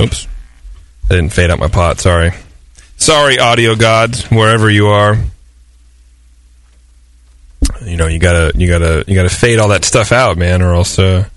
Oops. 0.00 0.26
I 1.08 1.14
didn't 1.14 1.32
fade 1.32 1.48
out 1.50 1.60
my 1.60 1.68
pot, 1.68 2.00
sorry. 2.00 2.32
Sorry, 2.96 3.38
audio 3.38 3.76
gods, 3.76 4.24
wherever 4.32 4.68
you 4.68 4.88
are. 4.88 5.16
You 7.84 7.96
know, 7.96 8.08
you 8.08 8.18
gotta 8.18 8.50
you 8.56 8.66
gotta 8.66 9.04
you 9.06 9.14
gotta 9.14 9.30
fade 9.30 9.60
all 9.60 9.68
that 9.68 9.84
stuff 9.84 10.10
out, 10.10 10.36
man, 10.36 10.60
or 10.60 10.74
else 10.74 10.98
uh 10.98 11.28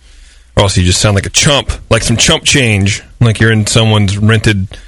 or 0.57 0.63
else 0.63 0.75
you 0.77 0.83
just 0.83 0.99
sound 0.99 1.13
like 1.13 1.27
a 1.27 1.29
chump, 1.29 1.71
like 1.91 2.01
some 2.01 2.17
chump 2.17 2.43
change, 2.43 3.03
like 3.21 3.39
you're 3.39 3.51
in 3.51 3.67
someone's 3.67 4.17
rented, 4.17 4.79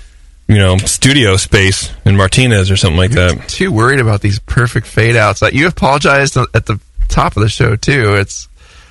you 0.48 0.58
know, 0.58 0.78
studio 0.78 1.36
space 1.36 1.92
in 2.06 2.16
Martinez 2.16 2.72
or 2.72 2.78
something 2.78 2.98
like 2.98 3.12
that. 3.12 3.50
Too 3.50 3.72
worried 3.72 4.00
about 4.00 4.22
these 4.22 4.40
perfect 4.40 4.88
fade 4.88 5.16
outs. 5.16 5.42
You 5.52 5.68
apologized 5.68 6.38
at 6.38 6.66
the 6.66 6.80
top 7.10 7.36
of 7.36 7.44
the 7.44 7.50
show 7.50 7.76
too. 7.76 8.16
It's 8.16 8.48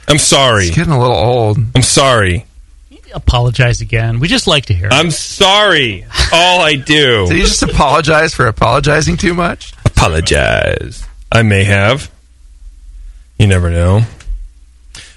I'm 0.09 0.19
sorry. 0.19 0.67
it's 0.67 0.77
getting 0.77 0.93
a 0.93 1.01
little 1.01 1.17
old. 1.17 1.59
I'm 1.75 1.83
sorry. 1.83 2.47
Apologize 3.15 3.81
again. 3.81 4.21
We 4.21 4.29
just 4.29 4.47
like 4.47 4.67
to 4.67 4.75
hear. 4.75 4.89
I'm 4.91 5.11
sorry. 5.11 6.05
All 6.33 6.61
I 6.61 6.75
do. 6.75 7.27
Did 7.29 7.37
you 7.37 7.45
just 7.45 7.63
apologize 7.63 8.35
for 8.35 8.47
apologizing 8.47 9.17
too 9.17 9.33
much? 9.33 9.73
Apologize. 9.87 11.07
I 11.33 11.43
may 11.43 11.65
have. 11.65 12.11
You 13.39 13.47
never 13.47 13.71
know. 13.71 14.03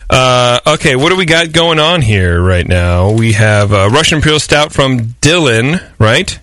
Uh, 0.10 0.60
okay, 0.66 0.96
what 0.96 1.10
do 1.10 1.16
we 1.16 1.26
got 1.26 1.52
going 1.52 1.80
on 1.80 2.02
here 2.02 2.42
right 2.42 2.68
now? 2.68 3.12
We 3.12 3.34
have 3.34 3.72
uh, 3.72 3.90
Russian 3.92 4.18
Imperial 4.18 4.40
Stout 4.40 4.72
from 4.72 5.00
Dylan, 5.00 5.84
right? 6.00 6.40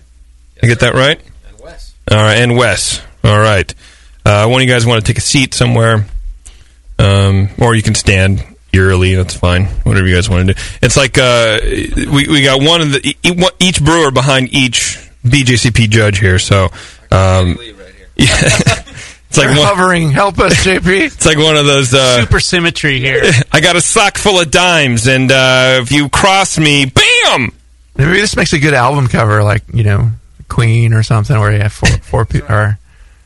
I 0.63 0.67
get 0.67 0.79
that 0.79 0.93
right? 0.93 1.19
And 1.49 1.59
Wes. 1.59 1.93
All 2.09 2.17
right, 2.17 2.35
and 2.35 2.55
Wes. 2.55 3.01
All 3.23 3.37
right. 3.37 3.73
Uh, 4.25 4.47
one 4.47 4.61
of 4.61 4.67
you 4.67 4.73
guys 4.73 4.85
want 4.85 5.03
to 5.03 5.07
take 5.07 5.17
a 5.17 5.21
seat 5.21 5.53
somewhere, 5.53 6.05
um, 6.97 7.49
or 7.59 7.75
you 7.75 7.83
can 7.83 7.95
stand 7.95 8.43
eerily. 8.71 9.15
That's 9.15 9.35
fine. 9.35 9.65
Whatever 9.65 10.07
you 10.07 10.15
guys 10.15 10.29
want 10.29 10.47
to 10.47 10.53
do. 10.53 10.59
It's 10.81 10.95
like 10.95 11.17
uh, 11.17 11.59
we 11.61 12.27
we 12.27 12.43
got 12.43 12.61
one 12.61 12.81
of 12.81 12.91
the 12.93 13.15
each 13.59 13.83
brewer 13.83 14.11
behind 14.11 14.53
each 14.53 14.97
BJCP 15.25 15.89
judge 15.89 16.19
here. 16.19 16.39
So. 16.39 16.69
Um, 17.11 17.57
yeah. 18.15 18.27
It's 19.29 19.37
like 19.37 19.47
They're 19.47 19.57
one, 19.57 19.65
hovering. 19.67 20.11
Help 20.11 20.39
us, 20.39 20.53
JP. 20.65 20.85
it's 21.05 21.25
like 21.25 21.37
one 21.37 21.57
of 21.57 21.65
those. 21.65 21.93
Uh, 21.93 22.21
Super 22.21 22.39
symmetry 22.39 22.99
here. 22.99 23.21
I 23.51 23.59
got 23.59 23.75
a 23.75 23.81
sock 23.81 24.17
full 24.17 24.39
of 24.39 24.49
dimes, 24.51 25.07
and 25.07 25.31
uh, 25.31 25.79
if 25.81 25.91
you 25.91 26.09
cross 26.09 26.57
me, 26.57 26.85
bam! 26.85 27.51
Maybe 27.97 28.11
this 28.13 28.35
makes 28.35 28.53
a 28.53 28.59
good 28.59 28.73
album 28.73 29.07
cover, 29.07 29.43
like 29.43 29.63
you 29.73 29.83
know, 29.83 30.11
Queen 30.47 30.93
or 30.93 31.03
something, 31.03 31.37
where 31.37 31.51
you 31.51 31.59
have 31.59 31.73
four 31.73 31.89
four 31.89 32.25
people. 32.25 32.53
Or 32.55 32.77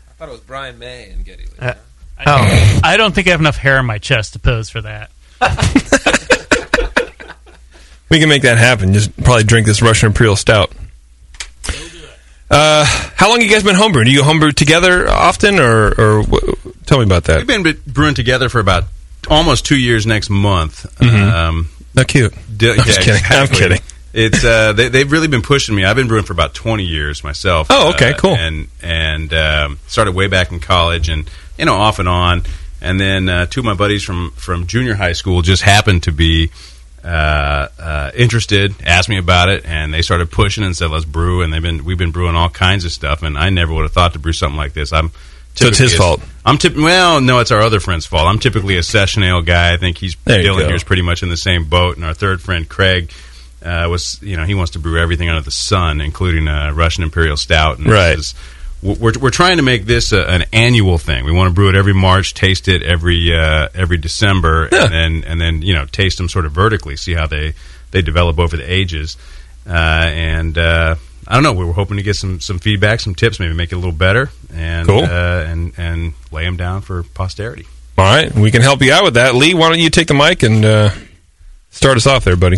I 0.10 0.12
thought 0.14 0.30
it 0.30 0.32
was 0.32 0.42
Brian 0.42 0.80
May 0.80 1.10
and 1.10 1.24
Geddy 1.24 1.44
Lee. 1.44 1.68
uh, 1.68 1.74
I, 2.18 2.80
I 2.84 2.98
don't 2.98 3.14
think 3.14 3.28
I 3.28 3.32
have 3.32 3.40
enough 3.40 3.58
hair 3.58 3.78
on 3.80 3.86
my 3.86 3.98
chest 3.98 4.34
to 4.34 4.40
pose 4.40 4.70
for 4.70 4.82
that. 4.82 5.12
We 8.12 8.20
can 8.20 8.28
make 8.28 8.42
that 8.42 8.58
happen. 8.58 8.92
Just 8.92 9.16
probably 9.24 9.46
drink 9.46 9.66
this 9.66 9.82
Russian 9.82 10.08
Imperial 10.08 10.36
Stout. 10.36 10.74
Uh, 12.52 12.84
how 13.16 13.30
long 13.30 13.42
you 13.42 13.50
guys 13.50 13.64
been 13.64 13.76
homebrewing? 13.76 14.06
Do 14.06 14.12
you 14.12 14.24
homebrew 14.24 14.52
together 14.52 15.08
often, 15.10 15.60
or, 15.60 15.94
or 15.98 16.24
wh- 16.24 16.86
tell 16.86 16.98
me 16.98 17.06
about 17.06 17.24
that? 17.26 17.38
We've 17.38 17.64
been 17.64 17.82
brewing 17.88 18.14
together 18.16 18.50
for 18.50 18.60
about 18.60 18.84
almost 19.30 19.66
two 19.66 19.78
years 19.80 20.06
next 20.06 20.30
month. 20.30 20.86
Mhm. 21.00 21.32
Um, 21.32 21.70
Not 21.96 22.08
cute. 22.08 22.34
d- 22.58 22.72
I'm 22.72 22.78
just 22.78 23.06
yeah, 23.08 23.18
kidding. 23.20 23.32
I'm 23.32 23.48
kidding. 23.48 23.80
It's 24.14 24.44
uh, 24.44 24.74
they, 24.74 24.90
they've 24.90 25.10
really 25.10 25.30
been 25.30 25.42
pushing 25.42 25.74
me. 25.76 25.86
I've 25.86 25.96
been 25.96 26.10
brewing 26.10 26.26
for 26.26 26.34
about 26.34 26.54
twenty 26.54 26.84
years 26.84 27.24
myself. 27.24 27.68
Oh, 27.70 27.92
okay, 27.94 28.12
Uh, 28.12 28.18
cool. 28.18 28.36
And 28.36 28.68
and 28.82 29.34
um, 29.34 29.80
started 29.88 30.14
way 30.14 30.28
back 30.28 30.52
in 30.52 30.60
college, 30.60 31.08
and 31.08 31.30
you 31.58 31.64
know 31.66 31.76
off 31.76 32.00
and 32.00 32.10
on. 32.10 32.44
And 32.82 33.00
then 33.00 33.30
uh, 33.30 33.46
two 33.46 33.62
of 33.62 33.66
my 33.66 33.76
buddies 33.76 34.04
from 34.04 34.32
from 34.32 34.68
junior 34.68 34.96
high 34.96 35.14
school 35.14 35.42
just 35.42 35.62
happened 35.64 36.04
to 36.04 36.12
be 36.12 36.52
uh, 37.04 37.68
uh, 37.80 38.12
interested, 38.16 38.74
asked 38.86 39.10
me 39.10 39.18
about 39.18 39.50
it, 39.50 39.66
and 39.66 39.94
they 39.94 40.02
started 40.02 40.32
pushing 40.32 40.64
and 40.64 40.76
said, 40.76 40.92
"Let's 40.92 41.06
brew." 41.06 41.42
And 41.42 41.52
they've 41.52 41.62
been 41.62 41.84
we've 41.84 41.98
been 41.98 42.12
brewing 42.12 42.36
all 42.36 42.50
kinds 42.50 42.86
of 42.86 42.92
stuff, 42.92 43.24
and 43.24 43.38
I 43.38 43.50
never 43.50 43.74
would 43.74 43.84
have 43.84 43.92
thought 43.92 44.14
to 44.14 44.20
brew 44.20 44.34
something 44.34 44.58
like 44.58 44.74
this. 44.74 44.94
I'm 44.94 45.12
So 45.56 45.68
it's 45.68 45.78
his 45.80 45.94
a- 45.94 45.98
fault. 45.98 46.22
I'm 46.46 46.58
tip- 46.58 46.76
well, 46.76 47.20
no, 47.22 47.40
it's 47.40 47.52
our 47.52 47.62
other 47.62 47.80
friend's 47.80 48.06
fault. 48.06 48.28
I'm 48.28 48.40
typically 48.40 48.78
a 48.78 48.84
session 48.84 49.24
ale 49.24 49.42
guy. 49.42 49.74
I 49.74 49.78
think 49.78 49.98
he's 49.98 50.16
Dylan 50.16 50.68
here's 50.68 50.84
pretty 50.84 51.02
much 51.02 51.24
in 51.24 51.30
the 51.30 51.38
same 51.38 51.66
boat. 51.66 51.96
And 51.98 52.06
our 52.06 52.14
third 52.14 52.42
friend 52.42 52.68
Craig 52.70 53.12
uh, 53.64 53.88
was, 53.90 54.18
you 54.22 54.38
know, 54.38 54.44
he 54.46 54.56
wants 54.56 54.72
to 54.72 54.80
brew 54.80 55.00
everything 55.00 55.30
under 55.30 55.42
the 55.42 55.52
sun, 55.52 56.02
including 56.02 56.48
uh, 56.48 56.72
Russian 56.74 57.04
Imperial 57.04 57.38
Stout. 57.38 57.78
And 57.80 57.88
Right. 57.88 58.18
is- 58.18 58.34
we're, 58.82 59.13
we're 59.20 59.30
trying 59.30 59.58
to 59.58 59.63
make 59.63 59.86
this 59.86 60.12
a, 60.12 60.22
an 60.28 60.46
annual 60.52 60.98
thing. 60.98 61.26
We 61.26 61.32
want 61.32 61.50
to 61.50 61.54
brew 61.54 61.70
it 61.70 61.76
every 61.76 61.94
March, 61.94 62.34
taste 62.34 62.67
it 62.67 62.82
every 62.84 63.34
uh, 63.36 63.70
every 63.76 63.98
December, 63.98 64.67
and 64.72 64.91
then 64.91 65.24
and 65.26 65.40
then 65.40 65.62
you 65.62 65.73
know 65.73 65.86
taste 65.86 66.17
them 66.17 66.29
sort 66.29 66.46
of 66.46 66.52
vertically, 66.52 66.96
see 66.96 67.13
how 67.13 67.27
they 67.27 67.54
they 67.92 68.02
develop 68.02 68.40
over 68.40 68.58
the 68.58 68.63
ages. 68.71 69.17
Uh, 69.67 69.71
and 69.73 70.58
uh, 70.58 70.96
I 71.27 71.34
don't 71.36 71.44
know. 71.44 71.54
We 71.54 71.65
were 71.65 71.73
hoping 71.73 71.98
to 71.98 72.04
get 72.04 72.15
some 72.15 72.40
some 72.40 72.58
feedback, 72.60 73.00
some 73.00 73.13
tips, 73.13 73.40
maybe 73.40 73.54
make 73.54 73.71
it 73.71 73.75
a 73.75 73.77
little 73.77 73.92
better, 73.92 74.32
and 74.54 74.88
Cool. 74.88 75.04
uh, 75.04 75.44
and 75.46 75.73
and 75.77 76.13
lay 76.32 76.44
them 76.46 76.58
down 76.58 76.82
for 76.82 77.04
posterity. 77.04 77.67
All 77.98 78.06
right, 78.06 78.34
we 78.34 78.50
can 78.50 78.62
help 78.63 78.82
you 78.82 78.92
out 78.94 79.04
with 79.04 79.13
that. 79.13 79.36
Lee, 79.36 79.54
why 79.54 79.69
don't 79.69 79.79
you 79.79 79.92
take 79.92 80.08
the 80.08 80.15
mic 80.15 80.42
and 80.42 80.65
uh, 80.65 80.90
start 81.69 81.98
us 81.98 82.08
off 82.08 82.23
there, 82.23 82.36
buddy? 82.36 82.58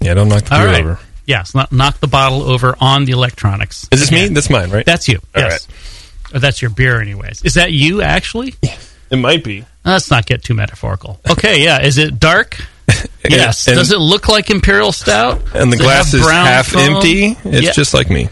Yeah, 0.00 0.14
don't 0.14 0.28
knock 0.28 0.44
the 0.44 0.50
beer 0.50 0.66
right. 0.66 0.84
over. 0.84 0.98
Yes, 1.28 1.54
knock, 1.54 1.70
knock 1.70 2.00
the 2.00 2.06
bottle 2.06 2.42
over 2.42 2.74
on 2.80 3.04
the 3.04 3.12
electronics. 3.12 3.86
Is 3.92 4.00
this 4.00 4.10
me? 4.10 4.28
That's 4.28 4.48
mine, 4.48 4.70
right? 4.70 4.86
That's 4.86 5.08
you. 5.08 5.18
All 5.36 5.42
yes. 5.42 5.68
Or 6.32 6.40
that's 6.40 6.62
your 6.62 6.70
beer, 6.70 7.00
anyways. 7.02 7.42
Is 7.42 7.54
that 7.54 7.70
you 7.70 8.00
actually? 8.02 8.54
It 9.10 9.16
might 9.16 9.42
be. 9.42 9.64
Let's 9.86 10.10
not 10.10 10.26
get 10.26 10.44
too 10.44 10.52
metaphorical. 10.52 11.18
Okay, 11.30 11.64
yeah. 11.64 11.80
Is 11.82 11.96
it 11.96 12.20
dark? 12.20 12.58
yes. 13.26 13.66
and- 13.66 13.76
Does 13.78 13.90
it 13.90 13.96
look 13.98 14.28
like 14.28 14.50
Imperial 14.50 14.92
Stout? 14.92 15.40
And 15.54 15.72
the 15.72 15.78
Does 15.78 15.86
glass 15.86 16.12
is 16.12 16.28
half 16.28 16.66
foam? 16.66 16.96
empty. 16.96 17.24
It's 17.42 17.62
Yeah. 17.64 17.72
just 17.72 17.94
like 17.94 18.10
me. 18.10 18.28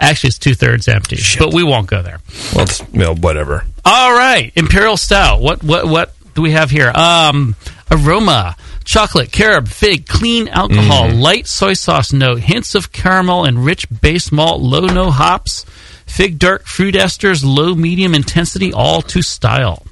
Actually, 0.00 0.28
it's 0.28 0.38
two 0.38 0.54
thirds 0.54 0.88
empty, 0.88 1.18
but 1.38 1.54
we 1.54 1.62
won't 1.62 1.86
go 1.86 2.02
there. 2.02 2.18
Well, 2.52 2.64
it's, 2.64 2.80
you 2.92 2.98
know, 2.98 3.14
whatever. 3.14 3.64
All 3.84 4.12
right, 4.12 4.50
Imperial 4.56 4.96
Stout. 4.96 5.40
What 5.40 5.62
what 5.62 5.86
what 5.86 6.14
do 6.34 6.42
we 6.42 6.50
have 6.50 6.70
here? 6.70 6.90
Um, 6.92 7.54
aroma: 7.92 8.56
chocolate, 8.90 9.30
carob, 9.30 9.68
fig, 9.68 10.06
clean 10.08 10.48
alcohol, 10.48 11.06
Mm-hmm. 11.06 11.20
light 11.20 11.46
soy 11.46 11.74
sauce 11.74 12.12
note, 12.12 12.40
hints 12.40 12.74
of 12.74 12.90
caramel 12.90 13.44
and 13.44 13.64
rich 13.64 13.86
base 14.02 14.32
malt, 14.32 14.60
low 14.60 14.86
no 14.86 15.12
hops, 15.12 15.64
fig 16.06 16.40
dark 16.40 16.66
fruit 16.66 16.96
esters, 16.96 17.44
low 17.44 17.76
medium 17.76 18.16
intensity, 18.16 18.72
all 18.72 19.00
to 19.02 19.22
style. 19.22 19.86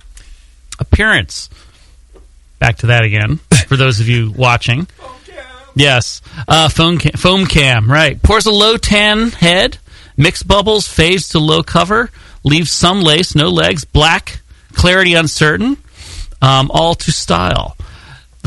Appearance. 0.80 1.48
Back 2.58 2.78
to 2.78 2.88
that 2.88 3.04
again 3.04 3.36
for 3.68 3.76
those 3.76 4.00
of 4.00 4.08
you 4.08 4.32
watching. 4.32 4.88
Yes, 5.76 6.20
uh, 6.48 6.68
foam 6.68 6.98
cam, 6.98 7.12
foam 7.12 7.46
cam. 7.46 7.88
Right, 7.88 8.20
pours 8.20 8.46
a 8.46 8.50
low 8.50 8.76
tan 8.78 9.30
head, 9.30 9.78
mixed 10.16 10.48
bubbles, 10.48 10.88
fades 10.88 11.28
to 11.30 11.38
low 11.38 11.62
cover, 11.62 12.10
leaves 12.42 12.72
some 12.72 13.00
lace, 13.02 13.36
no 13.36 13.48
legs, 13.48 13.84
black, 13.84 14.40
clarity 14.72 15.14
uncertain, 15.14 15.76
um, 16.42 16.68
all 16.74 16.96
to 16.96 17.12
style. 17.12 17.76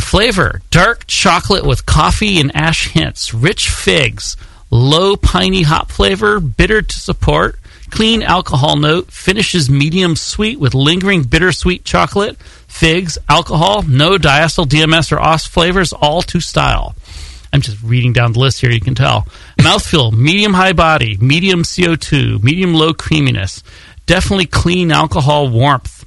Flavor: 0.02 0.62
dark 0.72 1.06
chocolate 1.08 1.66
with 1.66 1.86
coffee 1.86 2.40
and 2.40 2.54
ash 2.56 2.90
hints, 2.90 3.34
rich 3.34 3.70
figs, 3.70 4.36
low 4.70 5.16
piney 5.16 5.62
hop 5.62 5.90
flavor, 5.90 6.40
bitter 6.40 6.82
to 6.82 7.00
support, 7.00 7.60
clean 7.90 8.24
alcohol 8.24 8.76
note, 8.76 9.12
finishes 9.12 9.70
medium 9.70 10.16
sweet 10.16 10.60
with 10.60 10.74
lingering 10.74 11.24
bittersweet 11.24 11.86
chocolate, 11.86 12.38
figs, 12.68 13.18
alcohol, 13.30 13.84
no 13.84 14.18
diacetyl 14.18 14.66
DMS 14.66 15.12
or 15.12 15.20
OS 15.20 15.46
flavors, 15.46 15.94
all 15.94 16.22
to 16.24 16.40
style. 16.40 16.96
I'm 17.54 17.62
just 17.62 17.82
reading 17.84 18.14
down 18.14 18.34
the 18.34 18.40
list 18.40 18.62
here, 18.62 18.72
you 18.72 18.80
can 18.80 18.96
tell. 18.96 19.28
Mouthfeel, 19.60 20.14
medium 20.14 20.54
high 20.54 20.74
body, 20.74 21.18
medium 21.18 21.64
CO2, 21.64 22.42
medium 22.42 22.74
low 22.74 22.94
creaminess, 22.94 23.62
definitely 24.06 24.46
clean 24.46 24.92
alcohol 24.92 25.50
warmth. 25.50 26.01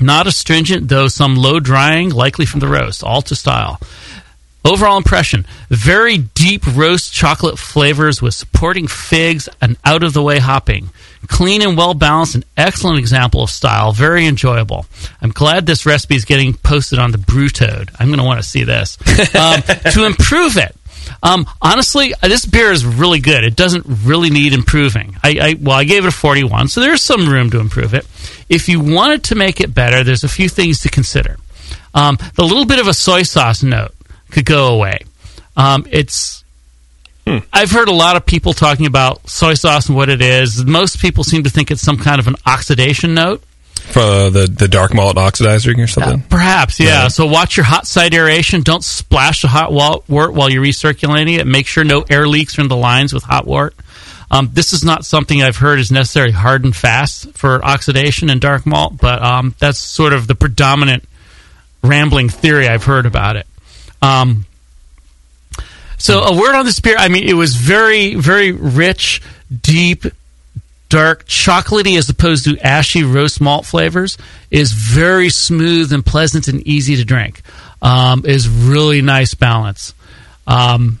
Not 0.00 0.26
astringent, 0.26 0.88
though 0.88 1.08
some 1.08 1.36
low 1.36 1.60
drying, 1.60 2.10
likely 2.10 2.46
from 2.46 2.60
the 2.60 2.68
roast, 2.68 3.02
all 3.02 3.22
to 3.22 3.34
style. 3.34 3.80
Overall 4.66 4.96
impression 4.96 5.46
very 5.70 6.18
deep 6.18 6.66
roast 6.74 7.12
chocolate 7.12 7.56
flavors 7.56 8.20
with 8.20 8.34
supporting 8.34 8.88
figs 8.88 9.48
and 9.60 9.76
out 9.84 10.02
of 10.02 10.12
the 10.12 10.22
way 10.22 10.40
hopping. 10.40 10.90
Clean 11.28 11.62
and 11.62 11.76
well 11.76 11.94
balanced, 11.94 12.34
an 12.34 12.44
excellent 12.56 12.98
example 12.98 13.42
of 13.42 13.50
style, 13.50 13.92
very 13.92 14.26
enjoyable. 14.26 14.86
I'm 15.22 15.30
glad 15.30 15.66
this 15.66 15.86
recipe 15.86 16.16
is 16.16 16.24
getting 16.24 16.54
posted 16.54 16.98
on 16.98 17.12
the 17.12 17.18
Brew 17.18 17.48
Toad. 17.48 17.90
I'm 17.98 18.08
going 18.08 18.18
to 18.18 18.24
want 18.24 18.40
to 18.40 18.48
see 18.48 18.64
this. 18.64 18.98
Um, 19.36 19.60
to 19.92 20.04
improve 20.06 20.56
it, 20.56 20.74
um, 21.22 21.46
honestly, 21.60 22.14
this 22.22 22.46
beer 22.46 22.70
is 22.70 22.84
really 22.84 23.20
good. 23.20 23.44
It 23.44 23.56
doesn't 23.56 23.84
really 24.04 24.30
need 24.30 24.52
improving. 24.52 25.16
I, 25.22 25.38
I 25.40 25.56
well, 25.60 25.76
I 25.76 25.84
gave 25.84 26.04
it 26.04 26.08
a 26.08 26.12
41, 26.12 26.68
so 26.68 26.80
there's 26.80 27.02
some 27.02 27.28
room 27.28 27.50
to 27.50 27.60
improve 27.60 27.94
it. 27.94 28.06
If 28.48 28.68
you 28.68 28.80
wanted 28.80 29.24
to 29.24 29.34
make 29.34 29.60
it 29.60 29.74
better, 29.74 30.04
there's 30.04 30.24
a 30.24 30.28
few 30.28 30.48
things 30.48 30.80
to 30.82 30.88
consider. 30.88 31.36
Um, 31.94 32.18
the 32.34 32.44
little 32.44 32.66
bit 32.66 32.78
of 32.78 32.86
a 32.86 32.94
soy 32.94 33.22
sauce 33.22 33.62
note 33.62 33.92
could 34.30 34.44
go 34.44 34.74
away. 34.74 35.00
Um, 35.56 35.86
it's 35.90 36.44
I've 37.52 37.72
heard 37.72 37.88
a 37.88 37.92
lot 37.92 38.16
of 38.16 38.24
people 38.24 38.52
talking 38.52 38.86
about 38.86 39.28
soy 39.28 39.54
sauce 39.54 39.88
and 39.88 39.96
what 39.96 40.08
it 40.08 40.22
is. 40.22 40.64
Most 40.64 41.00
people 41.00 41.24
seem 41.24 41.42
to 41.42 41.50
think 41.50 41.70
it's 41.70 41.82
some 41.82 41.96
kind 41.96 42.20
of 42.20 42.28
an 42.28 42.36
oxidation 42.46 43.14
note. 43.14 43.42
For 43.74 44.30
the, 44.30 44.48
the 44.52 44.68
dark 44.68 44.94
malt 44.94 45.16
oxidizing 45.16 45.80
or 45.80 45.86
something. 45.86 46.22
Perhaps, 46.28 46.80
yeah. 46.80 47.02
Right. 47.02 47.12
So 47.12 47.26
watch 47.26 47.56
your 47.56 47.64
hot 47.64 47.86
side 47.86 48.14
aeration. 48.14 48.62
Don't 48.62 48.82
splash 48.82 49.42
the 49.42 49.48
hot 49.48 49.72
wort 49.72 50.34
while 50.34 50.50
you're 50.50 50.62
recirculating 50.62 51.38
it. 51.38 51.46
Make 51.46 51.66
sure 51.66 51.84
no 51.84 52.04
air 52.08 52.26
leaks 52.26 52.54
from 52.54 52.68
the 52.68 52.76
lines 52.76 53.12
with 53.12 53.22
hot 53.22 53.46
wort. 53.46 53.74
Um, 54.30 54.50
this 54.52 54.72
is 54.72 54.84
not 54.84 55.04
something 55.04 55.42
I've 55.42 55.56
heard 55.56 55.78
is 55.78 55.92
necessarily 55.92 56.32
hard 56.32 56.64
and 56.64 56.74
fast 56.74 57.30
for 57.32 57.64
oxidation 57.64 58.28
in 58.28 58.38
dark 58.38 58.66
malt, 58.66 58.94
but 59.00 59.22
um, 59.22 59.54
that's 59.58 59.78
sort 59.78 60.12
of 60.12 60.26
the 60.26 60.34
predominant 60.34 61.04
rambling 61.82 62.28
theory 62.28 62.68
I've 62.68 62.84
heard 62.84 63.06
about 63.06 63.36
it. 63.36 63.46
Um, 64.02 64.46
so 65.98 66.22
a 66.22 66.38
word 66.38 66.54
on 66.54 66.64
this 66.64 66.80
beer. 66.80 66.96
I 66.98 67.08
mean, 67.08 67.28
it 67.28 67.34
was 67.34 67.54
very, 67.54 68.14
very 68.14 68.52
rich, 68.52 69.22
deep, 69.62 70.04
dark, 70.88 71.26
chocolatey 71.26 71.96
as 71.96 72.08
opposed 72.08 72.44
to 72.44 72.58
ashy 72.58 73.02
roast 73.02 73.40
malt 73.40 73.64
flavors. 73.64 74.18
Is 74.50 74.72
very 74.72 75.30
smooth 75.30 75.92
and 75.92 76.04
pleasant 76.04 76.48
and 76.48 76.66
easy 76.66 76.96
to 76.96 77.04
drink. 77.04 77.42
Um, 77.80 78.24
is 78.26 78.48
really 78.48 79.02
nice 79.02 79.34
balance. 79.34 79.94
Um, 80.46 81.00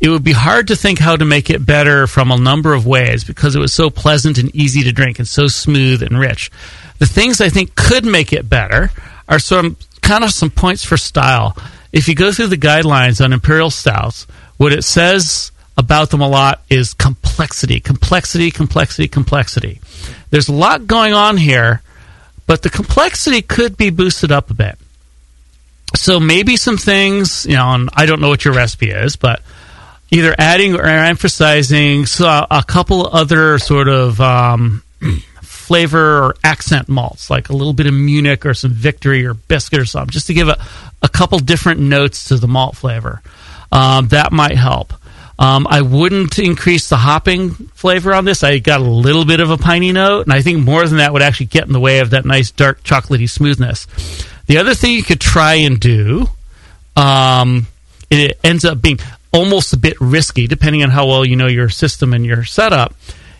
it 0.00 0.08
would 0.08 0.24
be 0.24 0.32
hard 0.32 0.68
to 0.68 0.76
think 0.76 0.98
how 0.98 1.14
to 1.14 1.24
make 1.24 1.50
it 1.50 1.64
better 1.64 2.06
from 2.06 2.30
a 2.30 2.38
number 2.38 2.72
of 2.72 2.86
ways 2.86 3.22
because 3.22 3.54
it 3.54 3.60
was 3.60 3.74
so 3.74 3.90
pleasant 3.90 4.38
and 4.38 4.54
easy 4.56 4.82
to 4.82 4.92
drink 4.92 5.18
and 5.18 5.28
so 5.28 5.46
smooth 5.46 6.02
and 6.02 6.18
rich. 6.18 6.50
The 6.98 7.06
things 7.06 7.40
I 7.40 7.50
think 7.50 7.74
could 7.74 8.06
make 8.06 8.32
it 8.32 8.48
better 8.48 8.90
are 9.28 9.38
some 9.38 9.76
kind 10.00 10.24
of 10.24 10.30
some 10.30 10.50
points 10.50 10.84
for 10.84 10.96
style. 10.96 11.56
If 11.92 12.08
you 12.08 12.14
go 12.14 12.32
through 12.32 12.48
the 12.48 12.56
guidelines 12.56 13.22
on 13.22 13.32
imperial 13.32 13.70
stouts, 13.70 14.26
what 14.56 14.72
it 14.72 14.84
says 14.84 15.52
about 15.76 16.10
them 16.10 16.20
a 16.20 16.28
lot 16.28 16.62
is 16.70 16.94
complexity, 16.94 17.80
complexity, 17.80 18.50
complexity, 18.50 19.08
complexity. 19.08 19.80
There's 20.30 20.48
a 20.48 20.54
lot 20.54 20.86
going 20.86 21.12
on 21.12 21.36
here, 21.36 21.82
but 22.46 22.62
the 22.62 22.70
complexity 22.70 23.42
could 23.42 23.76
be 23.76 23.90
boosted 23.90 24.32
up 24.32 24.50
a 24.50 24.54
bit. 24.54 24.78
So 25.96 26.20
maybe 26.20 26.56
some 26.56 26.76
things, 26.78 27.44
you 27.46 27.56
know, 27.56 27.68
and 27.70 27.90
I 27.94 28.06
don't 28.06 28.20
know 28.20 28.28
what 28.28 28.44
your 28.44 28.54
recipe 28.54 28.90
is, 28.90 29.16
but 29.16 29.42
either 30.10 30.34
adding 30.38 30.74
or 30.74 30.84
emphasizing 30.86 32.04
a 32.20 32.64
couple 32.66 33.06
other 33.06 33.58
sort 33.58 33.88
of 33.88 34.20
um, 34.20 34.82
flavor 35.42 36.24
or 36.24 36.34
accent 36.42 36.88
malts, 36.88 37.30
like 37.30 37.48
a 37.48 37.52
little 37.52 37.72
bit 37.72 37.86
of 37.86 37.94
Munich 37.94 38.44
or 38.44 38.54
some 38.54 38.72
Victory 38.72 39.24
or 39.24 39.34
Biscuit 39.34 39.78
or 39.78 39.84
something, 39.84 40.10
just 40.10 40.26
to 40.26 40.34
give 40.34 40.48
a, 40.48 40.58
a 41.02 41.08
couple 41.08 41.38
different 41.38 41.80
notes 41.80 42.24
to 42.28 42.36
the 42.36 42.48
malt 42.48 42.76
flavor. 42.76 43.22
Um, 43.70 44.08
that 44.08 44.32
might 44.32 44.56
help. 44.56 44.92
Um, 45.38 45.66
I 45.70 45.80
wouldn't 45.80 46.38
increase 46.38 46.88
the 46.90 46.96
hopping 46.96 47.50
flavor 47.50 48.12
on 48.12 48.26
this. 48.26 48.42
I 48.42 48.58
got 48.58 48.80
a 48.80 48.84
little 48.84 49.24
bit 49.24 49.40
of 49.40 49.50
a 49.50 49.56
piney 49.56 49.90
note, 49.90 50.26
and 50.26 50.32
I 50.34 50.42
think 50.42 50.62
more 50.62 50.84
than 50.86 50.98
that 50.98 51.12
would 51.12 51.22
actually 51.22 51.46
get 51.46 51.66
in 51.66 51.72
the 51.72 51.80
way 51.80 52.00
of 52.00 52.10
that 52.10 52.26
nice 52.26 52.50
dark 52.50 52.82
chocolatey 52.82 53.30
smoothness. 53.30 53.86
The 54.46 54.58
other 54.58 54.74
thing 54.74 54.92
you 54.92 55.02
could 55.02 55.20
try 55.20 55.54
and 55.54 55.80
do, 55.80 56.26
um, 56.96 57.68
it 58.10 58.38
ends 58.44 58.66
up 58.66 58.82
being 58.82 58.98
almost 59.32 59.72
a 59.72 59.76
bit 59.76 60.00
risky, 60.00 60.46
depending 60.46 60.82
on 60.82 60.90
how 60.90 61.06
well 61.06 61.24
you 61.24 61.36
know 61.36 61.46
your 61.46 61.68
system 61.68 62.12
and 62.12 62.24
your 62.24 62.44
setup, 62.44 62.94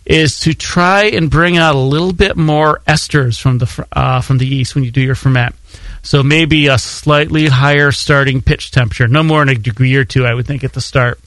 is 0.05 0.41
to 0.41 0.55
try 0.55 1.05
and 1.05 1.31
bring 1.31 1.57
out 1.57 1.75
a 1.75 1.79
little 1.79 2.13
bit 2.13 2.37
more 2.37 2.81
esters 2.87 3.41
from 3.41 3.59
the 3.59 3.87
uh, 3.93 4.21
from 4.21 4.39
the 4.39 4.47
yeast 4.47 4.75
when 4.75 4.85
you 4.85 4.91
do 4.91 5.01
your 5.01 5.15
ferment. 5.15 5.55
So 6.03 6.23
maybe 6.23 6.69
a 6.69 6.79
slightly 6.79 7.47
higher 7.47 7.93
starting 7.93 8.41
pitch 8.41 8.71
temperature, 8.71 9.07
no 9.07 9.23
more 9.23 9.45
than 9.45 9.57
a 9.57 9.59
degree 9.59 9.95
or 9.97 10.05
two, 10.05 10.25
I 10.25 10.33
would 10.33 10.47
think, 10.47 10.65
at 10.65 10.73
the 10.73 10.81
start. 10.81 11.21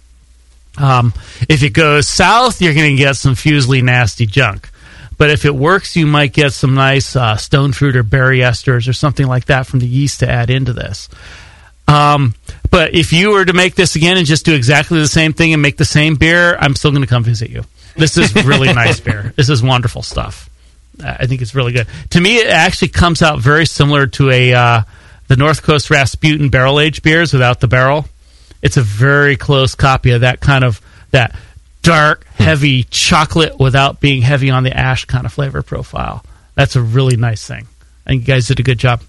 Um, 0.78 1.14
if 1.48 1.62
it 1.62 1.70
goes 1.70 2.08
south, 2.08 2.60
you're 2.62 2.74
going 2.74 2.98
to 2.98 3.04
get 3.04 3.16
some 3.16 3.36
fusely 3.36 3.84
nasty 3.84 4.26
junk. 4.26 4.70
But 5.18 5.30
if 5.30 5.46
it 5.46 5.54
works, 5.54 5.96
you 5.96 6.08
might 6.08 6.34
get 6.34 6.54
some 6.54 6.74
nice 6.74 7.16
uh, 7.16 7.38
stone 7.38 7.72
fruit 7.72 7.96
or 7.96 8.02
berry 8.02 8.40
esters 8.40 8.90
or 8.90 8.94
something 8.94 9.28
like 9.28 9.46
that 9.46 9.68
from 9.68 9.80
the 9.80 9.88
yeast 9.88 10.22
to 10.22 10.30
add 10.30 10.50
into 10.50 10.74
this. 10.74 11.08
Um, 11.88 12.36
but 12.72 12.94
if 12.96 13.14
you 13.14 13.32
were 13.32 13.46
to 13.46 13.54
make 13.54 13.76
this 13.76 13.96
again 13.96 14.18
and 14.18 14.26
just 14.26 14.46
do 14.46 14.56
exactly 14.56 15.00
the 15.00 15.08
same 15.08 15.34
thing 15.34 15.54
and 15.54 15.62
make 15.62 15.78
the 15.78 15.86
same 15.86 16.16
beer, 16.16 16.56
I'm 16.56 16.76
still 16.76 16.92
going 16.92 17.04
to 17.04 17.08
come 17.08 17.24
visit 17.24 17.50
you. 17.50 17.64
This 17.96 18.18
is 18.18 18.34
really 18.46 18.74
nice 18.74 19.00
beer. 19.00 19.34
This 19.36 19.50
is 19.50 19.62
wonderful 19.62 20.02
stuff. 20.02 20.50
I 21.04 21.26
think 21.26 21.42
it's 21.42 21.56
really 21.56 21.72
good. 21.72 21.88
To 22.12 22.22
me, 22.22 22.38
it 22.38 22.48
actually 22.48 22.90
comes 22.90 23.22
out 23.22 23.40
very 23.40 23.66
similar 23.66 24.08
to 24.08 24.30
a 24.30 24.54
uh, 24.54 24.82
the 25.28 25.36
North 25.36 25.64
Coast 25.64 25.90
Rasputin 25.90 26.50
barrel 26.50 26.80
aged 26.80 27.04
beers 27.04 27.34
without 27.34 27.60
the 27.60 27.68
barrel. 27.68 28.06
It's 28.62 28.78
a 28.78 28.82
very 28.82 29.36
close 29.36 29.76
copy 29.76 30.12
of 30.12 30.22
that 30.22 30.40
kind 30.40 30.64
of 30.64 30.82
that 31.12 31.36
dark, 31.82 32.26
heavy 32.36 32.84
chocolate 32.84 33.60
without 33.60 34.00
being 34.00 34.22
heavy 34.22 34.50
on 34.50 34.64
the 34.64 34.76
ash 34.76 35.06
kind 35.06 35.26
of 35.26 35.34
flavor 35.34 35.62
profile. 35.62 36.24
That's 36.56 36.76
a 36.76 36.82
really 36.82 37.18
nice 37.18 37.46
thing. 37.46 37.68
I 38.06 38.12
think 38.12 38.22
you 38.22 38.28
guys 38.28 38.48
did 38.48 38.60
a 38.60 38.64
good 38.64 38.80
job. 38.80 39.02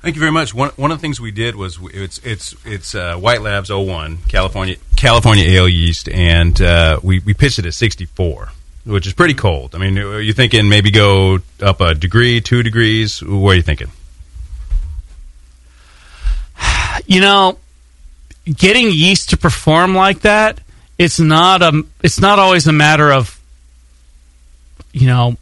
Thank 0.00 0.14
you 0.14 0.20
very 0.20 0.32
much. 0.32 0.54
One, 0.54 0.70
one 0.76 0.92
of 0.92 0.98
the 0.98 1.02
things 1.02 1.20
we 1.20 1.32
did 1.32 1.56
was 1.56 1.78
it's 1.92 2.18
it's 2.18 2.54
it's 2.64 2.94
uh, 2.94 3.16
White 3.16 3.42
Labs 3.42 3.68
01 3.68 4.18
California 4.28 4.76
California 4.96 5.44
ale 5.44 5.68
yeast, 5.68 6.08
and 6.08 6.60
uh, 6.62 7.00
we 7.02 7.18
we 7.18 7.34
pitched 7.34 7.58
it 7.58 7.66
at 7.66 7.74
64, 7.74 8.50
which 8.84 9.08
is 9.08 9.12
pretty 9.12 9.34
cold. 9.34 9.74
I 9.74 9.78
mean, 9.78 9.98
are 9.98 10.20
you 10.20 10.32
thinking 10.32 10.68
maybe 10.68 10.92
go 10.92 11.40
up 11.60 11.80
a 11.80 11.94
degree, 11.94 12.40
two 12.40 12.62
degrees? 12.62 13.20
What 13.22 13.50
are 13.50 13.56
you 13.56 13.62
thinking? 13.62 13.90
You 17.06 17.22
know, 17.22 17.58
getting 18.44 18.90
yeast 18.90 19.30
to 19.30 19.36
perform 19.38 19.94
like 19.94 20.20
that, 20.20 20.60
it's 20.98 21.18
not 21.18 21.62
a 21.62 21.84
it's 22.02 22.20
not 22.20 22.38
always 22.38 22.66
a 22.66 22.72
matter 22.72 23.10
of 23.12 23.40
you 24.92 25.06
know 25.06 25.36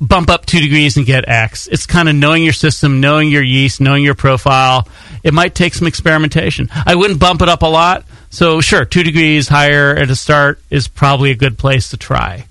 bump 0.00 0.28
up 0.30 0.46
two 0.46 0.60
degrees 0.60 0.96
and 0.96 1.06
get 1.06 1.28
X. 1.28 1.66
It's 1.68 1.86
kind 1.86 2.08
of 2.08 2.14
knowing 2.14 2.42
your 2.42 2.52
system, 2.52 3.00
knowing 3.00 3.30
your 3.30 3.42
yeast, 3.42 3.80
knowing 3.80 4.04
your 4.04 4.14
profile. 4.14 4.88
It 5.22 5.34
might 5.34 5.54
take 5.54 5.74
some 5.74 5.86
experimentation. 5.86 6.68
I 6.72 6.94
wouldn't 6.94 7.20
bump 7.20 7.42
it 7.42 7.48
up 7.48 7.62
a 7.62 7.66
lot. 7.66 8.04
So 8.30 8.60
sure, 8.60 8.84
two 8.84 9.02
degrees 9.02 9.48
higher 9.48 9.96
at 9.96 10.10
a 10.10 10.16
start 10.16 10.60
is 10.70 10.88
probably 10.88 11.30
a 11.30 11.34
good 11.34 11.58
place 11.58 11.90
to 11.90 11.96
try. 11.96 12.46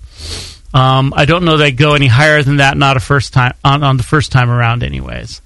Um, 0.74 1.14
I 1.16 1.24
don't 1.24 1.44
know 1.44 1.56
they 1.56 1.72
go 1.72 1.94
any 1.94 2.06
higher 2.08 2.42
than 2.42 2.56
that. 2.56 2.76
Not 2.76 2.96
a 2.96 3.00
first 3.00 3.32
time 3.32 3.54
on, 3.64 3.82
on 3.82 3.96
the 3.96 4.02
first 4.02 4.32
time 4.32 4.50
around, 4.50 4.82
anyways. 4.82 5.40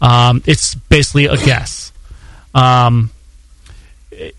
Um, 0.00 0.42
it's 0.46 0.74
basically 0.74 1.26
a 1.26 1.36
guess. 1.36 1.92
Um, 2.54 3.10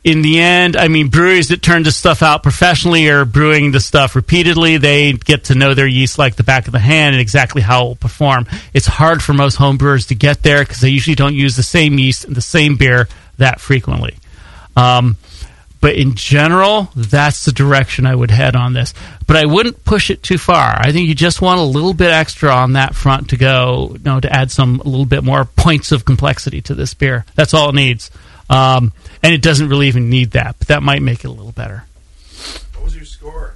in 0.04 0.22
the 0.22 0.40
end, 0.40 0.78
I 0.78 0.88
mean, 0.88 1.10
breweries 1.10 1.50
that 1.50 1.62
turn 1.62 1.84
this 1.84 1.96
stuff 1.96 2.22
out 2.22 2.44
professionally 2.44 3.10
are 3.10 3.26
brewing 3.26 3.72
the 3.72 3.80
stuff 3.80 4.16
repeatedly. 4.16 4.78
They 4.78 5.14
get 5.14 5.46
to 5.46 5.56
know 5.56 5.74
their 5.74 5.88
yeast 5.88 6.18
like 6.18 6.36
the 6.36 6.44
back 6.44 6.68
of 6.68 6.74
the 6.74 6.80
hand 6.80 7.16
and 7.16 7.22
exactly 7.22 7.62
how 7.62 7.84
it 7.84 7.88
will 7.88 7.96
perform. 7.96 8.48
It's 8.74 8.86
hard 8.86 9.22
for 9.22 9.34
most 9.34 9.56
home 9.56 9.78
brewers 9.78 10.08
to 10.08 10.16
get 10.16 10.44
there 10.44 10.64
because 10.64 10.82
they 10.82 10.90
usually 10.90 11.16
don't 11.16 11.36
use 11.36 11.56
the 11.56 11.64
same 11.64 12.00
yeast 12.00 12.26
and 12.26 12.36
the 12.36 12.42
same 12.42 12.78
beer 12.78 13.08
that 13.38 13.60
frequently. 13.60 14.16
Um, 14.78 15.18
but 15.82 15.96
in 15.96 16.16
general, 16.16 16.90
that's 16.96 17.46
the 17.46 17.52
direction 17.52 18.06
I 18.06 18.16
would 18.16 18.32
head 18.32 18.56
on 18.56 18.74
this. 18.74 18.94
But 19.28 19.38
I 19.38 19.46
wouldn't 19.46 19.84
push 19.84 20.10
it 20.10 20.24
too 20.24 20.38
far. 20.38 20.76
I 20.80 20.92
think 20.92 21.08
you 21.08 21.16
just 21.16 21.42
want 21.42 21.60
a 21.60 21.64
little 21.64 21.94
bit 21.94 22.12
extra 22.12 22.50
on 22.50 22.74
that 22.74 22.96
front 22.96 23.30
to 23.30 23.38
go, 23.38 23.92
you 23.94 24.04
know, 24.04 24.20
to 24.20 24.32
add 24.34 24.52
some 24.52 24.80
a 24.80 24.88
little 24.88 25.06
bit 25.06 25.24
more 25.24 25.46
points 25.46 25.92
of 25.92 26.06
complexity 26.06 26.62
to 26.64 26.76
this 26.76 26.94
beer. 26.94 27.26
That's 27.36 27.54
all 27.54 27.70
it 27.70 27.76
needs. 27.76 28.10
Um, 28.50 28.92
and 29.24 29.34
it 29.34 29.42
doesn't 29.42 29.70
really 29.70 29.88
even 29.88 30.10
need 30.10 30.32
that, 30.32 30.56
but 30.60 30.68
that 30.68 30.84
might 30.84 31.02
make 31.02 31.24
it 31.24 31.28
a 31.28 31.32
little 31.32 31.52
better. 31.52 31.86
What 32.74 32.84
was 32.86 32.96
your 32.96 33.06
score? 33.06 33.56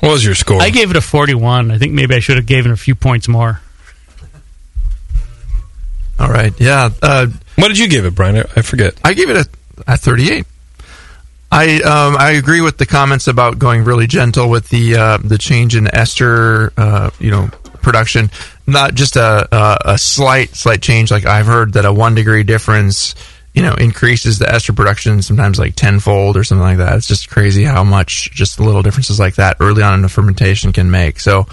What 0.00 0.12
was 0.12 0.24
your 0.24 0.34
score? 0.34 0.62
I 0.62 0.70
gave 0.70 0.90
it 0.90 0.96
a 0.96 1.02
41. 1.02 1.70
I 1.70 1.78
think 1.78 1.92
maybe 1.92 2.14
I 2.14 2.20
should 2.20 2.36
have 2.36 2.46
given 2.46 2.70
it 2.70 2.74
a 2.74 2.78
few 2.78 2.94
points 2.94 3.28
more. 3.28 3.60
All 6.18 6.30
right. 6.30 6.52
Yeah. 6.60 6.90
Uh, 7.02 7.26
what 7.56 7.68
did 7.68 7.78
you 7.78 7.88
give 7.88 8.04
it, 8.04 8.14
Brian? 8.14 8.36
I, 8.36 8.44
I 8.56 8.62
forget. 8.62 8.94
I 9.04 9.14
gave 9.14 9.30
it 9.30 9.36
a, 9.36 9.92
a 9.92 9.96
38. 9.96 10.46
I 11.52 11.80
um, 11.80 12.16
I 12.16 12.32
agree 12.32 12.60
with 12.60 12.78
the 12.78 12.86
comments 12.86 13.26
about 13.26 13.58
going 13.58 13.82
really 13.82 14.06
gentle 14.06 14.48
with 14.48 14.68
the 14.68 14.94
uh, 14.94 15.18
the 15.18 15.36
change 15.36 15.74
in 15.74 15.92
ester, 15.92 16.72
uh, 16.76 17.10
you 17.18 17.32
know, 17.32 17.48
production. 17.82 18.30
Not 18.68 18.94
just 18.94 19.16
a, 19.16 19.48
a 19.50 19.78
a 19.94 19.98
slight 19.98 20.54
slight 20.54 20.80
change. 20.80 21.10
Like 21.10 21.26
I've 21.26 21.46
heard 21.46 21.72
that 21.72 21.84
a 21.84 21.92
one 21.92 22.14
degree 22.14 22.44
difference, 22.44 23.16
you 23.54 23.62
know, 23.62 23.74
increases 23.74 24.38
the 24.38 24.48
ester 24.48 24.72
production 24.72 25.22
sometimes 25.22 25.58
like 25.58 25.74
tenfold 25.74 26.36
or 26.36 26.44
something 26.44 26.62
like 26.62 26.78
that. 26.78 26.94
It's 26.96 27.08
just 27.08 27.28
crazy 27.28 27.64
how 27.64 27.82
much 27.82 28.30
just 28.30 28.60
little 28.60 28.82
differences 28.82 29.18
like 29.18 29.34
that 29.36 29.56
early 29.58 29.82
on 29.82 29.94
in 29.94 30.02
the 30.02 30.08
fermentation 30.08 30.72
can 30.72 30.90
make. 30.90 31.18
So 31.18 31.46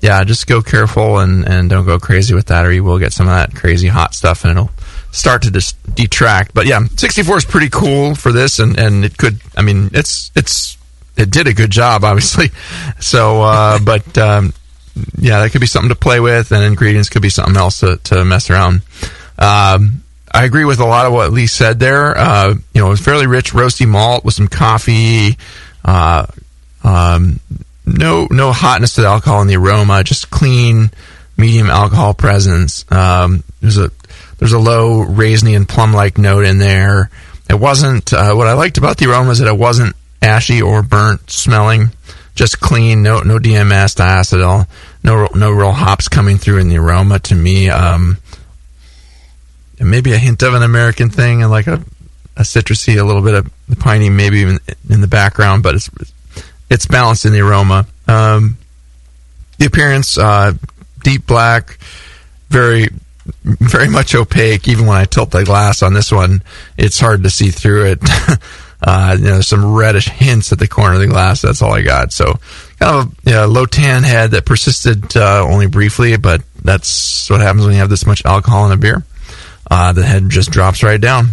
yeah, 0.00 0.22
just 0.24 0.46
go 0.46 0.60
careful 0.60 1.18
and 1.20 1.48
and 1.48 1.70
don't 1.70 1.86
go 1.86 1.98
crazy 1.98 2.34
with 2.34 2.46
that, 2.46 2.66
or 2.66 2.72
you 2.72 2.84
will 2.84 2.98
get 2.98 3.12
some 3.12 3.26
of 3.26 3.32
that 3.34 3.54
crazy 3.54 3.88
hot 3.88 4.14
stuff, 4.14 4.44
and 4.44 4.50
it'll 4.52 4.70
start 5.10 5.42
to 5.42 5.50
dis- 5.50 5.72
detract. 5.94 6.52
But 6.52 6.66
yeah, 6.66 6.80
64 6.96 7.38
is 7.38 7.44
pretty 7.46 7.70
cool 7.70 8.14
for 8.14 8.30
this, 8.30 8.58
and, 8.58 8.78
and 8.78 9.04
it 9.04 9.16
could. 9.16 9.40
I 9.56 9.62
mean, 9.62 9.88
it's 9.94 10.30
it's 10.36 10.76
it 11.16 11.30
did 11.30 11.46
a 11.46 11.54
good 11.54 11.70
job, 11.70 12.04
obviously. 12.04 12.50
So, 13.00 13.42
uh, 13.42 13.78
but 13.78 14.18
um, 14.18 14.52
yeah, 15.18 15.40
that 15.40 15.52
could 15.52 15.60
be 15.60 15.66
something 15.68 15.88
to 15.88 15.94
play 15.94 16.20
with, 16.20 16.52
and 16.52 16.64
ingredients 16.64 17.08
could 17.08 17.22
be 17.22 17.28
something 17.30 17.56
else 17.56 17.80
to, 17.80 17.96
to 18.04 18.24
mess 18.24 18.50
around. 18.50 18.82
Um, 19.38 20.02
I 20.32 20.44
agree 20.44 20.64
with 20.64 20.80
a 20.80 20.84
lot 20.84 21.06
of 21.06 21.12
what 21.12 21.32
Lee 21.32 21.46
said 21.46 21.78
there. 21.78 22.16
Uh, 22.16 22.54
you 22.72 22.80
know, 22.80 22.86
it 22.86 22.90
was 22.90 23.00
fairly 23.00 23.26
rich, 23.26 23.52
roasty 23.52 23.86
malt 23.86 24.24
with 24.24 24.34
some 24.34 24.48
coffee. 24.48 25.36
Uh, 25.84 26.26
um, 26.84 27.40
no, 27.86 28.28
no 28.30 28.52
hotness 28.52 28.94
to 28.94 29.02
the 29.02 29.06
alcohol 29.06 29.40
and 29.40 29.50
the 29.50 29.56
aroma. 29.56 30.04
Just 30.04 30.30
clean, 30.30 30.90
medium 31.36 31.70
alcohol 31.70 32.14
presence. 32.14 32.84
Um, 32.92 33.42
there's 33.60 33.78
a 33.78 33.90
there's 34.38 34.52
a 34.52 34.58
low 34.58 35.04
raisiny 35.04 35.56
and 35.56 35.68
plum 35.68 35.92
like 35.92 36.18
note 36.18 36.44
in 36.44 36.58
there. 36.58 37.10
It 37.48 37.58
wasn't 37.58 38.12
uh, 38.12 38.34
what 38.34 38.46
I 38.46 38.52
liked 38.52 38.78
about 38.78 38.98
the 38.98 39.10
aroma 39.10 39.30
is 39.30 39.38
that 39.38 39.48
it 39.48 39.58
wasn't 39.58 39.96
ashy 40.20 40.60
or 40.60 40.82
burnt 40.82 41.30
smelling. 41.30 41.90
Just 42.34 42.60
clean, 42.60 43.02
no 43.02 43.20
no 43.20 43.38
DMS, 43.38 43.96
diacetyl, 43.96 44.68
no 45.02 45.28
no 45.34 45.50
real 45.50 45.72
hops 45.72 46.08
coming 46.08 46.38
through 46.38 46.58
in 46.58 46.68
the 46.68 46.78
aroma. 46.78 47.18
To 47.20 47.34
me, 47.34 47.68
um, 47.68 48.18
maybe 49.80 50.12
a 50.12 50.18
hint 50.18 50.42
of 50.42 50.54
an 50.54 50.62
American 50.62 51.10
thing 51.10 51.42
and 51.42 51.50
like 51.50 51.66
a, 51.66 51.82
a 52.36 52.42
citrusy, 52.42 53.00
a 53.00 53.04
little 53.04 53.22
bit 53.22 53.34
of 53.34 53.50
the 53.68 53.76
piney, 53.76 54.10
maybe 54.10 54.38
even 54.38 54.58
in 54.88 55.00
the 55.00 55.06
background, 55.06 55.62
but 55.62 55.74
it's 55.74 55.90
it's 56.70 56.86
balanced 56.86 57.24
in 57.24 57.32
the 57.32 57.40
aroma. 57.40 57.86
Um, 58.06 58.58
the 59.58 59.66
appearance, 59.66 60.18
uh, 60.18 60.52
deep 61.02 61.26
black, 61.26 61.78
very 62.48 62.88
very 63.44 63.88
much 63.88 64.14
opaque. 64.14 64.68
Even 64.68 64.86
when 64.86 64.96
I 64.96 65.04
tilt 65.04 65.30
the 65.30 65.44
glass 65.44 65.82
on 65.82 65.94
this 65.94 66.10
one, 66.10 66.42
it's 66.76 66.98
hard 66.98 67.22
to 67.24 67.30
see 67.30 67.50
through 67.50 67.92
it. 67.92 67.98
uh, 68.82 69.16
you 69.18 69.24
know, 69.24 69.40
some 69.40 69.74
reddish 69.74 70.08
hints 70.08 70.52
at 70.52 70.58
the 70.58 70.68
corner 70.68 70.94
of 70.94 71.00
the 71.00 71.06
glass. 71.06 71.42
That's 71.42 71.62
all 71.62 71.72
I 71.72 71.82
got. 71.82 72.12
So, 72.12 72.38
kind 72.78 72.96
of 72.96 73.06
a 73.06 73.30
you 73.30 73.36
know, 73.36 73.46
low 73.46 73.66
tan 73.66 74.02
head 74.02 74.32
that 74.32 74.46
persisted 74.46 75.16
uh, 75.16 75.44
only 75.48 75.66
briefly, 75.66 76.16
but 76.16 76.42
that's 76.62 77.28
what 77.28 77.40
happens 77.40 77.64
when 77.64 77.74
you 77.74 77.80
have 77.80 77.90
this 77.90 78.06
much 78.06 78.24
alcohol 78.24 78.66
in 78.66 78.72
a 78.72 78.76
beer. 78.76 79.04
Uh, 79.70 79.92
the 79.92 80.04
head 80.04 80.28
just 80.28 80.50
drops 80.50 80.82
right 80.82 81.00
down, 81.00 81.28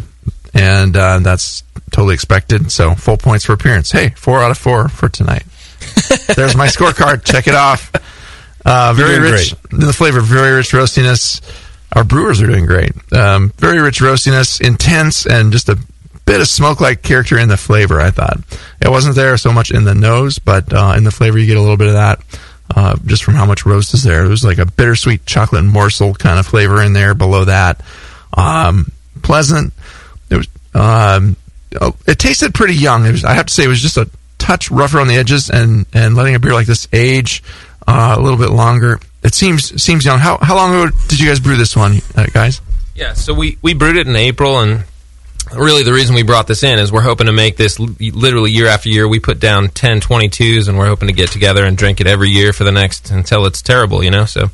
and 0.54 0.96
uh, 0.96 1.20
that's 1.20 1.64
totally 1.92 2.14
expected. 2.14 2.72
So, 2.72 2.94
full 2.96 3.18
points 3.18 3.46
for 3.46 3.54
appearance. 3.54 3.92
Hey, 3.92 4.10
four 4.10 4.42
out 4.42 4.52
of 4.52 4.58
four 4.58 4.90
for 4.90 5.10
tonight. 5.10 5.44
There's 6.36 6.56
my 6.56 6.68
scorecard. 6.68 7.24
Check 7.24 7.48
it 7.48 7.56
off. 7.56 7.92
Uh, 8.66 8.94
very 8.96 9.20
rich. 9.20 9.56
The 9.72 9.94
flavor, 9.94 10.22
very 10.22 10.56
rich 10.56 10.72
roastiness. 10.72 11.42
Our 11.94 12.04
brewers 12.04 12.42
are 12.42 12.48
doing 12.48 12.66
great. 12.66 12.92
Um, 13.14 13.54
very 13.58 13.80
rich 13.80 14.00
roastiness, 14.00 14.60
intense, 14.60 15.26
and 15.26 15.52
just 15.52 15.70
a 15.70 15.78
bit 16.26 16.42
of 16.42 16.48
smoke-like 16.48 17.04
character 17.04 17.38
in 17.38 17.48
the 17.48 17.58
flavor. 17.58 18.02
I 18.02 18.12
thought 18.12 18.38
it 18.82 18.90
wasn't 18.90 19.16
there 19.16 19.38
so 19.38 19.54
much 19.54 19.72
in 19.72 19.84
the 19.84 19.96
nose, 19.96 20.40
but 20.40 20.74
uh, 20.74 20.96
in 20.98 21.04
the 21.04 21.12
flavor 21.12 21.38
you 21.38 21.46
get 21.46 21.58
a 21.58 21.62
little 21.62 21.78
bit 21.78 21.88
of 21.88 21.94
that. 21.94 22.22
Uh, 22.76 22.98
just 23.06 23.24
from 23.24 23.36
how 23.36 23.46
much 23.46 23.66
roast 23.66 23.94
is 23.94 24.04
there, 24.04 24.28
there's 24.28 24.44
like 24.44 24.58
a 24.58 24.66
bittersweet 24.66 25.26
chocolate 25.28 25.64
morsel 25.64 26.16
kind 26.16 26.40
of 26.40 26.48
flavor 26.48 26.82
in 26.82 26.94
there. 26.94 27.14
Below 27.14 27.46
that, 27.46 27.80
um, 28.36 28.92
pleasant. 29.22 29.74
It 30.30 30.38
was. 30.38 30.48
Um, 30.74 31.38
oh, 31.80 31.96
it 32.06 32.20
tasted 32.20 32.54
pretty 32.54 32.76
young. 32.76 33.04
Was, 33.04 33.24
I 33.24 33.34
have 33.34 33.46
to 33.46 33.54
say, 33.54 33.64
it 33.64 33.70
was 33.70 33.82
just 33.82 33.98
a 33.98 34.10
touch 34.38 34.70
rougher 34.70 35.00
on 35.00 35.08
the 35.08 35.16
edges, 35.16 35.50
and 35.50 35.86
and 35.94 36.16
letting 36.16 36.36
a 36.36 36.40
beer 36.40 36.54
like 36.54 36.68
this 36.68 36.88
age 36.92 37.44
uh, 37.88 38.16
a 38.18 38.22
little 38.22 38.40
bit 38.40 38.50
longer. 38.50 39.00
It 39.24 39.34
seems 39.34 39.82
seems 39.82 40.06
young. 40.06 40.20
How 40.20 40.38
how 40.38 40.56
long 40.56 40.76
ago 40.76 40.98
did 41.08 41.20
you 41.20 41.28
guys 41.28 41.40
brew 41.40 41.56
this 41.56 41.76
one, 41.76 42.00
uh, 42.16 42.28
guys? 42.28 42.62
Yeah, 42.96 43.12
so 43.12 43.34
we, 43.34 43.58
we 43.62 43.74
brewed 43.74 43.98
it 43.98 44.08
in 44.08 44.16
April, 44.16 44.62
and 44.62 44.86
really 45.54 45.84
the 45.84 45.92
reason 45.92 46.16
we 46.16 46.24
brought 46.24 46.48
this 46.48 46.64
in 46.64 46.80
is 46.80 46.94
we're 46.94 47.02
hoping 47.02 47.28
to 47.28 47.34
make 47.34 47.58
this 47.58 47.78
literally 47.78 48.52
year 48.52 48.68
after 48.68 48.88
year. 48.88 49.06
We 49.06 49.20
put 49.20 49.38
down 49.40 49.68
10 49.68 50.00
22s, 50.00 50.70
and 50.70 50.78
we're 50.78 50.88
hoping 50.88 51.10
to 51.10 51.14
get 51.14 51.30
together 51.30 51.66
and 51.66 51.78
drink 51.78 52.00
it 52.00 52.08
every 52.08 52.30
year 52.30 52.54
for 52.54 52.64
the 52.64 52.72
next 52.72 53.12
until 53.12 53.46
it's 53.48 53.62
terrible, 53.62 54.02
you 54.02 54.12
know? 54.12 54.24
So 54.24 54.50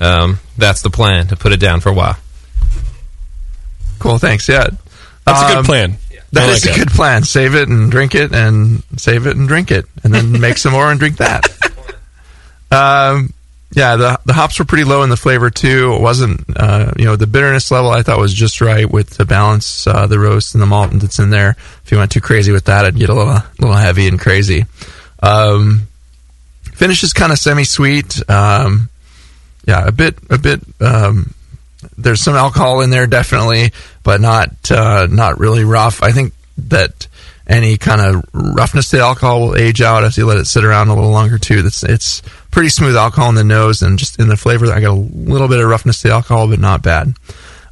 um, 0.00 0.38
that's 0.58 0.82
the 0.82 0.90
plan, 0.90 1.28
to 1.28 1.36
put 1.36 1.52
it 1.52 1.60
down 1.60 1.80
for 1.80 1.88
a 1.88 1.94
while. 1.94 2.18
Cool, 3.98 4.18
thanks. 4.18 4.48
Yeah, 4.48 4.68
That's 5.24 5.42
a 5.42 5.46
Um, 5.46 5.52
good 5.56 5.64
plan. 5.64 5.96
That 6.32 6.48
I 6.48 6.52
is 6.52 6.66
like 6.66 6.76
a 6.76 6.78
good 6.80 6.90
plan. 6.90 7.24
Save 7.24 7.54
it 7.54 7.68
and 7.68 7.90
drink 7.90 8.14
it, 8.14 8.34
and 8.34 8.82
save 8.96 9.26
it 9.26 9.36
and 9.36 9.48
drink 9.48 9.70
it, 9.70 9.86
and 10.04 10.12
then 10.14 10.38
make 10.40 10.58
some 10.58 10.72
more 10.72 10.90
and 10.90 10.98
drink 10.98 11.16
that. 11.18 11.46
Um, 12.70 13.32
yeah, 13.70 13.96
the 13.96 14.20
the 14.26 14.32
hops 14.34 14.58
were 14.58 14.64
pretty 14.66 14.84
low 14.84 15.02
in 15.02 15.08
the 15.08 15.16
flavor 15.16 15.48
too. 15.50 15.94
It 15.94 16.02
wasn't, 16.02 16.44
uh, 16.54 16.92
you 16.98 17.06
know, 17.06 17.16
the 17.16 17.26
bitterness 17.26 17.70
level 17.70 17.90
I 17.90 18.02
thought 18.02 18.18
was 18.18 18.34
just 18.34 18.60
right 18.60 18.90
with 18.90 19.10
the 19.10 19.24
balance, 19.24 19.86
uh, 19.86 20.06
the 20.06 20.18
roast 20.18 20.54
and 20.54 20.60
the 20.62 20.66
malt 20.66 20.90
that's 20.92 21.18
in 21.18 21.30
there. 21.30 21.56
If 21.84 21.92
you 21.92 21.96
went 21.96 22.10
too 22.12 22.20
crazy 22.20 22.52
with 22.52 22.66
that, 22.66 22.84
it'd 22.84 22.98
get 23.00 23.08
a 23.08 23.14
little 23.14 23.38
little 23.58 23.74
heavy 23.76 24.06
and 24.06 24.20
crazy. 24.20 24.66
Um, 25.22 25.88
finish 26.74 27.02
is 27.02 27.12
kind 27.14 27.32
of 27.32 27.38
semi 27.38 27.64
sweet. 27.64 28.20
Um, 28.30 28.90
yeah, 29.66 29.86
a 29.86 29.92
bit 29.92 30.18
a 30.28 30.36
bit. 30.38 30.60
Um, 30.80 31.32
there's 31.98 32.22
some 32.22 32.34
alcohol 32.34 32.80
in 32.80 32.90
there 32.90 33.06
definitely, 33.06 33.72
but 34.02 34.20
not 34.20 34.70
uh, 34.70 35.06
not 35.10 35.38
really 35.40 35.64
rough. 35.64 36.02
I 36.02 36.12
think 36.12 36.32
that 36.68 37.08
any 37.46 37.78
kind 37.78 38.00
of 38.00 38.24
roughness 38.32 38.90
to 38.90 38.96
the 38.96 39.02
alcohol 39.02 39.40
will 39.40 39.56
age 39.56 39.80
out 39.80 40.04
as 40.04 40.16
you 40.16 40.26
let 40.26 40.38
it 40.38 40.44
sit 40.46 40.64
around 40.64 40.88
a 40.88 40.94
little 40.94 41.10
longer 41.10 41.38
too. 41.38 41.62
It's 41.64 41.82
it's 41.82 42.22
pretty 42.50 42.68
smooth 42.68 42.96
alcohol 42.96 43.30
in 43.30 43.34
the 43.34 43.44
nose 43.44 43.82
and 43.82 43.98
just 43.98 44.20
in 44.20 44.28
the 44.28 44.36
flavor. 44.36 44.66
I 44.66 44.80
got 44.80 44.92
a 44.92 44.94
little 44.94 45.48
bit 45.48 45.60
of 45.60 45.68
roughness 45.68 46.02
to 46.02 46.08
the 46.08 46.14
alcohol, 46.14 46.48
but 46.48 46.60
not 46.60 46.82
bad. 46.82 47.14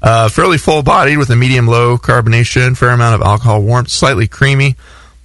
Uh, 0.02 0.28
fairly 0.28 0.58
full 0.58 0.82
bodied 0.82 1.18
with 1.18 1.30
a 1.30 1.36
medium 1.36 1.66
low 1.66 1.96
carbonation, 1.96 2.76
fair 2.76 2.90
amount 2.90 3.14
of 3.14 3.26
alcohol 3.26 3.62
warmth, 3.62 3.90
slightly 3.90 4.28
creamy, 4.28 4.76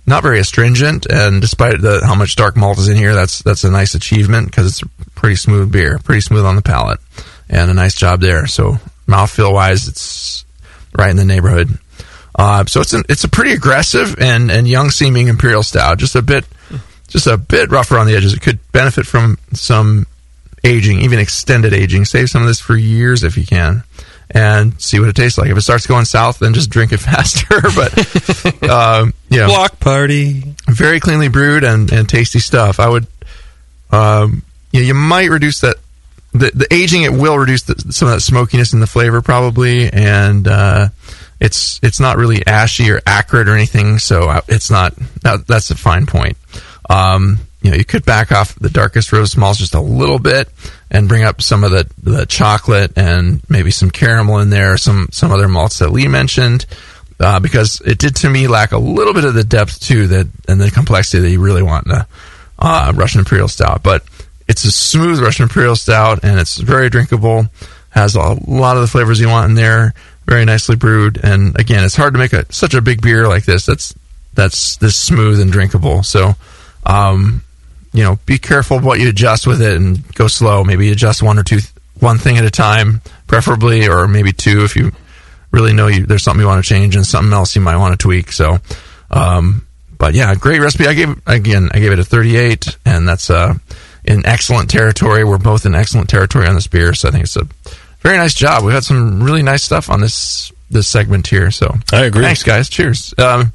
not 0.05 0.23
very 0.23 0.39
astringent. 0.39 1.05
And 1.05 1.41
despite 1.41 1.81
the, 1.81 2.01
how 2.03 2.15
much 2.15 2.35
dark 2.35 2.55
malt 2.55 2.79
is 2.79 2.87
in 2.87 2.97
here, 2.97 3.13
that's 3.13 3.41
that's 3.43 3.63
a 3.63 3.71
nice 3.71 3.95
achievement 3.95 4.47
because 4.47 4.67
it's 4.67 4.81
a 4.81 5.09
pretty 5.11 5.35
smooth 5.35 5.71
beer, 5.71 5.99
pretty 5.99 6.21
smooth 6.21 6.45
on 6.45 6.55
the 6.55 6.61
palate, 6.61 6.99
and 7.49 7.69
a 7.69 7.73
nice 7.73 7.95
job 7.95 8.21
there. 8.21 8.47
So 8.47 8.79
mouthfeel 9.11 9.53
wise, 9.53 9.87
it's 9.87 10.45
right 10.97 11.09
in 11.09 11.17
the 11.17 11.25
neighborhood. 11.25 11.77
Uh, 12.37 12.65
so 12.65 12.81
it's 12.81 12.93
an, 12.93 13.03
it's 13.09 13.23
a 13.23 13.29
pretty 13.29 13.51
aggressive 13.51 14.15
and, 14.19 14.49
and 14.49 14.67
young 14.67 14.89
seeming 14.89 15.27
imperial 15.27 15.63
stout. 15.63 15.97
Just 15.97 16.15
a 16.15 16.21
bit 16.21 16.45
just 17.11 17.27
a 17.27 17.37
bit 17.37 17.69
rougher 17.69 17.97
on 17.97 18.07
the 18.07 18.15
edges. 18.15 18.33
It 18.33 18.41
could 18.41 18.59
benefit 18.71 19.05
from 19.05 19.37
some 19.53 20.07
aging, 20.63 21.01
even 21.01 21.19
extended 21.19 21.73
aging. 21.73 22.05
Save 22.05 22.29
some 22.29 22.41
of 22.41 22.47
this 22.47 22.59
for 22.59 22.75
years 22.75 23.23
if 23.23 23.37
you 23.37 23.45
can, 23.45 23.83
and 24.29 24.79
see 24.81 24.99
what 24.99 25.09
it 25.09 25.15
tastes 25.15 25.37
like. 25.37 25.49
If 25.49 25.57
it 25.57 25.61
starts 25.61 25.85
going 25.85 26.05
south, 26.05 26.39
then 26.39 26.53
just 26.53 26.69
drink 26.69 26.93
it 26.93 26.97
faster. 27.01 27.61
but 27.75 28.63
um, 28.69 29.13
yeah, 29.29 29.47
block 29.47 29.79
party. 29.79 30.55
Very 30.67 30.99
cleanly 30.99 31.27
brewed 31.27 31.63
and, 31.63 31.91
and 31.91 32.07
tasty 32.07 32.39
stuff. 32.39 32.79
I 32.79 32.87
would, 32.87 33.07
um, 33.91 34.43
yeah, 34.71 34.81
you 34.81 34.93
might 34.93 35.29
reduce 35.29 35.61
that. 35.61 35.75
The, 36.33 36.51
the 36.53 36.67
aging 36.73 37.03
it 37.03 37.11
will 37.11 37.37
reduce 37.37 37.63
the, 37.63 37.91
some 37.91 38.07
of 38.07 38.13
that 38.13 38.21
smokiness 38.21 38.73
in 38.73 38.79
the 38.79 38.87
flavor 38.87 39.21
probably, 39.21 39.91
and 39.91 40.47
uh, 40.47 40.89
it's 41.41 41.79
it's 41.83 41.99
not 41.99 42.17
really 42.17 42.45
ashy 42.45 42.89
or 42.89 43.01
acrid 43.05 43.49
or 43.49 43.55
anything. 43.55 43.99
So 43.99 44.29
uh, 44.29 44.41
it's 44.47 44.71
not 44.71 44.95
that, 45.23 45.45
that's 45.47 45.71
a 45.71 45.75
fine 45.75 46.05
point. 46.05 46.37
Um, 46.89 47.39
you 47.61 47.71
know, 47.71 47.77
you 47.77 47.85
could 47.85 48.05
back 48.05 48.31
off 48.31 48.55
the 48.55 48.69
darkest 48.69 49.11
roast 49.11 49.37
malts 49.37 49.59
just 49.59 49.75
a 49.75 49.81
little 49.81 50.19
bit 50.19 50.49
and 50.89 51.07
bring 51.07 51.23
up 51.23 51.41
some 51.41 51.63
of 51.63 51.71
the, 51.71 51.87
the 52.01 52.25
chocolate 52.25 52.93
and 52.95 53.41
maybe 53.49 53.71
some 53.71 53.91
caramel 53.91 54.39
in 54.39 54.49
there, 54.49 54.77
some 54.77 55.09
some 55.11 55.31
other 55.31 55.47
malts 55.47 55.79
that 55.79 55.91
Lee 55.91 56.07
mentioned, 56.07 56.65
uh, 57.19 57.39
because 57.39 57.81
it 57.81 57.99
did 57.99 58.15
to 58.17 58.29
me 58.29 58.47
lack 58.47 58.71
a 58.71 58.79
little 58.79 59.13
bit 59.13 59.25
of 59.25 59.33
the 59.33 59.43
depth 59.43 59.79
too 59.79 60.07
that 60.07 60.27
and 60.47 60.59
the 60.59 60.71
complexity 60.71 61.21
that 61.21 61.29
you 61.29 61.41
really 61.41 61.63
want 61.63 61.85
in 61.85 61.91
a 61.93 62.07
uh, 62.57 62.93
Russian 62.95 63.19
Imperial 63.19 63.47
style. 63.47 63.79
But 63.81 64.03
it's 64.51 64.65
a 64.65 64.71
smooth 64.71 65.21
Russian 65.21 65.43
Imperial 65.43 65.77
Stout 65.77 66.25
and 66.25 66.37
it's 66.37 66.57
very 66.57 66.89
drinkable. 66.89 67.45
Has 67.91 68.15
a 68.17 68.37
lot 68.47 68.75
of 68.75 68.81
the 68.81 68.87
flavors 68.87 69.17
you 69.17 69.29
want 69.29 69.49
in 69.49 69.55
there. 69.55 69.93
Very 70.25 70.43
nicely 70.43 70.75
brewed, 70.75 71.19
and 71.23 71.57
again, 71.59 71.83
it's 71.83 71.95
hard 71.95 72.13
to 72.13 72.19
make 72.19 72.31
a 72.31 72.51
such 72.53 72.73
a 72.73 72.81
big 72.81 73.01
beer 73.01 73.27
like 73.27 73.43
this. 73.45 73.65
That's 73.65 73.93
that's 74.33 74.77
this 74.77 74.95
smooth 74.95 75.39
and 75.39 75.51
drinkable. 75.51 76.03
So 76.03 76.33
um, 76.85 77.43
you 77.93 78.03
know, 78.03 78.19
be 78.25 78.37
careful 78.37 78.79
what 78.79 78.99
you 78.99 79.09
adjust 79.09 79.47
with 79.47 79.61
it 79.61 79.75
and 79.75 80.05
go 80.15 80.27
slow. 80.27 80.63
Maybe 80.63 80.91
adjust 80.91 81.23
one 81.23 81.39
or 81.39 81.43
two, 81.43 81.59
one 81.99 82.17
thing 82.17 82.37
at 82.37 82.45
a 82.45 82.51
time, 82.51 83.01
preferably, 83.27 83.87
or 83.87 84.07
maybe 84.07 84.31
two 84.31 84.63
if 84.63 84.75
you 84.75 84.91
really 85.51 85.73
know 85.73 85.87
you, 85.87 86.05
there's 86.05 86.23
something 86.23 86.41
you 86.41 86.47
want 86.47 86.63
to 86.63 86.69
change 86.69 86.95
and 86.95 87.05
something 87.05 87.33
else 87.33 87.55
you 87.55 87.61
might 87.61 87.77
want 87.77 87.97
to 87.97 88.01
tweak. 88.01 88.31
So, 88.31 88.59
um, 89.09 89.65
but 89.97 90.13
yeah, 90.13 90.33
great 90.35 90.59
recipe. 90.59 90.87
I 90.87 90.93
gave 90.93 91.21
again, 91.27 91.69
I 91.73 91.79
gave 91.79 91.91
it 91.93 91.99
a 91.99 92.03
38, 92.03 92.77
and 92.85 93.07
that's 93.07 93.29
uh, 93.29 93.55
in 94.05 94.25
excellent 94.25 94.69
territory. 94.69 95.23
We're 95.23 95.37
both 95.37 95.65
in 95.65 95.75
excellent 95.75 96.09
territory 96.09 96.47
on 96.47 96.55
this 96.55 96.67
beer, 96.67 96.93
so 96.93 97.09
I 97.09 97.11
think 97.11 97.25
it's 97.25 97.35
a 97.35 97.47
very 97.99 98.17
nice 98.17 98.33
job. 98.33 98.63
We've 98.63 98.73
had 98.73 98.83
some 98.83 99.21
really 99.21 99.43
nice 99.43 99.63
stuff 99.63 99.89
on 99.89 100.01
this 100.01 100.51
this 100.69 100.87
segment 100.87 101.27
here. 101.27 101.51
So 101.51 101.75
I 101.91 102.05
agree. 102.05 102.23
Thanks, 102.23 102.43
guys. 102.43 102.69
Cheers. 102.69 103.13
Um, 103.17 103.53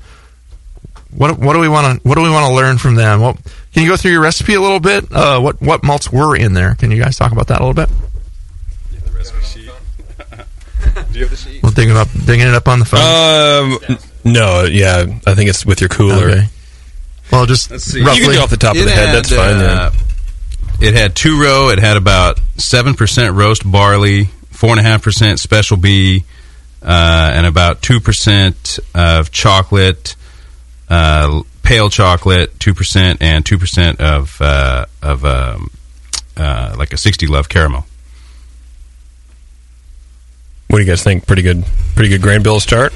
what 1.10 1.38
what 1.38 1.54
do 1.54 1.60
we 1.60 1.68
want 1.68 2.02
to 2.02 2.08
what 2.08 2.16
do 2.16 2.22
we 2.22 2.30
want 2.30 2.46
to 2.46 2.54
learn 2.54 2.78
from 2.78 2.94
them? 2.94 3.20
What 3.20 3.36
can 3.72 3.82
you 3.82 3.88
go 3.88 3.96
through 3.96 4.12
your 4.12 4.22
recipe 4.22 4.54
a 4.54 4.60
little 4.60 4.80
bit? 4.80 5.10
Uh, 5.10 5.40
what 5.40 5.60
what 5.60 5.82
malts 5.82 6.12
were 6.12 6.36
in 6.36 6.52
there? 6.54 6.74
Can 6.74 6.90
you 6.90 7.02
guys 7.02 7.16
talk 7.16 7.32
about 7.32 7.48
that 7.48 7.60
a 7.60 7.66
little 7.66 7.74
bit? 7.74 7.88
Do 11.12 11.18
you 11.18 11.24
have 11.26 11.30
the 11.30 11.36
sheet? 11.36 11.62
We'll 11.62 11.72
dig 11.72 11.88
it 11.90 11.96
up, 11.96 12.08
digging 12.24 12.46
it 12.48 12.54
up 12.54 12.68
on 12.68 12.78
the 12.78 12.84
phone. 12.84 13.00
Um, 13.00 13.98
no, 14.24 14.64
yeah, 14.64 15.04
I 15.26 15.34
think 15.34 15.50
it's 15.50 15.64
with 15.66 15.80
your 15.80 15.88
cooler. 15.88 16.30
Okay. 16.30 16.46
Well, 17.32 17.46
just 17.46 17.70
Let's 17.70 17.84
see. 17.84 18.00
You 18.00 18.06
can 18.06 18.32
do 18.32 18.38
off 18.40 18.50
the 18.50 18.56
top 18.56 18.76
of 18.76 18.84
the 18.84 18.90
head. 18.90 19.08
had, 19.08 19.16
That's 19.16 19.34
fine. 19.34 19.56
uh, 19.56 19.90
It 20.78 20.94
had 20.94 21.14
two 21.14 21.40
row. 21.40 21.70
It 21.70 21.78
had 21.78 21.96
about 21.96 22.38
seven 22.56 22.94
percent 22.94 23.34
roast 23.34 23.70
barley, 23.70 24.24
four 24.50 24.70
and 24.70 24.80
a 24.80 24.82
half 24.82 25.02
percent 25.02 25.40
special 25.40 25.76
B, 25.76 26.24
uh, 26.82 27.32
and 27.34 27.46
about 27.46 27.80
two 27.80 27.98
percent 27.98 28.78
of 28.94 29.30
chocolate, 29.30 30.16
uh, 30.88 31.42
pale 31.62 31.88
chocolate, 31.88 32.60
two 32.60 32.74
percent, 32.74 33.22
and 33.22 33.44
two 33.44 33.58
percent 33.58 34.00
of 34.00 34.38
uh, 34.40 34.84
of 35.02 35.24
um, 35.24 35.70
uh, 36.36 36.74
like 36.78 36.92
a 36.92 36.98
sixty 36.98 37.26
love 37.26 37.48
caramel. 37.48 37.86
What 40.68 40.78
do 40.78 40.84
you 40.84 40.90
guys 40.90 41.02
think? 41.02 41.26
Pretty 41.26 41.42
good, 41.42 41.64
pretty 41.94 42.10
good 42.10 42.20
grain 42.20 42.42
bill 42.42 42.60
start. 42.60 42.92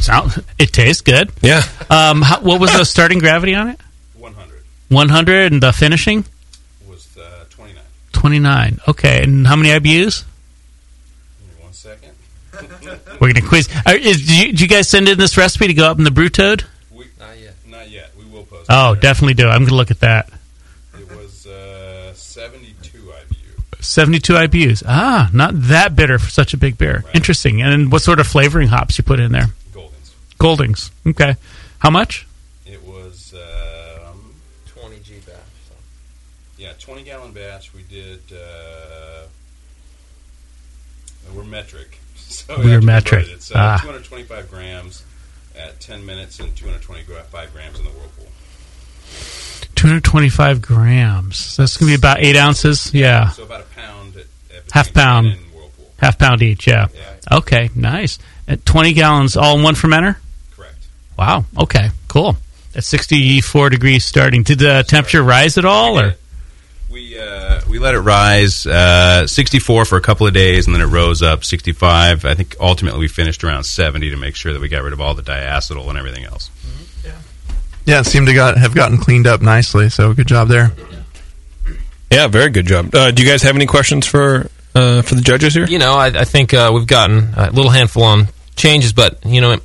Sound 0.00 0.44
it 0.58 0.72
tastes 0.72 1.02
good. 1.02 1.30
Yeah. 1.42 1.62
Um, 1.90 2.22
how, 2.22 2.40
what 2.40 2.60
was 2.60 2.72
the 2.72 2.84
starting 2.84 3.20
gravity 3.20 3.54
on 3.54 3.68
it? 3.68 3.80
One 4.16 4.32
hundred. 4.32 4.62
One 4.88 5.08
hundred, 5.08 5.52
and 5.52 5.62
the 5.62 5.72
finishing 5.72 6.24
29. 8.18 8.80
Okay, 8.88 9.22
and 9.22 9.46
how 9.46 9.54
many 9.54 9.68
IBUs? 9.68 10.24
One 11.60 11.72
second. 11.72 12.12
We're 13.20 13.32
going 13.32 13.34
to 13.34 13.42
quiz. 13.42 13.68
Are, 13.86 13.96
is, 13.96 14.26
do, 14.26 14.36
you, 14.36 14.52
do, 14.52 14.64
you, 14.64 14.68
guys 14.68 14.88
send 14.88 15.08
in 15.08 15.16
this 15.18 15.36
recipe 15.36 15.68
to 15.68 15.74
go 15.74 15.88
up 15.88 15.98
in 15.98 16.04
the 16.04 16.10
brew 16.10 16.28
toad? 16.28 16.64
We, 16.90 17.06
not 17.20 17.38
yet. 17.38 17.54
Not 17.68 17.88
yet. 17.88 18.10
We 18.18 18.24
will 18.24 18.42
post 18.42 18.66
Oh, 18.68 18.96
definitely 18.96 19.34
do. 19.34 19.46
I'm 19.46 19.60
going 19.60 19.68
to 19.68 19.76
look 19.76 19.92
at 19.92 20.00
that. 20.00 20.30
It 20.98 21.08
was 21.16 21.46
uh, 21.46 22.12
72 22.12 22.98
IBUs. 22.98 23.84
72 23.84 24.32
IBUs. 24.32 24.82
Ah, 24.84 25.30
not 25.32 25.52
that 25.54 25.94
bitter 25.94 26.18
for 26.18 26.30
such 26.30 26.52
a 26.52 26.56
big 26.56 26.76
beer. 26.76 27.04
Right. 27.06 27.14
Interesting. 27.14 27.62
And 27.62 27.92
what 27.92 28.02
sort 28.02 28.18
of 28.18 28.26
flavoring 28.26 28.66
hops 28.66 28.98
you 28.98 29.04
put 29.04 29.20
in 29.20 29.30
there? 29.30 29.46
Goldings. 29.72 30.14
Goldings. 30.38 30.90
Okay. 31.06 31.36
How 31.78 31.90
much? 31.90 32.26
Metric, 41.50 41.98
so 42.16 42.58
we 42.58 42.66
We're 42.66 42.80
metric. 42.80 43.26
it. 43.28 43.32
It's 43.32 43.50
uh, 43.50 43.54
Ah. 43.58 43.78
225 43.82 44.50
grams 44.50 45.02
at 45.56 45.80
10 45.80 46.04
minutes 46.06 46.38
and 46.40 46.54
225 46.56 47.52
grams 47.52 47.78
in 47.78 47.84
the 47.84 47.90
whirlpool. 47.90 48.26
225 49.74 50.60
grams. 50.62 51.36
So 51.36 51.62
that's 51.62 51.76
going 51.76 51.92
to 51.92 51.96
be 51.96 52.00
about 52.00 52.18
eight 52.20 52.36
ounces. 52.36 52.92
Yeah. 52.92 53.28
So 53.30 53.44
about 53.44 53.60
a 53.62 53.64
pound. 53.64 54.16
At, 54.16 54.22
at 54.56 54.70
Half 54.72 54.92
between 54.92 55.04
10 55.04 55.32
pound. 55.34 55.38
Half 55.98 56.18
pound 56.18 56.42
each. 56.42 56.66
Yeah. 56.66 56.88
Okay. 57.30 57.70
Nice. 57.74 58.18
At 58.46 58.64
20 58.64 58.92
gallons, 58.92 59.36
all 59.36 59.56
in 59.56 59.62
one 59.62 59.74
fermenter? 59.74 60.16
Correct. 60.56 60.76
Wow. 61.18 61.44
Okay. 61.56 61.90
Cool. 62.08 62.36
At 62.74 62.84
64 62.84 63.70
degrees 63.70 64.04
starting. 64.04 64.42
Did 64.42 64.58
the 64.60 64.84
temperature 64.86 65.22
rise 65.22 65.58
at 65.58 65.64
all? 65.64 65.98
Or? 65.98 66.14
We 66.98 67.16
uh, 67.16 67.60
we 67.70 67.78
let 67.78 67.94
it 67.94 68.00
rise 68.00 68.66
uh, 68.66 69.28
64 69.28 69.84
for 69.84 69.96
a 69.96 70.00
couple 70.00 70.26
of 70.26 70.34
days, 70.34 70.66
and 70.66 70.74
then 70.74 70.82
it 70.82 70.86
rose 70.86 71.22
up 71.22 71.44
65. 71.44 72.24
I 72.24 72.34
think 72.34 72.56
ultimately 72.58 72.98
we 72.98 73.06
finished 73.06 73.44
around 73.44 73.62
70 73.62 74.10
to 74.10 74.16
make 74.16 74.34
sure 74.34 74.52
that 74.52 74.60
we 74.60 74.68
got 74.68 74.82
rid 74.82 74.92
of 74.92 75.00
all 75.00 75.14
the 75.14 75.22
diacetyl 75.22 75.88
and 75.88 75.96
everything 75.96 76.24
else. 76.24 76.50
Yeah, 77.86 78.00
it 78.00 78.06
seemed 78.06 78.26
to 78.26 78.34
got, 78.34 78.58
have 78.58 78.74
gotten 78.74 78.98
cleaned 78.98 79.28
up 79.28 79.42
nicely. 79.42 79.90
So 79.90 80.12
good 80.12 80.26
job 80.26 80.48
there. 80.48 80.72
Yeah, 82.10 82.26
very 82.26 82.50
good 82.50 82.66
job. 82.66 82.92
Uh, 82.92 83.12
do 83.12 83.22
you 83.22 83.28
guys 83.28 83.44
have 83.44 83.54
any 83.54 83.66
questions 83.66 84.04
for 84.04 84.50
uh, 84.74 85.02
for 85.02 85.14
the 85.14 85.22
judges 85.22 85.54
here? 85.54 85.66
You 85.66 85.78
know, 85.78 85.94
I, 85.94 86.06
I 86.06 86.24
think 86.24 86.52
uh, 86.52 86.72
we've 86.74 86.88
gotten 86.88 87.32
a 87.36 87.52
little 87.52 87.70
handful 87.70 88.02
on 88.02 88.26
changes, 88.56 88.92
but 88.92 89.24
you 89.24 89.40
know, 89.40 89.56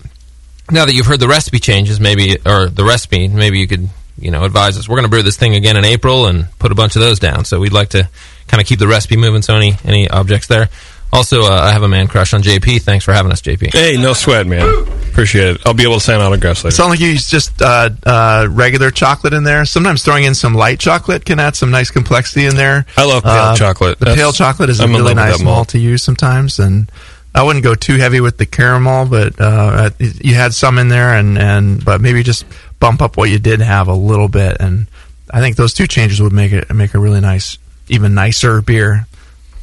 now 0.70 0.86
that 0.86 0.94
you've 0.94 1.08
heard 1.08 1.20
the 1.20 1.28
recipe 1.28 1.58
changes, 1.58 2.00
maybe 2.00 2.38
or 2.46 2.70
the 2.70 2.84
recipe, 2.84 3.28
maybe 3.28 3.58
you 3.58 3.68
could 3.68 3.90
you 4.18 4.32
know 4.32 4.44
advise 4.44 4.78
us. 4.78 4.88
We're 4.88 4.96
going 4.98 5.06
to 5.06 5.10
brew 5.10 5.24
this 5.24 5.38
thing 5.38 5.56
again 5.56 5.78
in 5.78 5.86
April 5.86 6.28
and 6.28 6.48
put 6.60 6.72
a 6.72 6.76
bunch 6.76 6.96
of 6.96 7.02
those 7.02 7.20
down. 7.20 7.46
So 7.46 7.60
we'd 7.60 7.74
like 7.74 7.90
to 7.90 8.08
kind 8.48 8.62
of 8.62 8.68
keep 8.68 8.80
the 8.80 8.88
recipe 8.88 9.18
moving. 9.18 9.42
So 9.42 9.56
any 9.56 9.76
any 9.86 10.10
objects 10.10 10.48
there? 10.48 10.70
Also, 11.12 11.44
uh, 11.44 11.50
I 11.50 11.72
have 11.74 11.84
a 11.84 11.88
man 11.88 12.08
crush 12.08 12.34
on 12.34 12.42
JP. 12.42 12.82
Thanks 12.82 13.06
for 13.06 13.14
having 13.14 13.32
us, 13.32 13.40
JP. 13.40 13.72
Hey, 13.72 13.98
no 13.98 14.14
sweat, 14.14 14.48
man. 14.48 14.68
Appreciate 15.12 15.48
it. 15.58 15.62
I'll 15.64 15.76
be 15.76 15.84
able 15.84 15.94
to 15.96 16.00
sign 16.00 16.20
autographs 16.20 16.62
It 16.62 16.64
later. 16.64 16.76
sounds 16.76 16.90
like 16.90 17.00
you 17.02 17.10
use 17.10 17.30
just 17.30 17.62
uh, 17.62 17.92
uh, 18.04 18.48
regular 18.50 18.90
chocolate 18.90 19.32
in 19.34 19.44
there. 19.44 19.64
Sometimes 19.66 20.02
throwing 20.02 20.24
in 20.24 20.34
some 20.34 20.56
light 20.56 20.80
chocolate 20.80 21.24
can 21.24 21.40
add 21.40 21.56
some 21.56 21.70
nice 21.70 21.92
complexity 21.92 22.48
in 22.48 22.56
there. 22.56 22.88
I 22.98 23.06
love 23.06 23.22
pale 23.22 23.32
Uh, 23.32 23.56
chocolate. 23.56 24.00
The 24.00 24.06
That's- 24.06 24.20
pale 24.20 24.34
chocolate 24.34 24.72
is 24.72 24.80
a 24.80 24.84
I'm 24.86 24.90
in 24.96 25.02
really 25.04 25.14
nice 25.14 25.38
that 25.38 25.44
malt. 25.44 25.56
malt 25.56 25.70
to 25.70 25.78
use 25.80 26.02
sometimes, 26.02 26.58
and 26.58 26.92
I 27.36 27.44
wouldn't 27.44 27.64
go 27.64 27.76
too 27.76 27.98
heavy 27.98 28.20
with 28.20 28.38
the 28.38 28.48
caramel, 28.48 29.06
but 29.06 29.40
uh, 29.40 29.92
you 30.00 30.34
had 30.34 30.56
some 30.56 30.80
in 30.80 30.88
there, 30.88 31.14
and, 31.14 31.38
and 31.38 31.86
but 31.86 32.02
maybe 32.02 32.24
just 32.24 32.44
bump 32.80 33.02
up 33.02 33.18
what 33.18 33.30
you 33.30 33.40
did 33.40 33.62
have 33.62 33.88
a 33.88 33.94
little 33.94 34.28
bit, 34.28 34.58
and 34.60 34.88
I 35.30 35.40
think 35.40 35.56
those 35.56 35.74
two 35.74 35.88
changes 35.88 36.22
would 36.22 36.34
make 36.34 36.52
it 36.52 36.74
make 36.74 36.94
a 36.94 37.00
really 37.00 37.22
nice, 37.22 37.58
even 37.90 38.14
nicer 38.14 38.62
beer. 38.62 39.08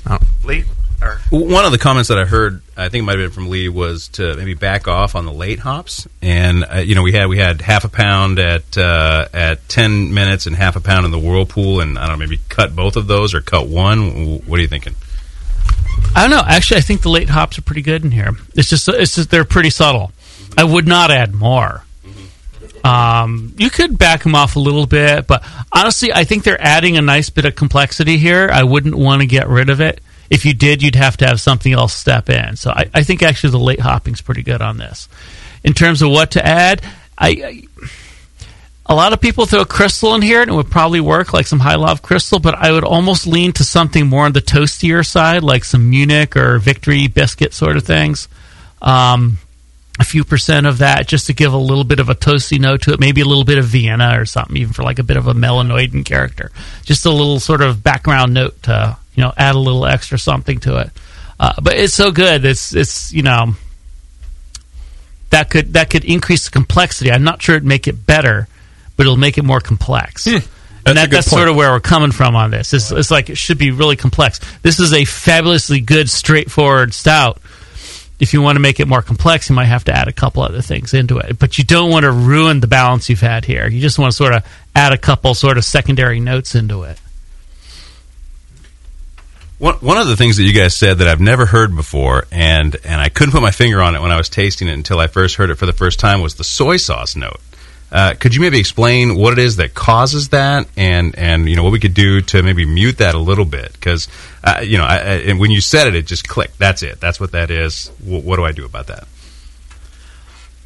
Oh, 0.08 0.18
Lee? 0.44 0.64
One 1.30 1.64
of 1.64 1.72
the 1.72 1.78
comments 1.78 2.08
that 2.08 2.18
I 2.18 2.26
heard, 2.26 2.60
I 2.76 2.90
think 2.90 3.02
it 3.02 3.04
might 3.06 3.18
have 3.18 3.30
been 3.30 3.34
from 3.34 3.48
Lee, 3.48 3.70
was 3.70 4.08
to 4.08 4.36
maybe 4.36 4.52
back 4.52 4.86
off 4.86 5.14
on 5.14 5.24
the 5.24 5.32
late 5.32 5.58
hops. 5.58 6.06
And 6.20 6.64
uh, 6.64 6.78
you 6.78 6.94
know, 6.94 7.02
we 7.02 7.12
had 7.12 7.28
we 7.28 7.38
had 7.38 7.62
half 7.62 7.84
a 7.84 7.88
pound 7.88 8.38
at 8.38 8.76
uh, 8.76 9.26
at 9.32 9.66
ten 9.66 10.12
minutes 10.12 10.46
and 10.46 10.54
half 10.54 10.76
a 10.76 10.80
pound 10.80 11.06
in 11.06 11.10
the 11.10 11.18
whirlpool, 11.18 11.80
and 11.80 11.98
I 11.98 12.06
don't 12.06 12.18
know, 12.18 12.26
maybe 12.26 12.40
cut 12.50 12.76
both 12.76 12.96
of 12.96 13.06
those 13.06 13.32
or 13.32 13.40
cut 13.40 13.66
one. 13.66 14.40
What 14.40 14.58
are 14.58 14.62
you 14.62 14.68
thinking? 14.68 14.94
I 16.14 16.22
don't 16.22 16.30
know. 16.30 16.42
Actually, 16.46 16.78
I 16.78 16.82
think 16.82 17.02
the 17.02 17.08
late 17.08 17.30
hops 17.30 17.58
are 17.58 17.62
pretty 17.62 17.82
good 17.82 18.04
in 18.04 18.10
here. 18.10 18.32
It's 18.54 18.68
just, 18.68 18.88
it's 18.88 19.14
just 19.14 19.30
they're 19.30 19.44
pretty 19.44 19.70
subtle. 19.70 20.12
I 20.58 20.64
would 20.64 20.86
not 20.86 21.10
add 21.10 21.34
more. 21.34 21.84
Um, 22.84 23.54
you 23.58 23.70
could 23.70 23.98
back 23.98 24.22
them 24.22 24.34
off 24.34 24.56
a 24.56 24.60
little 24.60 24.86
bit, 24.86 25.26
but 25.26 25.44
honestly, 25.72 26.12
I 26.12 26.24
think 26.24 26.44
they're 26.44 26.60
adding 26.60 26.96
a 26.96 27.02
nice 27.02 27.30
bit 27.30 27.44
of 27.44 27.54
complexity 27.54 28.16
here. 28.16 28.48
I 28.52 28.62
wouldn't 28.62 28.94
want 28.94 29.20
to 29.20 29.26
get 29.26 29.48
rid 29.48 29.70
of 29.70 29.80
it. 29.80 30.00
If 30.30 30.46
you 30.46 30.54
did, 30.54 30.82
you'd 30.82 30.94
have 30.94 31.16
to 31.18 31.26
have 31.26 31.40
something 31.40 31.72
else 31.72 31.92
step 31.92 32.30
in. 32.30 32.56
So 32.56 32.70
I, 32.70 32.88
I 32.94 33.02
think 33.02 33.22
actually 33.22 33.50
the 33.50 33.58
late 33.58 33.80
hopping's 33.80 34.20
pretty 34.20 34.42
good 34.42 34.62
on 34.62 34.78
this. 34.78 35.08
in 35.64 35.74
terms 35.74 36.02
of 36.02 36.10
what 36.10 36.32
to 36.32 36.46
add, 36.46 36.82
I, 37.18 37.28
I 37.28 37.62
a 38.86 38.94
lot 38.94 39.12
of 39.12 39.20
people 39.20 39.46
throw 39.46 39.64
crystal 39.64 40.16
in 40.16 40.22
here 40.22 40.42
and 40.42 40.50
it 40.50 40.54
would 40.54 40.70
probably 40.70 41.00
work 41.00 41.32
like 41.32 41.46
some 41.46 41.60
high 41.60 41.76
love 41.76 42.02
crystal, 42.02 42.40
but 42.40 42.56
I 42.56 42.72
would 42.72 42.82
almost 42.82 43.24
lean 43.24 43.52
to 43.52 43.64
something 43.64 44.06
more 44.08 44.24
on 44.24 44.32
the 44.32 44.40
toastier 44.40 45.06
side, 45.06 45.44
like 45.44 45.64
some 45.64 45.90
Munich 45.90 46.36
or 46.36 46.58
Victory 46.58 47.06
biscuit 47.06 47.54
sort 47.54 47.76
of 47.76 47.84
things. 47.84 48.26
Um, 48.82 49.38
a 50.00 50.04
few 50.04 50.24
percent 50.24 50.66
of 50.66 50.78
that 50.78 51.06
just 51.06 51.26
to 51.26 51.34
give 51.34 51.52
a 51.52 51.58
little 51.58 51.84
bit 51.84 52.00
of 52.00 52.08
a 52.08 52.14
toasty 52.14 52.58
note 52.58 52.82
to 52.82 52.92
it, 52.92 52.98
maybe 53.00 53.20
a 53.20 53.24
little 53.26 53.44
bit 53.44 53.58
of 53.58 53.66
Vienna 53.66 54.18
or 54.18 54.24
something, 54.24 54.56
even 54.56 54.72
for 54.72 54.82
like 54.82 54.98
a 54.98 55.02
bit 55.02 55.18
of 55.18 55.26
a 55.26 55.34
melanoidin 55.34 56.06
character. 56.06 56.50
Just 56.84 57.04
a 57.04 57.10
little 57.10 57.38
sort 57.38 57.60
of 57.60 57.82
background 57.84 58.32
note 58.32 58.62
to 58.62 58.96
you 59.14 59.22
know 59.22 59.34
add 59.36 59.54
a 59.54 59.58
little 59.58 59.84
extra 59.84 60.18
something 60.18 60.58
to 60.60 60.78
it. 60.78 60.90
Uh, 61.38 61.52
but 61.62 61.74
it's 61.74 61.92
so 61.92 62.10
good. 62.10 62.46
It's 62.46 62.74
it's 62.74 63.12
you 63.12 63.22
know 63.22 63.54
that 65.28 65.50
could 65.50 65.74
that 65.74 65.90
could 65.90 66.06
increase 66.06 66.46
the 66.46 66.50
complexity. 66.50 67.12
I'm 67.12 67.24
not 67.24 67.42
sure 67.42 67.56
it'd 67.56 67.68
make 67.68 67.86
it 67.86 68.06
better, 68.06 68.48
but 68.96 69.04
it'll 69.04 69.18
make 69.18 69.36
it 69.36 69.44
more 69.44 69.60
complex. 69.60 70.26
and 70.26 70.42
a 70.86 70.94
that, 70.94 71.10
good 71.10 71.18
that's 71.18 71.28
point. 71.28 71.40
sort 71.40 71.48
of 71.48 71.56
where 71.56 71.70
we're 71.70 71.80
coming 71.80 72.10
from 72.10 72.34
on 72.36 72.50
this. 72.50 72.72
It's, 72.72 72.90
it's 72.90 73.10
like 73.10 73.28
it 73.28 73.36
should 73.36 73.58
be 73.58 73.70
really 73.70 73.96
complex. 73.96 74.40
This 74.62 74.80
is 74.80 74.94
a 74.94 75.04
fabulously 75.04 75.80
good, 75.80 76.08
straightforward 76.08 76.94
stout. 76.94 77.38
If 78.20 78.34
you 78.34 78.42
want 78.42 78.56
to 78.56 78.60
make 78.60 78.78
it 78.80 78.86
more 78.86 79.02
complex, 79.02 79.48
you 79.48 79.56
might 79.56 79.64
have 79.64 79.84
to 79.84 79.92
add 79.92 80.06
a 80.06 80.12
couple 80.12 80.42
other 80.42 80.60
things 80.60 80.92
into 80.92 81.18
it. 81.18 81.38
But 81.38 81.56
you 81.56 81.64
don't 81.64 81.90
want 81.90 82.04
to 82.04 82.12
ruin 82.12 82.60
the 82.60 82.66
balance 82.66 83.08
you've 83.08 83.20
had 83.20 83.46
here. 83.46 83.66
You 83.66 83.80
just 83.80 83.98
want 83.98 84.12
to 84.12 84.16
sort 84.16 84.34
of 84.34 84.46
add 84.76 84.92
a 84.92 84.98
couple 84.98 85.34
sort 85.34 85.56
of 85.56 85.64
secondary 85.64 86.20
notes 86.20 86.54
into 86.54 86.82
it. 86.84 87.00
One, 89.60 89.98
of 89.98 90.06
the 90.06 90.16
things 90.16 90.38
that 90.38 90.44
you 90.44 90.54
guys 90.54 90.74
said 90.74 90.98
that 90.98 91.08
I've 91.08 91.20
never 91.20 91.44
heard 91.44 91.76
before, 91.76 92.26
and 92.32 92.74
and 92.82 92.98
I 92.98 93.10
couldn't 93.10 93.32
put 93.32 93.42
my 93.42 93.50
finger 93.50 93.82
on 93.82 93.94
it 93.94 94.00
when 94.00 94.10
I 94.10 94.16
was 94.16 94.30
tasting 94.30 94.68
it 94.68 94.72
until 94.72 94.98
I 94.98 95.06
first 95.06 95.36
heard 95.36 95.50
it 95.50 95.56
for 95.56 95.66
the 95.66 95.74
first 95.74 96.00
time, 96.00 96.22
was 96.22 96.36
the 96.36 96.44
soy 96.44 96.78
sauce 96.78 97.14
note. 97.14 97.40
Uh, 97.92 98.14
could 98.18 98.34
you 98.34 98.40
maybe 98.40 98.58
explain 98.58 99.16
what 99.16 99.32
it 99.32 99.38
is 99.40 99.56
that 99.56 99.74
causes 99.74 100.28
that, 100.28 100.68
and 100.76 101.16
and 101.18 101.48
you 101.48 101.56
know 101.56 101.64
what 101.64 101.72
we 101.72 101.80
could 101.80 101.94
do 101.94 102.20
to 102.20 102.42
maybe 102.42 102.64
mute 102.64 102.98
that 102.98 103.14
a 103.14 103.18
little 103.18 103.44
bit? 103.44 103.72
Because 103.72 104.06
uh, 104.44 104.60
you 104.62 104.78
know, 104.78 104.84
I, 104.84 104.96
I, 104.96 105.14
and 105.26 105.40
when 105.40 105.50
you 105.50 105.60
said 105.60 105.88
it, 105.88 105.94
it 105.94 106.06
just 106.06 106.28
clicked. 106.28 106.58
That's 106.58 106.82
it. 106.82 107.00
That's 107.00 107.18
what 107.18 107.32
that 107.32 107.50
is. 107.50 107.88
W- 108.04 108.22
what 108.22 108.36
do 108.36 108.44
I 108.44 108.52
do 108.52 108.64
about 108.64 108.86
that? 108.86 109.08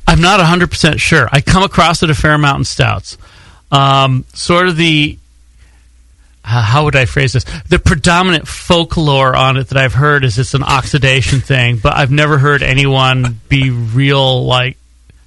I'm 0.07 0.21
not 0.21 0.39
100% 0.39 1.01
sure. 1.01 1.29
I 1.33 1.41
come 1.41 1.63
across 1.63 2.03
it 2.03 2.11
a 2.11 2.15
fair 2.15 2.35
amount 2.35 2.59
in 2.59 2.65
stouts. 2.65 3.17
Um, 3.73 4.25
sort 4.35 4.69
of 4.69 4.77
the, 4.77 5.19
uh, 6.45 6.63
how 6.63 6.85
would 6.85 6.95
I 6.95 7.07
phrase 7.07 7.33
this? 7.33 7.45
The 7.69 7.79
predominant 7.79 8.47
folklore 8.47 9.35
on 9.35 9.57
it 9.57 9.69
that 9.69 9.79
I've 9.79 9.95
heard 9.95 10.25
is 10.25 10.39
it's 10.39 10.55
an 10.55 10.63
oxidation 10.63 11.41
thing, 11.41 11.79
but 11.79 11.97
I've 11.97 12.11
never 12.11 12.39
heard 12.39 12.63
anyone 12.63 13.41
be 13.49 13.71
real, 13.71 14.45
like, 14.45 14.77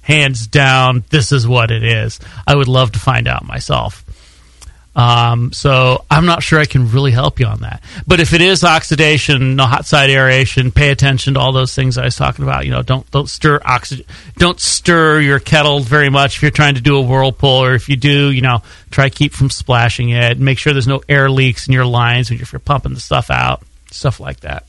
hands 0.08 0.46
down, 0.46 1.04
this 1.10 1.32
is 1.32 1.46
what 1.46 1.70
it 1.70 1.84
is. 1.84 2.18
I 2.46 2.56
would 2.56 2.66
love 2.66 2.92
to 2.92 2.98
find 2.98 3.28
out 3.28 3.44
myself. 3.44 4.04
Um, 4.96 5.52
so 5.52 6.04
I'm 6.10 6.26
not 6.26 6.42
sure 6.42 6.58
I 6.58 6.64
can 6.64 6.90
really 6.90 7.12
help 7.12 7.38
you 7.38 7.46
on 7.46 7.60
that. 7.60 7.82
But 8.06 8.18
if 8.18 8.32
it 8.32 8.40
is 8.40 8.64
oxidation, 8.64 9.54
no 9.54 9.66
hot 9.66 9.86
side 9.86 10.10
aeration, 10.10 10.72
pay 10.72 10.90
attention 10.90 11.34
to 11.34 11.40
all 11.40 11.52
those 11.52 11.72
things 11.72 11.98
I 11.98 12.06
was 12.06 12.16
talking 12.16 12.42
about. 12.42 12.64
You 12.64 12.72
know, 12.72 12.82
don't 12.82 13.08
don't 13.12 13.28
stir 13.28 13.60
oxygen, 13.64 14.06
don't 14.38 14.58
stir 14.58 15.20
your 15.20 15.38
kettle 15.38 15.80
very 15.80 16.08
much 16.08 16.36
if 16.36 16.42
you're 16.42 16.50
trying 16.50 16.74
to 16.76 16.80
do 16.80 16.96
a 16.96 17.02
whirlpool, 17.02 17.62
or 17.62 17.74
if 17.74 17.88
you 17.88 17.94
do, 17.94 18.32
you 18.32 18.40
know, 18.40 18.62
try 18.90 19.08
to 19.08 19.14
keep 19.14 19.34
from 19.34 19.50
splashing 19.50 20.08
it. 20.08 20.40
Make 20.40 20.58
sure 20.58 20.72
there's 20.72 20.88
no 20.88 21.02
air 21.08 21.30
leaks 21.30 21.68
in 21.68 21.74
your 21.74 21.86
lines 21.86 22.32
if 22.32 22.50
you're 22.50 22.58
pumping 22.58 22.94
the 22.94 23.00
stuff 23.00 23.30
out, 23.30 23.62
stuff 23.92 24.18
like 24.18 24.40
that. 24.40 24.64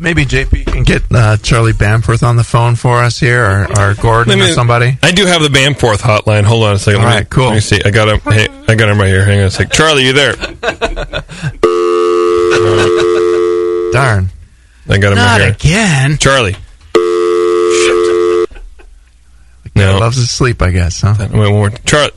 Maybe 0.00 0.24
JP 0.24 0.66
can 0.66 0.82
get 0.82 1.02
uh, 1.10 1.36
Charlie 1.36 1.72
Bamforth 1.72 2.26
on 2.26 2.36
the 2.36 2.44
phone 2.44 2.74
for 2.74 3.02
us 3.02 3.18
here, 3.20 3.44
or, 3.44 3.66
or 3.78 3.94
Gordon 3.94 4.38
Let 4.38 4.50
or 4.50 4.52
somebody. 4.54 4.98
I 5.02 5.12
do 5.12 5.26
have 5.26 5.42
the 5.42 5.48
Bamforth 5.48 5.98
hotline. 5.98 6.44
Hold 6.44 6.64
on 6.64 6.74
a 6.74 6.78
second. 6.78 7.02
All 7.02 7.08
me- 7.08 7.14
right, 7.16 7.28
cool. 7.28 7.46
Let 7.46 7.54
me 7.54 7.60
see. 7.60 7.80
I 7.84 7.90
got 7.90 8.08
him. 8.08 8.20
Hey, 8.20 8.48
I 8.66 8.74
got 8.76 8.88
him 8.88 8.98
right 8.98 9.08
here. 9.08 9.24
Hang 9.24 9.40
on 9.40 9.46
a 9.46 9.50
sec. 9.50 9.70
Charlie, 9.72 10.06
you 10.06 10.12
there? 10.14 10.32
Darn. 13.92 14.30
I 14.88 14.98
got 14.98 15.12
him 15.12 15.18
Not 15.18 15.40
right 15.40 15.42
here. 15.42 15.52
again. 15.52 16.16
Charlie. 16.16 16.56
No. 19.76 19.98
Loves 19.98 20.16
to 20.16 20.26
sleep, 20.26 20.62
I 20.62 20.70
guess, 20.70 21.00
huh? 21.02 21.14
Wait, 21.18 21.30
one 21.32 21.52
more. 21.52 21.70
Charlie. 21.70 22.10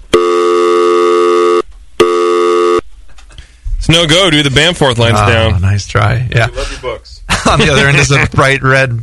It's 3.77 3.89
no 3.89 4.07
go, 4.07 4.29
dude. 4.31 4.45
The 4.45 4.49
Bamforth 4.49 4.97
line's 4.97 5.19
Oh, 5.19 5.27
down. 5.27 5.61
Nice 5.61 5.85
try. 5.85 6.27
Yeah. 6.31 6.45
love 6.47 6.71
your 6.71 6.81
books. 6.81 7.12
on 7.49 7.59
the 7.59 7.69
other 7.71 7.87
end 7.87 7.97
is 7.97 8.11
a 8.11 8.27
bright 8.33 8.61
red 8.63 8.99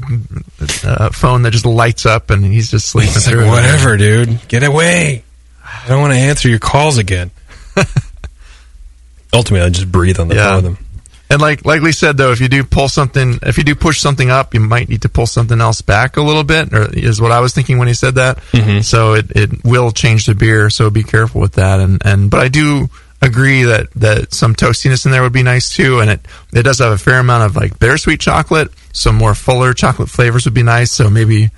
uh, 0.85 1.11
phone 1.11 1.43
that 1.43 1.51
just 1.53 1.67
lights 1.67 2.07
up, 2.07 2.31
and 2.31 2.45
he's 2.45 2.71
just 2.71 2.89
sleeping 2.89 3.13
It's 3.15 3.27
like, 3.27 3.37
whatever, 3.37 3.97
dude. 3.97 4.47
Get 4.49 4.63
away. 4.63 5.25
I 5.65 5.89
don't 5.89 6.01
want 6.01 6.13
to 6.13 6.19
answer 6.19 6.49
your 6.49 6.59
calls 6.59 6.99
again. 6.99 7.31
Ultimately, 9.33 9.67
I 9.67 9.71
just 9.71 9.91
breathe 9.91 10.19
on 10.19 10.29
the 10.29 10.35
Yeah. 10.35 10.55
phone 10.55 10.55
with 10.57 10.65
them. 10.77 10.87
And 11.33 11.41
like 11.41 11.65
like 11.65 11.81
Lee 11.81 11.93
said 11.93 12.17
though, 12.17 12.33
if 12.33 12.41
you 12.41 12.49
do 12.49 12.65
pull 12.65 12.89
something, 12.89 13.39
if 13.45 13.57
you 13.57 13.63
do 13.63 13.77
push 13.77 14.01
something 14.01 14.31
up, 14.31 14.53
you 14.53 14.59
might 14.59 14.89
need 14.89 15.03
to 15.03 15.09
pull 15.09 15.27
something 15.27 15.61
else 15.61 15.81
back 15.81 16.17
a 16.17 16.23
little 16.23 16.43
bit, 16.43 16.75
or 16.75 16.93
is 16.93 17.21
what 17.21 17.31
I 17.31 17.39
was 17.39 17.55
thinking 17.55 17.79
when 17.79 17.87
he 17.87 17.95
said 17.95 18.17
that. 18.17 18.39
Mhm. 18.51 18.83
So 18.85 19.13
it, 19.15 19.31
it 19.37 19.65
will 19.65 19.93
change 19.93 20.27
the 20.27 20.35
beer. 20.35 20.71
So 20.71 20.91
be 20.91 21.05
careful 21.05 21.41
with 21.41 21.53
that. 21.53 21.79
And 21.79 22.03
and 22.05 22.31
but 22.31 22.41
I 22.41 22.49
do 22.49 22.91
agree 23.23 23.65
that 23.65 23.91
that 23.97 24.33
some 24.33 24.55
toastiness 24.55 25.05
in 25.05 25.13
there 25.13 25.23
would 25.23 25.33
be 25.33 25.43
nice 25.43 25.75
too. 25.75 26.01
And 26.01 26.11
it 26.11 26.21
it 26.53 26.63
does 26.63 26.79
have 26.79 26.93
a 26.93 26.99
fair 26.99 27.19
amount 27.19 27.45
of 27.45 27.57
like 27.57 27.79
bittersweet 27.79 28.21
chocolate. 28.21 28.71
Some 28.93 29.17
more 29.17 29.35
fuller 29.35 29.75
chocolate 29.75 30.11
flavors 30.11 30.45
would 30.45 30.55
be 30.55 30.63
nice. 30.63 30.91
So 30.91 31.11
maybe 31.11 31.51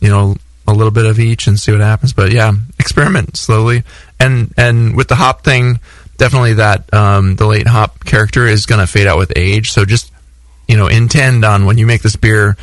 you 0.00 0.08
know 0.08 0.36
a 0.66 0.72
little 0.72 0.90
bit 0.90 1.06
of 1.06 1.18
each 1.18 1.46
and 1.46 1.58
see 1.58 1.72
what 1.72 1.80
happens. 1.80 2.12
But 2.12 2.32
yeah, 2.32 2.52
experiment 2.78 3.36
slowly. 3.36 3.82
And 4.18 4.52
and 4.56 4.96
with 4.96 5.08
the 5.08 5.16
hop 5.16 5.44
thing, 5.44 5.80
definitely 6.16 6.54
that 6.54 6.92
um, 6.94 7.36
the 7.36 7.46
late 7.46 7.66
hop 7.66 8.04
character 8.04 8.46
is 8.46 8.66
going 8.66 8.80
to 8.80 8.86
fade 8.86 9.06
out 9.06 9.18
with 9.18 9.32
age. 9.36 9.70
So 9.70 9.84
just 9.84 10.12
you 10.68 10.76
know 10.76 10.86
intend 10.86 11.44
on 11.44 11.66
when 11.66 11.78
you 11.78 11.86
make 11.86 12.02
this 12.02 12.16
beer, 12.16 12.56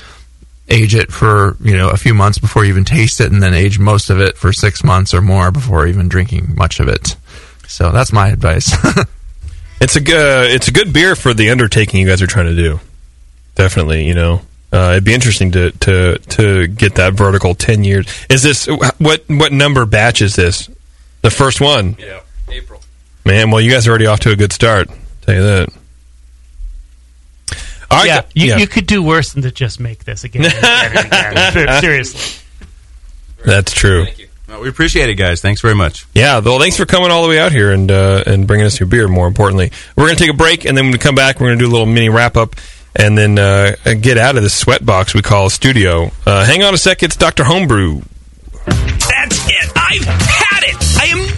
age 0.70 0.96
it 0.96 1.12
for 1.12 1.58
you 1.62 1.78
know 1.78 1.90
a 1.90 1.98
few 1.98 2.14
months 2.14 2.40
before 2.40 2.64
you 2.64 2.70
even 2.70 2.86
taste 2.86 3.20
it, 3.20 3.32
and 3.32 3.42
then 3.42 3.54
age 3.54 3.80
most 3.80 4.10
of 4.10 4.20
it 4.20 4.38
for 4.38 4.54
six 4.54 4.84
months 4.84 5.14
or 5.14 5.22
more 5.22 5.52
before 5.52 5.88
even 5.88 6.08
drinking 6.08 6.56
much 6.56 6.80
of 6.80 6.88
it. 6.88 7.16
So 7.68 7.92
that's 7.92 8.12
my 8.12 8.30
advice. 8.30 8.76
It's 9.80 9.96
a 9.96 10.02
good, 10.02 10.52
it's 10.52 10.68
a 10.68 10.72
good 10.72 10.92
beer 10.92 11.16
for 11.16 11.34
the 11.34 11.52
undertaking 11.52 12.00
you 12.00 12.08
guys 12.08 12.22
are 12.22 12.28
trying 12.28 12.48
to 12.48 12.56
do. 12.56 12.80
Definitely, 13.56 14.06
you 14.08 14.16
know, 14.16 14.42
uh, 14.74 14.92
it'd 14.94 15.04
be 15.04 15.14
interesting 15.14 15.52
to 15.52 15.72
to 15.72 16.18
to 16.18 16.68
get 16.68 16.96
that 16.96 17.14
vertical 17.14 17.54
ten 17.54 17.84
years. 17.84 18.08
Is 18.30 18.42
this 18.42 18.68
what 18.98 19.24
what 19.28 19.52
number 19.52 19.86
batch 19.86 20.22
is 20.22 20.36
this? 20.36 20.70
The 21.22 21.30
first 21.30 21.62
one. 21.62 21.96
Yeah, 22.00 22.22
April. 22.50 22.82
Man, 23.26 23.52
well, 23.52 23.62
you 23.62 23.72
guys 23.72 23.88
are 23.88 23.92
already 23.92 24.08
off 24.08 24.22
to 24.22 24.32
a 24.32 24.36
good 24.36 24.52
start. 24.52 24.90
tell 25.22 25.36
you 25.36 25.44
that. 25.44 25.70
All 27.90 28.00
right, 28.00 28.08
yeah, 28.08 28.22
gu- 28.22 28.28
you, 28.34 28.48
yeah. 28.48 28.58
you 28.58 28.68
could 28.68 28.88
do 28.88 29.02
worse 29.02 29.34
than 29.34 29.44
to 29.44 29.52
just 29.52 29.80
make 29.80 30.04
this 30.06 30.24
again. 30.24 30.46
and 30.46 30.54
again 30.54 31.38
and 31.38 31.56
again. 31.56 31.82
Seriously. 31.82 32.44
That's 33.46 33.72
true. 33.72 34.08
Well, 34.48 34.62
we 34.62 34.70
appreciate 34.70 35.10
it, 35.10 35.16
guys. 35.16 35.42
Thanks 35.42 35.60
very 35.60 35.76
much. 35.76 36.06
Yeah, 36.14 36.40
well, 36.40 36.60
thanks 36.60 36.78
for 36.78 36.86
coming 36.86 37.12
all 37.12 37.24
the 37.24 37.30
way 37.30 37.38
out 37.40 37.52
here 37.52 37.72
and 37.72 37.92
uh, 37.92 38.24
and 38.26 38.48
bringing 38.48 38.66
us 38.66 38.80
your 38.80 38.88
beer. 38.88 39.08
More 39.08 39.28
importantly, 39.28 39.72
we're 39.96 40.06
going 40.06 40.16
to 40.16 40.24
take 40.24 40.34
a 40.34 40.38
break, 40.38 40.66
and 40.66 40.78
then 40.78 40.86
when 40.86 40.94
we 40.94 40.98
come 41.00 41.16
back, 41.16 41.40
we're 41.40 41.48
going 41.48 41.60
to 41.60 41.66
do 41.66 41.70
a 41.70 41.74
little 41.74 41.86
mini 41.86 42.08
wrap 42.10 42.38
up, 42.38 42.56
and 42.96 43.18
then 43.18 43.38
uh, 43.38 43.76
get 44.00 44.18
out 44.18 44.38
of 44.38 44.44
this 44.44 44.54
sweat 44.58 44.86
box 44.86 45.14
we 45.14 45.22
call 45.22 45.48
a 45.48 45.52
studio. 45.52 46.12
Uh, 46.26 46.46
hang 46.46 46.64
on 46.64 46.74
a 46.74 46.78
sec, 46.78 47.04
it's 47.04 47.18
Doctor 47.18 47.44
Homebrew. 47.44 48.02
That's 48.66 49.48
it. 49.50 49.72
I've 49.76 50.04
had 50.06 50.64
it. 50.64 50.76
I 50.98 51.06
am 51.12 51.38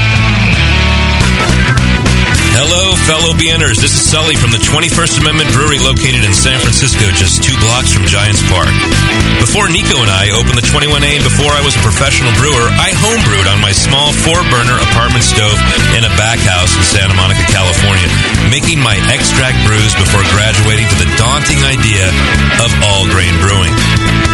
Hello, 2.51 2.91
fellow 3.07 3.31
BNers. 3.39 3.79
This 3.79 3.95
is 3.95 4.03
Sully 4.03 4.35
from 4.35 4.51
the 4.51 4.59
21st 4.59 5.23
Amendment 5.23 5.55
Brewery 5.55 5.79
located 5.79 6.27
in 6.27 6.35
San 6.35 6.59
Francisco, 6.59 7.07
just 7.15 7.39
two 7.39 7.55
blocks 7.63 7.95
from 7.95 8.03
Giants 8.03 8.43
Park. 8.51 8.67
Before 9.39 9.71
Nico 9.71 10.03
and 10.03 10.11
I 10.11 10.35
opened 10.35 10.59
the 10.59 10.67
21A 10.67 11.15
and 11.15 11.23
before 11.23 11.55
I 11.55 11.63
was 11.63 11.79
a 11.79 11.83
professional 11.83 12.35
brewer, 12.35 12.67
I 12.75 12.91
homebrewed 12.91 13.47
on 13.47 13.63
my 13.63 13.71
small 13.71 14.11
four-burner 14.11 14.75
apartment 14.91 15.23
stove 15.23 15.55
in 15.95 16.03
a 16.03 16.11
back 16.19 16.43
house 16.43 16.75
in 16.75 16.83
Santa 16.83 17.15
Monica, 17.15 17.47
California, 17.47 18.11
making 18.51 18.83
my 18.83 18.99
extract 19.07 19.55
brews 19.63 19.95
before 19.95 20.27
graduating 20.35 20.91
to 20.91 20.97
the 20.99 21.09
daunting 21.15 21.63
idea 21.63 22.03
of 22.59 22.69
all-grain 22.83 23.31
brewing. 23.39 23.71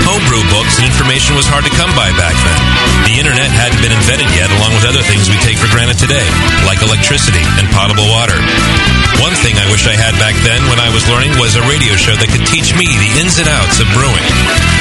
Homebrew 0.08 0.44
books 0.54 0.80
and 0.80 0.86
information 0.88 1.36
was 1.36 1.46
hard 1.50 1.68
to 1.68 1.74
come 1.76 1.92
by 1.94 2.10
back 2.16 2.34
then. 2.34 2.62
The 3.10 3.16
internet 3.20 3.52
hadn't 3.52 3.82
been 3.84 3.94
invented 3.94 4.30
yet, 4.34 4.48
along 4.56 4.74
with 4.78 4.88
other 4.88 5.04
things 5.04 5.28
we 5.28 5.38
take 5.44 5.60
for 5.60 5.68
granted 5.70 6.00
today, 6.00 6.26
like 6.64 6.80
electricity 6.80 7.44
and 7.60 7.68
potable 7.76 8.08
water. 8.10 8.38
One 9.20 9.36
thing 9.44 9.58
I 9.60 9.68
wish 9.74 9.90
I 9.90 9.96
had 9.98 10.16
back 10.22 10.36
then 10.46 10.62
when 10.72 10.80
I 10.80 10.94
was 10.94 11.08
learning 11.12 11.36
was 11.42 11.58
a 11.58 11.64
radio 11.66 11.98
show 12.00 12.16
that 12.16 12.30
could 12.30 12.46
teach 12.48 12.76
me 12.78 12.86
the 12.86 13.12
ins 13.20 13.42
and 13.42 13.50
outs 13.50 13.82
of 13.82 13.88
brewing 13.92 14.77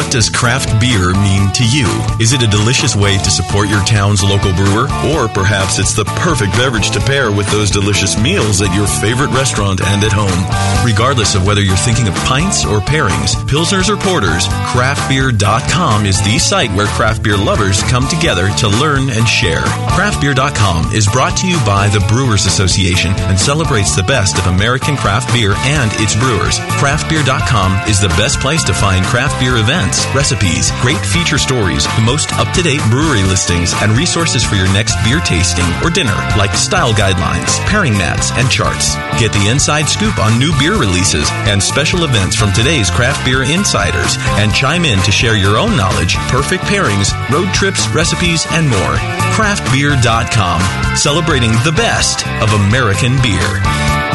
What 0.00 0.10
does 0.10 0.30
craft 0.30 0.80
beer 0.80 1.12
mean 1.12 1.52
to 1.52 1.62
you? 1.68 1.84
Is 2.18 2.32
it 2.32 2.42
a 2.42 2.46
delicious 2.46 2.96
way 2.96 3.18
to 3.18 3.30
support 3.30 3.68
your 3.68 3.84
town's 3.84 4.24
local 4.24 4.50
brewer? 4.54 4.88
Or 5.12 5.28
perhaps 5.28 5.78
it's 5.78 5.92
the 5.92 6.06
perfect 6.24 6.52
beverage 6.52 6.90
to 6.92 7.00
pair 7.00 7.30
with 7.30 7.46
those 7.50 7.70
delicious 7.70 8.16
meals 8.16 8.62
at 8.62 8.74
your 8.74 8.86
favorite 8.86 9.28
restaurant 9.28 9.82
and 9.82 10.02
at 10.02 10.16
home? 10.16 10.40
Regardless 10.88 11.34
of 11.34 11.44
whether 11.44 11.60
you're 11.60 11.76
thinking 11.76 12.08
of 12.08 12.14
pints 12.24 12.64
or 12.64 12.80
pairings, 12.80 13.36
pilsners 13.44 13.92
or 13.92 14.00
porters, 14.00 14.48
craftbeer.com 14.72 16.06
is 16.06 16.16
the 16.24 16.38
site 16.38 16.72
where 16.72 16.88
craft 16.96 17.22
beer 17.22 17.36
lovers 17.36 17.82
come 17.92 18.08
together 18.08 18.48
to 18.64 18.68
learn 18.80 19.10
and 19.10 19.28
share. 19.28 19.68
Craftbeer.com 19.92 20.94
is 20.94 21.12
brought 21.12 21.36
to 21.44 21.46
you 21.46 21.60
by 21.68 21.88
the 21.88 22.00
Brewers 22.08 22.46
Association 22.46 23.12
and 23.28 23.38
celebrates 23.38 23.94
the 23.94 24.08
best 24.08 24.38
of 24.38 24.46
American 24.46 24.96
craft 24.96 25.30
beer 25.34 25.52
and 25.68 25.92
its 26.00 26.16
brewers. 26.16 26.56
Craftbeer.com 26.80 27.86
is 27.86 28.00
the 28.00 28.08
best 28.16 28.40
place 28.40 28.64
to 28.64 28.72
find 28.72 29.04
craft 29.04 29.38
beer 29.38 29.58
events, 29.58 29.89
recipes, 30.14 30.70
great 30.80 31.00
feature 31.00 31.38
stories, 31.38 31.84
the 31.96 32.02
most 32.04 32.32
up 32.34 32.52
to 32.54 32.62
date 32.62 32.82
brewery 32.90 33.22
listings, 33.22 33.72
and 33.82 33.92
resources 33.92 34.44
for 34.44 34.54
your 34.54 34.70
next 34.72 34.94
beer 35.04 35.20
tasting 35.20 35.64
or 35.82 35.90
dinner, 35.90 36.14
like 36.36 36.54
style 36.54 36.92
guidelines, 36.92 37.58
pairing 37.66 37.92
mats, 37.94 38.30
and 38.32 38.50
charts. 38.50 38.94
Get 39.18 39.32
the 39.32 39.48
inside 39.48 39.88
scoop 39.88 40.18
on 40.18 40.38
new 40.38 40.52
beer 40.58 40.78
releases 40.78 41.28
and 41.48 41.62
special 41.62 42.04
events 42.04 42.36
from 42.36 42.52
today's 42.52 42.90
craft 42.90 43.24
beer 43.24 43.42
insiders, 43.42 44.16
and 44.38 44.54
chime 44.54 44.84
in 44.84 44.98
to 45.02 45.12
share 45.12 45.36
your 45.36 45.56
own 45.56 45.76
knowledge, 45.76 46.16
perfect 46.28 46.64
pairings, 46.64 47.10
road 47.30 47.52
trips, 47.54 47.88
recipes, 47.90 48.46
and 48.50 48.68
more. 48.68 48.96
Craftbeer.com, 49.34 50.60
celebrating 50.96 51.52
the 51.64 51.74
best 51.76 52.26
of 52.42 52.52
American 52.52 53.20
beer. 53.22 54.09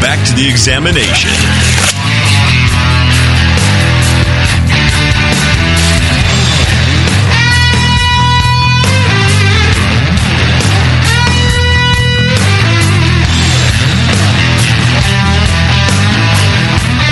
Back 0.00 0.26
to 0.26 0.34
the 0.34 0.48
examination. 0.48 1.30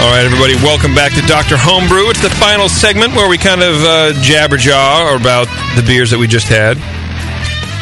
All 0.01 0.15
right, 0.15 0.25
everybody, 0.25 0.55
welcome 0.65 0.95
back 0.95 1.13
to 1.15 1.23
Dr. 1.23 1.57
Homebrew. 1.59 2.09
It's 2.09 2.23
the 2.23 2.31
final 2.31 2.69
segment 2.69 3.15
where 3.15 3.29
we 3.29 3.37
kind 3.37 3.63
of 3.63 3.83
uh, 3.83 4.13
jabber 4.23 4.57
jaw 4.57 5.15
about 5.15 5.49
the 5.77 5.83
beers 5.83 6.11
that 6.11 6.19
we 6.19 6.27
just 6.27 6.49
had. 6.49 6.79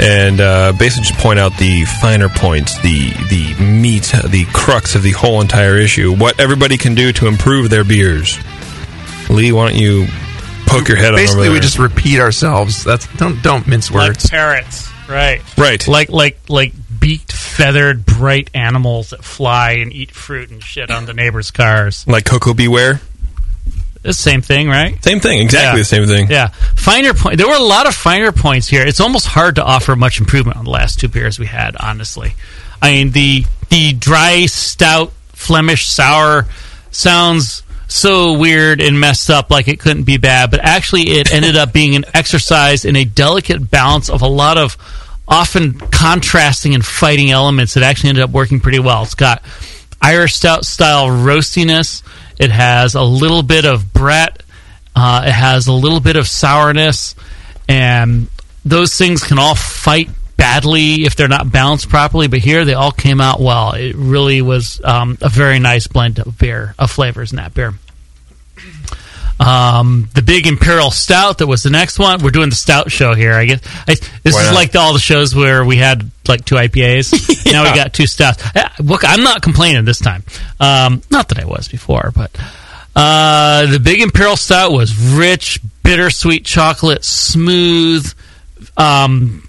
And 0.01 0.41
uh, 0.41 0.73
basically 0.79 1.09
just 1.09 1.19
point 1.21 1.39
out 1.39 1.57
the 1.59 1.85
finer 1.85 2.29
points, 2.29 2.77
the 2.83 3.11
the 3.31 3.55
meat, 3.63 4.13
the 4.29 4.47
crux 4.53 4.95
of 4.95 5.03
the 5.03 5.13
whole 5.13 5.41
entire 5.41 5.77
issue. 5.77 6.15
What 6.15 6.39
everybody 6.39 6.77
can 6.77 6.95
do 6.95 7.13
to 7.15 7.27
improve 7.27 7.71
their 7.71 7.85
beers. 7.85 8.39
Lee, 9.31 9.53
why 9.53 9.71
don't 9.71 9.81
you 9.81 10.07
poke 10.67 10.89
your 10.89 10.99
head 10.99 11.13
on 11.13 11.17
Basically, 11.17 11.49
we 11.49 11.61
just 11.61 11.79
repeat 11.79 12.21
ourselves. 12.21 12.85
That's 12.85 13.07
don't 13.17 13.43
don't 13.43 13.67
mince 13.67 13.91
words. 13.91 14.03
like 14.03 14.09
words. 14.11 14.31
parrots, 14.31 14.91
right? 15.09 15.41
Right. 15.57 15.87
Like 15.89 16.11
like 16.11 16.39
like 16.49 16.75
beaked, 17.01 17.33
feathered, 17.33 18.05
bright 18.05 18.51
animals 18.55 19.11
that 19.11 19.25
fly 19.25 19.73
and 19.73 19.93
eat 19.93 20.11
fruit 20.11 20.51
and 20.51 20.63
shit 20.63 20.91
on 20.91 21.07
the 21.07 21.15
neighbors' 21.15 21.51
cars. 21.51 22.07
Like 22.07 22.25
Cocoa 22.25 22.55
Beware? 22.55 23.01
The 24.07 24.15
same 24.15 24.41
thing, 24.41 24.69
right? 24.69 25.03
Same 25.03 25.19
thing, 25.21 25.41
exactly 25.41 25.67
Yeah. 25.67 25.77
the 25.79 25.85
same 25.85 26.07
thing. 26.07 26.31
Yeah, 26.31 26.49
finer 26.77 27.13
point. 27.13 27.39
There 27.39 27.49
were 27.49 27.57
a 27.57 27.59
lot 27.59 27.87
of 27.89 27.95
finer 27.95 28.31
points 28.33 28.69
here. 28.69 28.83
It's 28.83 29.01
almost 29.01 29.27
hard 29.27 29.57
to 29.57 29.65
offer 29.65 29.97
much 29.97 30.21
improvement 30.21 30.57
on 30.59 30.65
the 30.65 30.71
last 30.71 31.01
two 31.01 31.09
beers 31.09 31.39
we 31.39 31.47
had. 31.47 31.77
Honestly, 31.81 32.35
I 32.81 32.93
mean 32.93 33.11
the 33.11 33.45
the 33.71 33.93
dry 33.95 34.47
stout 34.47 35.13
Flemish 35.33 35.87
sour 35.89 36.47
sounds 36.93 37.63
so 37.89 38.33
weird 38.35 38.81
and 38.81 38.99
messed 38.99 39.29
up, 39.31 39.51
like 39.51 39.69
it 39.69 39.79
couldn't 39.81 40.05
be 40.05 40.17
bad. 40.17 40.51
But 40.51 40.61
actually, 40.63 41.03
it 41.19 41.33
ended 41.33 41.57
up 41.57 41.73
being 41.73 41.95
an 41.97 42.05
exercise 42.15 42.85
in 42.85 42.97
a 42.97 43.05
delicate 43.05 43.71
balance 43.71 44.09
of 44.09 44.23
a 44.23 44.27
lot 44.29 44.57
of 44.59 44.77
often 45.29 45.75
contrasting 45.75 46.75
and 46.75 46.85
fighting 46.87 47.31
elements 47.31 47.75
that 47.75 47.83
actually 47.83 48.11
ended 48.11 48.25
up 48.25 48.31
working 48.31 48.61
pretty 48.61 48.79
well. 48.79 49.03
It's 49.03 49.15
got 49.15 49.43
Irish 50.01 50.35
stout 50.35 50.65
style 50.65 51.09
roastiness. 51.09 52.03
It 52.39 52.51
has 52.51 52.95
a 52.95 53.03
little 53.03 53.43
bit 53.43 53.65
of 53.65 53.93
Brett. 53.93 54.43
Uh, 54.95 55.25
it 55.27 55.33
has 55.33 55.67
a 55.67 55.73
little 55.73 56.01
bit 56.01 56.17
of 56.17 56.27
sourness, 56.27 57.15
and 57.69 58.29
those 58.65 58.97
things 58.97 59.23
can 59.23 59.39
all 59.39 59.55
fight 59.55 60.09
badly 60.37 61.05
if 61.05 61.17
they're 61.17 61.29
not 61.29 61.51
balanced 61.51 61.89
properly. 61.89 62.29
But 62.29 62.41
here, 62.41 62.65
they 62.65 62.75
all 62.75 62.93
came 62.93 63.21
out 63.21 63.41
well. 63.41 63.73
It 63.73 63.95
really 63.97 64.43
was 64.43 64.81
um, 64.85 65.19
a 65.21 65.29
very 65.29 65.59
nice 65.59 65.87
blend 65.87 66.19
of 66.19 66.39
beer 66.39 66.75
of 66.79 66.91
flavors 66.91 67.33
in 67.33 67.37
that 67.37 67.55
beer. 67.55 67.75
Um, 69.39 70.09
the 70.15 70.23
big 70.23 70.47
imperial 70.47 70.91
stout 70.91 71.39
that 71.39 71.47
was 71.47 71.63
the 71.63 71.71
next 71.71 71.99
one. 71.99 72.23
We're 72.23 72.31
doing 72.31 72.49
the 72.49 72.57
stout 72.57 72.91
show 72.91 73.15
here. 73.15 73.35
I 73.35 73.45
guess 73.45 73.61
I, 73.87 73.95
this 74.23 74.35
Why 74.35 74.41
is 74.41 74.47
not? 74.49 74.55
like 74.55 74.75
all 74.75 74.95
the 74.95 74.99
shows 74.99 75.35
where 75.35 75.65
we 75.65 75.77
had 75.77 76.11
like 76.27 76.45
two 76.45 76.55
IPAs. 76.55 77.35
Now 77.53 77.63
we 77.63 77.77
got 77.77 77.93
two 77.95 78.07
stouts. 78.07 78.45
Uh, 78.55 78.69
Look, 78.81 79.03
I'm 79.05 79.23
not 79.23 79.41
complaining 79.41 79.85
this 79.85 80.01
time. 80.01 80.25
Um, 80.59 81.01
not 81.11 81.29
that 81.29 81.39
I 81.39 81.45
was 81.45 81.69
before, 81.69 82.13
but 82.15 82.37
uh, 82.95 83.67
the 83.67 83.79
big 83.79 84.01
imperial 84.01 84.37
stout 84.37 84.73
was 84.73 84.97
rich, 84.97 85.61
bittersweet 85.83 86.45
chocolate, 86.45 87.05
smooth, 87.05 88.13
um, 88.77 89.49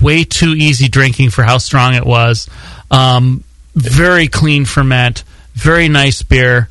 way 0.00 0.24
too 0.24 0.54
easy 0.56 0.88
drinking 0.88 1.30
for 1.30 1.42
how 1.42 1.58
strong 1.58 1.94
it 1.94 2.06
was. 2.06 2.48
Um, 2.90 3.44
very 3.74 4.28
clean 4.28 4.64
ferment, 4.64 5.24
very 5.54 5.88
nice 5.88 6.22
beer. 6.22 6.68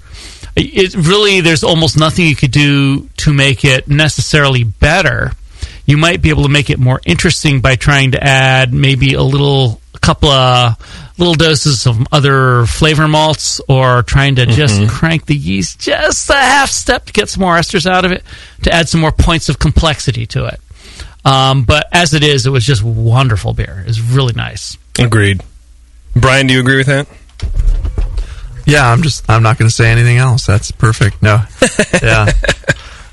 It 0.55 0.93
really, 0.95 1.41
there's 1.41 1.63
almost 1.63 1.97
nothing 1.97 2.27
you 2.27 2.35
could 2.35 2.51
do 2.51 3.09
to 3.17 3.33
make 3.33 3.65
it 3.65 3.87
necessarily 3.87 4.63
better. 4.63 5.31
You 5.85 5.97
might 5.97 6.21
be 6.21 6.29
able 6.29 6.43
to 6.43 6.49
make 6.49 6.69
it 6.69 6.79
more 6.79 7.01
interesting 7.05 7.59
by 7.59 7.75
trying 7.75 8.11
to 8.11 8.23
add 8.23 8.71
maybe 8.73 9.15
a 9.15 9.23
little, 9.23 9.81
a 9.95 9.99
couple 9.99 10.29
of 10.29 10.77
little 11.17 11.33
doses 11.33 11.85
of 11.87 11.97
other 12.11 12.65
flavor 12.65 13.07
malts, 13.07 13.61
or 13.67 14.03
trying 14.03 14.35
to 14.35 14.45
just 14.45 14.79
Mhm. 14.81 14.89
crank 14.89 15.25
the 15.25 15.35
yeast 15.35 15.79
just 15.79 16.29
a 16.29 16.33
half 16.35 16.71
step 16.71 17.05
to 17.07 17.13
get 17.13 17.29
some 17.29 17.41
more 17.41 17.57
esters 17.57 17.85
out 17.89 18.05
of 18.05 18.11
it, 18.11 18.23
to 18.63 18.73
add 18.73 18.87
some 18.89 19.01
more 19.01 19.11
points 19.11 19.49
of 19.49 19.59
complexity 19.59 20.25
to 20.27 20.45
it. 20.45 20.59
Um, 21.25 21.63
but 21.63 21.87
as 21.91 22.13
it 22.13 22.23
is, 22.23 22.45
it 22.45 22.49
was 22.51 22.65
just 22.65 22.83
wonderful 22.83 23.53
beer. 23.53 23.83
It's 23.87 23.99
really 23.99 24.33
nice. 24.33 24.77
Agreed. 24.99 25.41
Brian, 26.15 26.47
do 26.47 26.53
you 26.53 26.59
agree 26.59 26.77
with 26.77 26.87
that? 26.87 27.07
Yeah, 28.65 28.89
I'm 28.89 29.01
just 29.01 29.29
I'm 29.29 29.43
not 29.43 29.57
going 29.57 29.69
to 29.69 29.73
say 29.73 29.91
anything 29.91 30.17
else. 30.17 30.45
That's 30.45 30.71
perfect. 30.71 31.21
No, 31.21 31.43
yeah, 32.01 32.25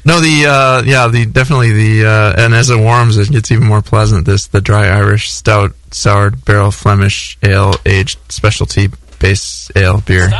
no. 0.04 0.20
The 0.20 0.46
uh, 0.48 0.82
yeah, 0.84 1.08
the 1.08 1.26
definitely 1.26 1.72
the 1.72 2.06
uh, 2.06 2.42
and 2.44 2.54
as 2.54 2.70
it 2.70 2.78
warms, 2.78 3.16
it 3.16 3.30
gets 3.30 3.50
even 3.50 3.66
more 3.66 3.82
pleasant. 3.82 4.26
This 4.26 4.46
the 4.46 4.60
dry 4.60 4.86
Irish 4.86 5.30
stout 5.30 5.72
soured 5.90 6.44
barrel 6.44 6.70
Flemish 6.70 7.36
ale 7.42 7.74
aged 7.84 8.18
specialty 8.30 8.88
base 9.18 9.70
ale 9.74 10.00
beer. 10.00 10.30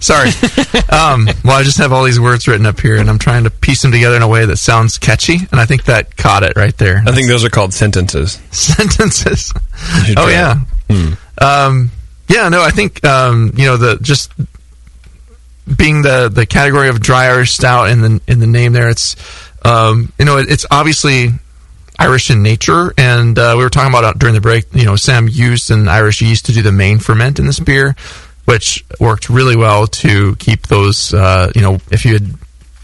Sorry. 0.00 0.28
um, 0.90 1.28
well, 1.44 1.58
I 1.58 1.62
just 1.62 1.78
have 1.78 1.92
all 1.92 2.04
these 2.04 2.18
words 2.18 2.48
written 2.48 2.64
up 2.64 2.80
here, 2.80 2.96
and 2.96 3.08
I'm 3.10 3.18
trying 3.18 3.44
to 3.44 3.50
piece 3.50 3.82
them 3.82 3.92
together 3.92 4.16
in 4.16 4.22
a 4.22 4.28
way 4.28 4.46
that 4.46 4.56
sounds 4.56 4.98
catchy, 4.98 5.36
and 5.52 5.60
I 5.60 5.66
think 5.66 5.84
that 5.84 6.16
caught 6.16 6.42
it 6.42 6.54
right 6.56 6.76
there. 6.78 7.02
I 7.06 7.12
think 7.12 7.28
those 7.28 7.44
are 7.44 7.50
called 7.50 7.74
sentences. 7.74 8.32
sentences. 8.50 9.52
Oh 10.16 10.28
yeah. 10.28 10.56
Hmm. 10.90 11.12
Um, 11.38 11.90
yeah. 12.30 12.48
No, 12.48 12.62
I 12.62 12.70
think 12.70 13.04
um, 13.04 13.52
you 13.56 13.66
know 13.66 13.76
the 13.76 13.98
just 14.00 14.32
being 15.76 16.02
the 16.02 16.28
the 16.28 16.46
category 16.46 16.88
of 16.88 17.00
dry 17.00 17.26
Irish 17.26 17.52
stout 17.52 17.90
in 17.90 18.00
the 18.00 18.20
in 18.26 18.40
the 18.40 18.46
name 18.46 18.72
there. 18.72 18.88
It's 18.88 19.16
um, 19.64 20.12
you 20.18 20.24
know 20.24 20.38
it, 20.38 20.50
it's 20.50 20.66
obviously 20.70 21.30
Irish 21.98 22.30
in 22.30 22.42
nature, 22.42 22.94
and 22.96 23.38
uh, 23.38 23.54
we 23.58 23.62
were 23.62 23.70
talking 23.70 23.92
about 23.92 24.18
during 24.18 24.34
the 24.34 24.40
break. 24.40 24.64
You 24.72 24.86
know, 24.86 24.96
Sam 24.96 25.28
used 25.28 25.70
an 25.70 25.86
Irish 25.86 26.22
yeast 26.22 26.46
to 26.46 26.52
do 26.52 26.62
the 26.62 26.72
main 26.72 26.98
ferment 26.98 27.38
in 27.38 27.46
this 27.46 27.60
beer, 27.60 27.94
which 28.46 28.84
worked 28.98 29.28
really 29.28 29.56
well 29.56 29.86
to 29.86 30.34
keep 30.36 30.66
those. 30.66 31.12
Uh, 31.12 31.52
you 31.54 31.60
know, 31.60 31.78
if 31.90 32.04
you 32.04 32.14
had 32.14 32.38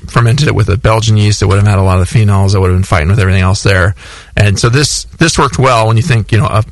fermented 0.08 0.48
it 0.48 0.54
with 0.54 0.68
a 0.68 0.76
Belgian 0.76 1.16
yeast, 1.16 1.42
it 1.42 1.46
would 1.46 1.56
have 1.56 1.66
had 1.66 1.78
a 1.78 1.82
lot 1.82 2.00
of 2.00 2.08
phenols. 2.08 2.54
It 2.54 2.60
would 2.60 2.70
have 2.70 2.76
been 2.76 2.84
fighting 2.84 3.08
with 3.08 3.18
everything 3.18 3.42
else 3.42 3.62
there, 3.62 3.94
and 4.36 4.58
so 4.58 4.68
this 4.68 5.04
this 5.04 5.38
worked 5.38 5.58
well. 5.58 5.86
When 5.86 5.96
you 5.96 6.02
think, 6.02 6.30
you 6.30 6.38
know, 6.38 6.46
a, 6.46 6.64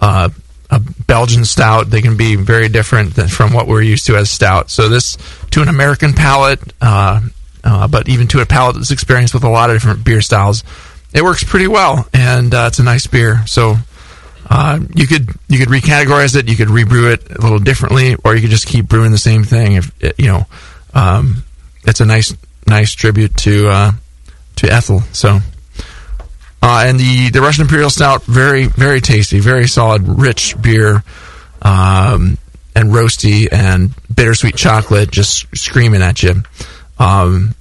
a, 0.00 0.32
a 0.70 0.80
Belgian 1.06 1.44
stout, 1.44 1.90
they 1.90 2.02
can 2.02 2.16
be 2.16 2.36
very 2.36 2.68
different 2.68 3.14
than, 3.14 3.28
from 3.28 3.52
what 3.52 3.66
we're 3.66 3.82
used 3.82 4.06
to 4.06 4.16
as 4.16 4.30
stout. 4.30 4.70
So 4.70 4.88
this 4.88 5.16
to 5.50 5.62
an 5.62 5.68
American 5.68 6.12
palate, 6.12 6.60
uh, 6.80 7.20
uh, 7.64 7.88
but 7.88 8.08
even 8.08 8.28
to 8.28 8.40
a 8.40 8.46
palate 8.46 8.76
that's 8.76 8.90
experienced 8.90 9.34
with 9.34 9.44
a 9.44 9.48
lot 9.48 9.70
of 9.70 9.76
different 9.76 10.04
beer 10.04 10.20
styles, 10.20 10.64
it 11.12 11.22
works 11.22 11.42
pretty 11.42 11.68
well, 11.68 12.06
and 12.12 12.54
uh, 12.54 12.66
it's 12.68 12.78
a 12.78 12.84
nice 12.84 13.06
beer. 13.06 13.46
So. 13.46 13.76
Uh, 14.50 14.80
you 14.94 15.06
could 15.06 15.28
you 15.48 15.58
could 15.58 15.68
recategorize 15.68 16.34
it, 16.34 16.48
you 16.48 16.56
could 16.56 16.70
rebrew 16.70 17.12
it 17.12 17.30
a 17.36 17.38
little 17.38 17.58
differently, 17.58 18.16
or 18.24 18.34
you 18.34 18.40
could 18.40 18.48
just 18.48 18.66
keep 18.66 18.88
brewing 18.88 19.12
the 19.12 19.18
same 19.18 19.44
thing. 19.44 19.74
If 19.74 19.92
you 20.18 20.28
know, 20.28 20.46
um, 20.94 21.42
it's 21.84 22.00
a 22.00 22.06
nice 22.06 22.34
nice 22.66 22.92
tribute 22.94 23.36
to 23.38 23.68
uh, 23.68 23.92
to 24.56 24.72
Ethel. 24.72 25.00
So, 25.12 25.40
uh, 26.62 26.84
and 26.86 26.98
the 26.98 27.30
the 27.30 27.40
Russian 27.40 27.62
Imperial 27.62 27.90
Stout, 27.90 28.24
very 28.24 28.66
very 28.66 29.00
tasty, 29.00 29.40
very 29.40 29.68
solid, 29.68 30.02
rich 30.06 30.60
beer, 30.60 31.02
um, 31.62 32.38
and 32.74 32.90
roasty 32.90 33.48
and 33.52 33.90
bittersweet 34.14 34.56
chocolate 34.56 35.10
just 35.10 35.46
screaming 35.56 36.02
at 36.02 36.22
you. 36.22 36.42
Um, 36.98 37.54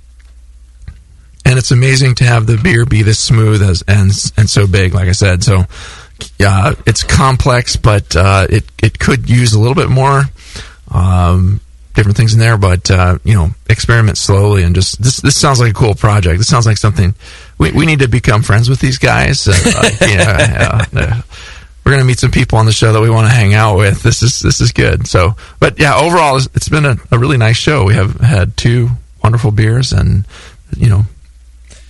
and 1.45 1.57
it's 1.57 1.71
amazing 1.71 2.15
to 2.15 2.23
have 2.25 2.45
the 2.45 2.57
beer 2.57 2.85
be 2.85 3.03
this 3.03 3.19
smooth 3.19 3.61
as 3.61 3.83
and 3.87 4.11
and 4.35 4.49
so 4.49 4.67
big. 4.67 4.93
Like 4.93 5.07
I 5.07 5.13
said, 5.13 5.43
so 5.43 5.65
uh, 6.39 6.75
it's 6.85 7.03
complex, 7.03 7.75
but 7.75 8.15
uh, 8.15 8.47
it 8.49 8.65
it 8.81 8.99
could 8.99 9.29
use 9.29 9.53
a 9.53 9.59
little 9.59 9.75
bit 9.75 9.89
more. 9.89 10.23
Um, 10.91 11.59
different 11.93 12.15
things 12.15 12.33
in 12.33 12.39
there, 12.39 12.57
but 12.57 12.89
uh, 12.91 13.17
you 13.23 13.33
know, 13.33 13.49
experiment 13.69 14.17
slowly 14.17 14.63
and 14.63 14.75
just 14.75 15.01
this. 15.01 15.17
This 15.17 15.39
sounds 15.39 15.59
like 15.59 15.71
a 15.71 15.73
cool 15.73 15.95
project. 15.95 16.37
This 16.37 16.47
sounds 16.47 16.65
like 16.65 16.77
something 16.77 17.15
we, 17.57 17.71
we 17.71 17.85
need 17.85 17.99
to 17.99 18.07
become 18.07 18.43
friends 18.43 18.69
with 18.69 18.79
these 18.79 18.97
guys. 18.97 19.47
Uh, 19.47 19.89
yeah, 20.01 20.85
uh, 20.93 21.21
we're 21.83 21.91
gonna 21.91 22.03
meet 22.03 22.19
some 22.19 22.31
people 22.31 22.57
on 22.57 22.65
the 22.65 22.71
show 22.71 22.93
that 22.93 23.01
we 23.01 23.09
want 23.09 23.27
to 23.27 23.33
hang 23.33 23.53
out 23.53 23.77
with. 23.77 24.03
This 24.03 24.21
is 24.21 24.39
this 24.39 24.61
is 24.61 24.71
good. 24.71 25.07
So, 25.07 25.35
but 25.59 25.79
yeah, 25.79 25.95
overall, 25.95 26.37
it's, 26.37 26.47
it's 26.53 26.69
been 26.69 26.85
a, 26.85 26.97
a 27.11 27.17
really 27.17 27.37
nice 27.37 27.57
show. 27.57 27.85
We 27.85 27.93
have 27.93 28.19
had 28.19 28.57
two 28.57 28.89
wonderful 29.23 29.51
beers, 29.51 29.93
and 29.93 30.25
you 30.75 30.89
know, 30.89 31.03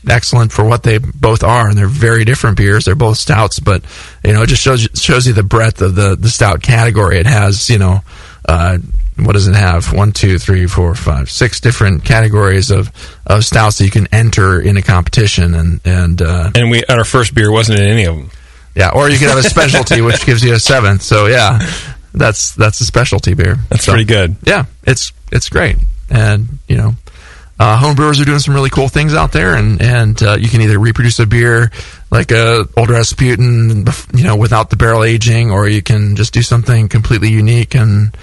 excellent 0.07 0.51
for 0.51 0.63
what 0.63 0.84
they 0.84 0.99
both 0.99 1.43
are, 1.43 1.68
and 1.68 1.78
they're 1.78 1.88
very 1.88 2.26
different 2.26 2.57
beers. 2.57 2.86
They're 2.86 2.95
both 2.95 3.18
stouts, 3.18 3.59
but 3.59 3.84
you 4.24 4.34
know, 4.34 4.43
it 4.43 4.47
just 4.47 4.61
shows 4.61 4.88
shows 4.93 5.28
you 5.28 5.34
the 5.34 5.43
breadth 5.43 5.82
of 5.82 5.95
the 5.95 6.15
the 6.15 6.30
stout 6.30 6.61
category. 6.61 7.18
It 7.20 7.26
has 7.26 7.70
you 7.70 7.80
know. 7.80 8.01
Uh, 8.47 8.78
what 9.20 9.34
does 9.34 9.47
it 9.47 9.55
have? 9.55 9.93
One, 9.93 10.11
two, 10.11 10.38
three, 10.39 10.68
four, 10.68 10.93
five, 10.95 11.30
six 11.30 11.59
different 11.59 12.05
categories 12.05 12.72
of, 12.72 12.91
of 13.26 13.43
stouts 13.43 13.78
that 13.80 13.86
you 13.86 13.91
can 13.91 14.07
enter 14.11 14.59
in 14.61 14.78
a 14.78 14.82
competition, 14.82 15.53
and 15.53 15.82
and 15.86 16.22
uh, 16.22 16.51
And 16.55 16.70
we 16.72 16.84
our 16.86 17.03
first 17.03 17.34
beer 17.36 17.51
wasn't 17.51 17.80
in 17.80 17.88
any 17.89 18.05
of 18.05 18.15
them. 18.15 18.30
yeah, 18.76 18.91
or 18.93 19.09
you 19.09 19.18
could 19.18 19.30
have 19.30 19.38
a 19.39 19.43
specialty 19.49 20.01
which 20.01 20.26
gives 20.26 20.43
you 20.43 20.53
a 20.53 20.59
seventh. 20.59 21.01
So 21.01 21.26
yeah, 21.28 21.59
that's 22.13 22.53
that's 22.55 22.80
a 22.82 22.86
specialty 22.86 23.34
beer. 23.34 23.57
That's 23.70 23.86
So, 23.86 23.91
pretty 23.93 24.05
good. 24.05 24.36
Yeah, 24.43 24.65
it's 24.84 25.11
it's 25.32 25.49
great, 25.49 25.78
and 26.09 26.47
you 26.68 26.78
know, 26.78 26.93
uh, 27.59 27.78
home 27.78 27.95
brewers 27.95 28.20
are 28.22 28.26
doing 28.26 28.39
some 28.39 28.53
really 28.53 28.70
cool 28.70 28.88
things 28.88 29.13
out 29.15 29.32
there, 29.32 29.55
and 29.55 29.82
and 29.82 30.22
uh, 30.24 30.38
you 30.39 30.47
can 30.47 30.61
either 30.61 30.78
reproduce 30.80 31.20
a 31.20 31.26
beer 31.26 31.72
like 32.11 32.32
a 32.32 32.65
old 32.78 32.89
Rasputin, 32.89 33.84
you 34.13 34.24
know, 34.24 34.38
without 34.38 34.70
the 34.70 34.78
barrel 34.78 35.03
aging, 35.03 35.51
or 35.51 35.68
you 35.68 35.82
can 35.82 36.15
just 36.15 36.34
do 36.34 36.41
something 36.41 36.88
completely 36.88 37.30
unique 37.30 37.76
and 37.76 38.15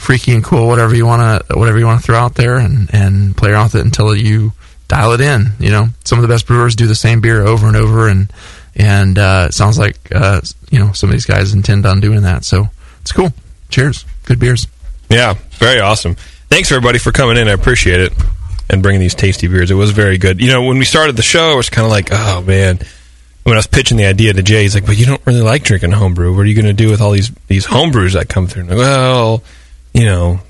freaky 0.00 0.32
and 0.32 0.42
cool, 0.42 0.66
whatever 0.66 0.94
you 0.94 1.06
want 1.06 1.46
to 1.46 1.58
whatever 1.58 1.78
you 1.78 1.86
want 1.86 2.00
to 2.00 2.06
throw 2.06 2.16
out 2.16 2.34
there, 2.34 2.56
and 2.56 2.92
and 2.92 3.36
play 3.36 3.50
around 3.50 3.66
with 3.66 3.76
it 3.76 3.84
until 3.84 4.14
you 4.14 4.52
dial 4.88 5.12
it 5.12 5.20
in. 5.20 5.52
You 5.58 5.70
know, 5.70 5.86
some 6.04 6.18
of 6.18 6.22
the 6.22 6.28
best 6.28 6.46
brewers 6.46 6.74
do 6.74 6.86
the 6.86 6.94
same 6.94 7.20
beer 7.20 7.46
over 7.46 7.66
and 7.66 7.76
over, 7.76 8.08
and 8.08 8.32
and 8.74 9.18
uh, 9.18 9.46
it 9.48 9.54
sounds 9.54 9.78
like 9.78 9.96
uh, 10.14 10.40
you 10.70 10.78
know 10.78 10.92
some 10.92 11.10
of 11.10 11.12
these 11.12 11.26
guys 11.26 11.54
intend 11.54 11.86
on 11.86 12.00
doing 12.00 12.22
that. 12.22 12.44
So 12.44 12.68
it's 13.02 13.12
cool. 13.12 13.32
Cheers, 13.68 14.04
good 14.24 14.38
beers. 14.38 14.66
Yeah, 15.08 15.34
very 15.52 15.80
awesome. 15.80 16.16
Thanks 16.48 16.70
everybody 16.72 16.98
for 16.98 17.12
coming 17.12 17.36
in. 17.36 17.48
I 17.48 17.52
appreciate 17.52 18.00
it 18.00 18.12
and 18.68 18.82
bringing 18.82 19.00
these 19.00 19.14
tasty 19.14 19.46
beers. 19.48 19.70
It 19.70 19.74
was 19.74 19.90
very 19.90 20.18
good. 20.18 20.40
You 20.40 20.48
know, 20.48 20.62
when 20.62 20.78
we 20.78 20.84
started 20.84 21.16
the 21.16 21.22
show, 21.22 21.52
it 21.52 21.56
was 21.56 21.70
kind 21.70 21.84
of 21.84 21.90
like, 21.90 22.08
oh 22.10 22.42
man. 22.42 22.80
When 23.42 23.54
I 23.54 23.58
was 23.58 23.66
pitching 23.66 23.96
the 23.96 24.04
idea 24.04 24.34
to 24.34 24.42
Jay, 24.42 24.62
he's 24.62 24.74
like, 24.74 24.84
"But 24.84 24.98
you 24.98 25.06
don't 25.06 25.26
really 25.26 25.40
like 25.40 25.62
drinking 25.62 25.92
homebrew. 25.92 26.36
What 26.36 26.42
are 26.42 26.44
you 26.44 26.54
going 26.54 26.66
to 26.66 26.74
do 26.74 26.90
with 26.90 27.00
all 27.00 27.10
these 27.10 27.32
these 27.48 27.66
homebrews 27.66 28.12
that 28.12 28.28
come 28.28 28.46
through?" 28.46 28.64
Like, 28.64 28.76
well, 28.76 29.42
you 29.92 30.04
know, 30.04 30.40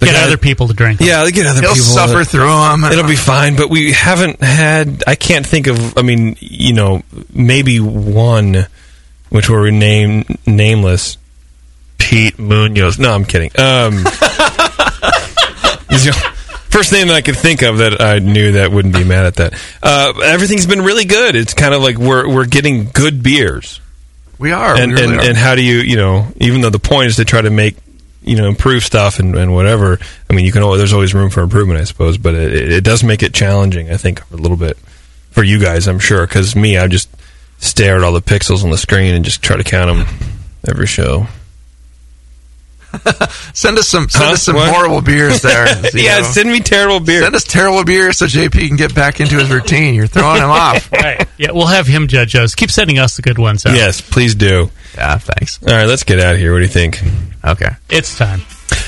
Get 0.00 0.16
other 0.16 0.36
people 0.36 0.66
to 0.68 0.74
drink. 0.74 1.00
yeah, 1.00 1.22
they 1.24 1.30
get 1.30 1.46
other 1.46 1.60
He'll 1.60 1.70
people. 1.74 1.84
suffer 1.86 2.24
that- 2.24 2.30
them. 2.30 2.84
It'll 2.92 3.06
be 3.08 3.14
fine. 3.16 3.56
But 3.56 3.70
we 3.70 3.92
haven't 3.92 4.42
had. 4.42 5.04
I 5.06 5.14
can't 5.14 5.46
think 5.46 5.68
of. 5.68 5.96
I 5.96 6.02
mean, 6.02 6.36
you 6.40 6.72
know, 6.72 7.02
maybe 7.32 7.78
one, 7.80 8.66
which 9.28 9.48
were 9.48 9.70
name 9.70 10.24
nameless. 10.46 11.16
Pete 11.98 12.38
Munoz. 12.38 12.98
No, 12.98 13.12
I'm 13.12 13.24
kidding. 13.24 13.50
Um, 13.58 13.92
he's 15.88 16.04
the 16.04 16.12
first 16.70 16.92
name 16.92 17.08
that 17.08 17.16
I 17.16 17.20
could 17.20 17.36
think 17.36 17.62
of 17.62 17.78
that 17.78 18.00
I 18.00 18.18
knew 18.18 18.52
that 18.52 18.72
wouldn't 18.72 18.94
be 18.94 19.04
mad 19.04 19.26
at 19.26 19.34
that. 19.36 19.54
Uh, 19.82 20.12
everything's 20.24 20.66
been 20.66 20.82
really 20.82 21.04
good. 21.04 21.36
It's 21.36 21.54
kind 21.54 21.74
of 21.74 21.82
like 21.82 21.96
we're 21.96 22.28
we're 22.28 22.46
getting 22.46 22.86
good 22.92 23.22
beers. 23.22 23.80
We 24.38 24.52
are. 24.52 24.74
And, 24.74 24.92
we 24.92 25.00
really 25.00 25.12
and, 25.12 25.20
are. 25.20 25.28
and 25.28 25.36
how 25.36 25.54
do 25.54 25.62
you, 25.62 25.76
you 25.78 25.96
know, 25.96 26.26
even 26.36 26.62
though 26.62 26.70
the 26.70 26.78
point 26.78 27.08
is 27.08 27.16
to 27.16 27.26
try 27.26 27.42
to 27.42 27.50
make, 27.50 27.76
you 28.22 28.36
know, 28.36 28.46
improve 28.46 28.84
stuff 28.84 29.18
and, 29.18 29.34
and 29.34 29.54
whatever. 29.54 29.98
I 30.28 30.34
mean, 30.34 30.44
you 30.44 30.52
can 30.52 30.62
always, 30.62 30.78
there's 30.78 30.92
always 30.92 31.14
room 31.14 31.30
for 31.30 31.42
improvement, 31.42 31.80
I 31.80 31.84
suppose, 31.84 32.18
but 32.18 32.34
it, 32.34 32.72
it, 32.72 32.84
does 32.84 33.02
make 33.02 33.22
it 33.22 33.32
challenging, 33.32 33.90
I 33.90 33.96
think, 33.96 34.22
a 34.30 34.36
little 34.36 34.56
bit 34.56 34.76
for 35.30 35.42
you 35.42 35.58
guys, 35.58 35.86
I'm 35.86 35.98
sure. 35.98 36.26
Because 36.26 36.54
me, 36.54 36.76
I 36.76 36.86
just 36.86 37.08
stare 37.58 37.96
at 37.96 38.02
all 38.02 38.12
the 38.12 38.20
pixels 38.20 38.62
on 38.62 38.70
the 38.70 38.78
screen 38.78 39.14
and 39.14 39.24
just 39.24 39.42
try 39.42 39.56
to 39.56 39.64
count 39.64 39.88
them 39.88 40.06
every 40.68 40.86
show. 40.86 41.26
Send 43.54 43.78
us 43.78 43.88
some 43.88 44.08
send 44.08 44.24
Huh? 44.24 44.32
us 44.32 44.42
some 44.42 44.56
What? 44.56 44.68
horrible 44.74 45.00
beers 45.00 45.42
there. 45.42 45.68
you 45.68 45.90
Yeah, 46.04 46.18
know. 46.18 46.24
send 46.24 46.50
me 46.50 46.60
terrible 46.60 47.00
beer. 47.00 47.22
Send 47.22 47.34
us 47.34 47.44
terrible 47.44 47.84
beer 47.84 48.12
so 48.12 48.26
JP 48.26 48.68
can 48.68 48.76
get 48.76 48.94
back 48.94 49.20
into 49.20 49.36
his 49.36 49.50
routine. 49.50 49.94
You're 49.94 50.06
throwing 50.08 50.42
him 50.42 50.50
off. 50.50 50.90
right. 50.92 51.26
Yeah, 51.38 51.52
we'll 51.52 51.66
have 51.66 51.86
him 51.86 52.08
judge 52.08 52.34
us. 52.34 52.54
Keep 52.54 52.70
sending 52.70 52.98
us 52.98 53.16
the 53.16 53.22
good 53.22 53.38
ones. 53.38 53.64
Out. 53.64 53.74
Yes, 53.76 54.00
please 54.00 54.34
do. 54.34 54.70
Yeah, 54.96 55.18
thanks. 55.18 55.60
All 55.62 55.72
right, 55.72 55.86
let's 55.86 56.02
get 56.02 56.18
out 56.18 56.34
of 56.34 56.40
here. 56.40 56.52
What 56.52 56.58
do 56.58 56.64
you 56.64 56.68
think? 56.68 57.00
Okay. 57.44 57.70
It's 57.88 58.16
time. 58.18 58.40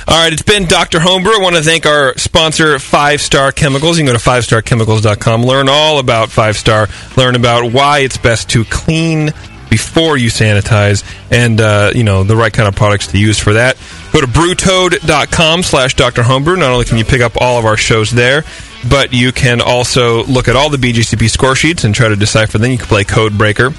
All 0.09 0.17
right, 0.23 0.33
it's 0.33 0.43
been 0.43 0.65
Dr. 0.67 0.99
Homebrew. 1.01 1.33
I 1.35 1.39
want 1.41 1.55
to 1.57 1.63
thank 1.63 1.87
our 1.87 2.17
sponsor, 2.19 2.79
Five 2.81 3.21
Star 3.21 3.53
Chemicals. 3.53 3.99
You 3.99 4.05
can 4.05 4.13
go 4.15 4.19
to 4.19 4.25
fivestarchemicals.com, 4.25 5.45
learn 5.45 5.69
all 5.69 5.99
about 6.01 6.31
Five 6.31 6.57
Star, 6.57 6.89
learn 7.17 7.37
about 7.37 7.73
why 7.73 8.01
it's 8.01 8.17
best 8.17 8.51
to 8.51 8.65
clean 8.65 9.31
before 9.73 10.19
you 10.19 10.29
sanitize, 10.29 11.03
and 11.31 11.59
uh, 11.59 11.91
you 11.95 12.05
know 12.05 12.25
the 12.25 12.37
right 12.37 12.53
kind 12.53 12.69
of 12.69 12.77
products 12.77 13.07
to 13.07 13.19
use 13.19 13.39
for 13.39 13.55
that. 13.55 13.79
Go 14.13 14.21
to 14.21 14.27
brewtoad.com 14.27 15.63
slash 15.63 15.95
Dr. 15.95 16.23
Homebrew. 16.23 16.57
Not 16.57 16.73
only 16.73 16.85
can 16.85 16.99
you 16.99 17.07
pick 17.07 17.23
up 17.23 17.41
all 17.41 17.59
of 17.59 17.65
our 17.65 17.79
shows 17.79 18.11
there, 18.11 18.45
but 18.91 19.15
you 19.15 19.33
can 19.33 19.63
also 19.63 20.25
look 20.25 20.47
at 20.47 20.57
all 20.57 20.69
the 20.69 20.77
BJCP 20.77 21.31
score 21.31 21.55
sheets 21.55 21.85
and 21.85 21.95
try 21.95 22.09
to 22.09 22.17
decipher 22.17 22.59
them. 22.59 22.71
You 22.71 22.77
can 22.77 22.87
play 22.87 23.05
Code 23.05 23.39
Breaker. 23.39 23.73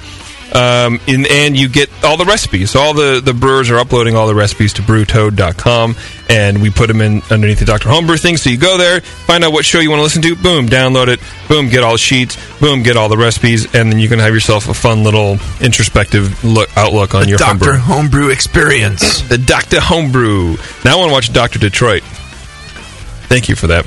Um, 0.52 1.00
in, 1.06 1.26
and 1.28 1.56
you 1.56 1.68
get 1.68 1.90
all 2.04 2.16
the 2.16 2.24
recipes. 2.24 2.76
All 2.76 2.94
the, 2.94 3.20
the 3.20 3.34
brewers 3.34 3.70
are 3.70 3.78
uploading 3.78 4.14
all 4.14 4.26
the 4.28 4.34
recipes 4.34 4.72
to 4.74 4.82
brewtoad.com, 4.82 5.96
and 6.28 6.62
we 6.62 6.70
put 6.70 6.86
them 6.86 7.00
in 7.00 7.22
underneath 7.30 7.58
the 7.58 7.64
Dr. 7.64 7.88
Homebrew 7.88 8.16
thing. 8.18 8.36
So 8.36 8.50
you 8.50 8.58
go 8.58 8.78
there, 8.78 9.00
find 9.00 9.42
out 9.42 9.52
what 9.52 9.64
show 9.64 9.80
you 9.80 9.90
want 9.90 9.98
to 10.00 10.04
listen 10.04 10.22
to, 10.22 10.36
boom, 10.36 10.66
download 10.66 11.08
it, 11.08 11.18
boom, 11.48 11.68
get 11.68 11.82
all 11.82 11.92
the 11.92 11.98
sheets, 11.98 12.36
boom, 12.60 12.82
get 12.82 12.96
all 12.96 13.08
the 13.08 13.16
recipes, 13.16 13.74
and 13.74 13.90
then 13.90 13.98
you 13.98 14.08
can 14.08 14.18
have 14.20 14.32
yourself 14.34 14.68
a 14.68 14.74
fun 14.74 15.02
little 15.02 15.38
introspective 15.60 16.44
look, 16.44 16.68
outlook 16.76 17.14
on 17.14 17.28
your 17.28 17.38
Doctor 17.38 17.76
homebrew. 17.76 17.94
Homebrew 17.94 18.28
experience. 18.30 19.22
the 19.22 19.38
Dr. 19.38 19.80
Homebrew. 19.80 20.56
Now 20.84 20.96
I 20.96 20.96
want 20.98 21.08
to 21.08 21.12
watch 21.12 21.32
Dr. 21.32 21.58
Detroit. 21.58 22.02
Thank 23.26 23.48
you 23.48 23.56
for 23.56 23.66
that. 23.68 23.86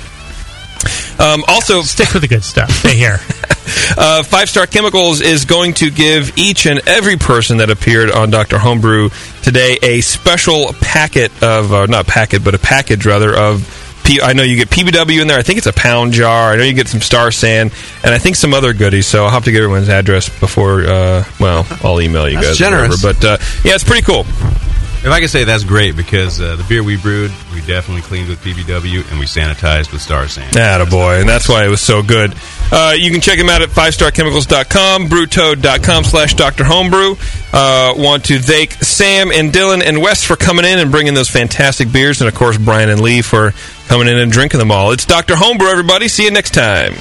Um, 1.20 1.44
also, 1.48 1.82
stick 1.82 2.14
with 2.14 2.22
the 2.22 2.28
good 2.28 2.44
stuff. 2.44 2.70
Stay 2.72 2.96
here. 2.96 3.18
uh, 3.98 4.24
Five 4.24 4.50
Star 4.50 4.66
Chemicals 4.68 5.22
is 5.22 5.46
going 5.46 5.74
to 5.76 5.90
give 5.90 6.38
each 6.38 6.66
and 6.66 6.80
every 6.88 7.18
person 7.18 7.58
that 7.58 7.70
appeared 7.70 8.12
on 8.12 8.30
Dr. 8.30 8.58
Homebrew 8.58 9.10
today 9.44 9.78
a 9.82 10.02
special 10.02 10.74
packet 10.82 11.32
of, 11.44 11.74
uh, 11.74 11.86
not 11.88 12.08
packet, 12.08 12.44
but 12.44 12.56
a 12.56 12.60
package 12.60 13.06
rather 13.06 13.36
of 13.36 13.84
P- 14.04 14.22
I 14.22 14.32
know 14.32 14.44
you 14.44 14.56
get 14.56 14.70
PBW 14.70 15.22
in 15.22 15.28
there. 15.28 15.38
I 15.38 15.42
think 15.42 15.58
it's 15.58 15.68
a 15.68 15.74
pound 15.74 16.14
jar. 16.14 16.54
I 16.54 16.56
know 16.56 16.64
you 16.64 16.72
get 16.74 16.88
some 16.88 17.02
Star 17.02 17.30
San, 17.30 17.72
and 18.06 18.14
I 18.14 18.18
think 18.18 18.38
some 18.38 18.54
other 18.54 18.72
goodies. 18.74 19.06
So 19.06 19.26
I'll 19.26 19.32
have 19.32 19.44
to 19.46 19.52
get 19.52 19.62
everyone's 19.62 19.90
address 19.90 20.30
before. 20.40 20.84
Uh, 20.86 21.26
well, 21.42 21.68
I'll 21.84 22.00
email 22.00 22.30
you 22.30 22.36
That's 22.36 22.48
guys. 22.50 22.58
generous. 22.58 23.04
whatever. 23.04 23.20
But 23.20 23.42
uh, 23.42 23.46
yeah, 23.66 23.76
it's 23.76 23.84
pretty 23.84 24.04
cool. 24.04 24.24
If 25.08 25.14
I 25.14 25.20
can 25.22 25.30
say 25.30 25.46
that's 25.46 25.64
great 25.64 25.96
because 25.96 26.42
uh, 26.42 26.58
the 26.58 26.66
beer 26.66 26.84
we 26.84 26.98
brewed, 26.98 27.32
we 27.54 27.62
definitely 27.62 28.02
cleaned 28.02 28.28
with 28.28 28.40
PBW 28.42 29.10
and 29.10 29.18
we 29.18 29.26
sanitized 29.26 29.94
with 29.94 30.02
Star 30.02 30.28
San. 30.28 30.52
boy, 30.86 31.22
and 31.22 31.30
that's 31.30 31.48
why 31.48 31.66
it 31.66 31.70
was 31.70 31.80
so 31.80 32.04
good. 32.04 32.34
Uh, 32.74 32.94
you 32.94 33.10
can 33.10 33.22
check 33.22 33.38
them 33.38 33.48
out 33.48 33.62
at 33.62 33.70
5starchemicals.com, 33.70 35.08
brewtoad.com 35.08 36.04
slash 36.04 36.34
Dr. 36.34 36.66
Homebrew. 36.66 37.16
Uh, 37.54 37.94
want 37.96 38.26
to 38.26 38.38
thank 38.38 38.74
Sam 38.84 39.32
and 39.32 39.54
Dylan 39.54 39.82
and 39.82 40.02
Wes 40.02 40.26
for 40.26 40.36
coming 40.36 40.66
in 40.66 40.78
and 40.78 40.92
bringing 40.92 41.14
those 41.14 41.30
fantastic 41.30 41.90
beers, 41.90 42.20
and 42.20 42.28
of 42.28 42.36
course, 42.36 42.58
Brian 42.58 42.90
and 42.90 43.00
Lee 43.00 43.22
for 43.22 43.54
coming 43.88 44.10
in 44.10 44.18
and 44.18 44.30
drinking 44.30 44.60
them 44.60 44.72
all. 44.72 44.92
It's 44.92 45.06
Dr. 45.06 45.38
Homebrew, 45.38 45.70
everybody. 45.70 46.10
See 46.10 46.26
you 46.26 46.32
next 46.32 46.54
time. 46.54 46.96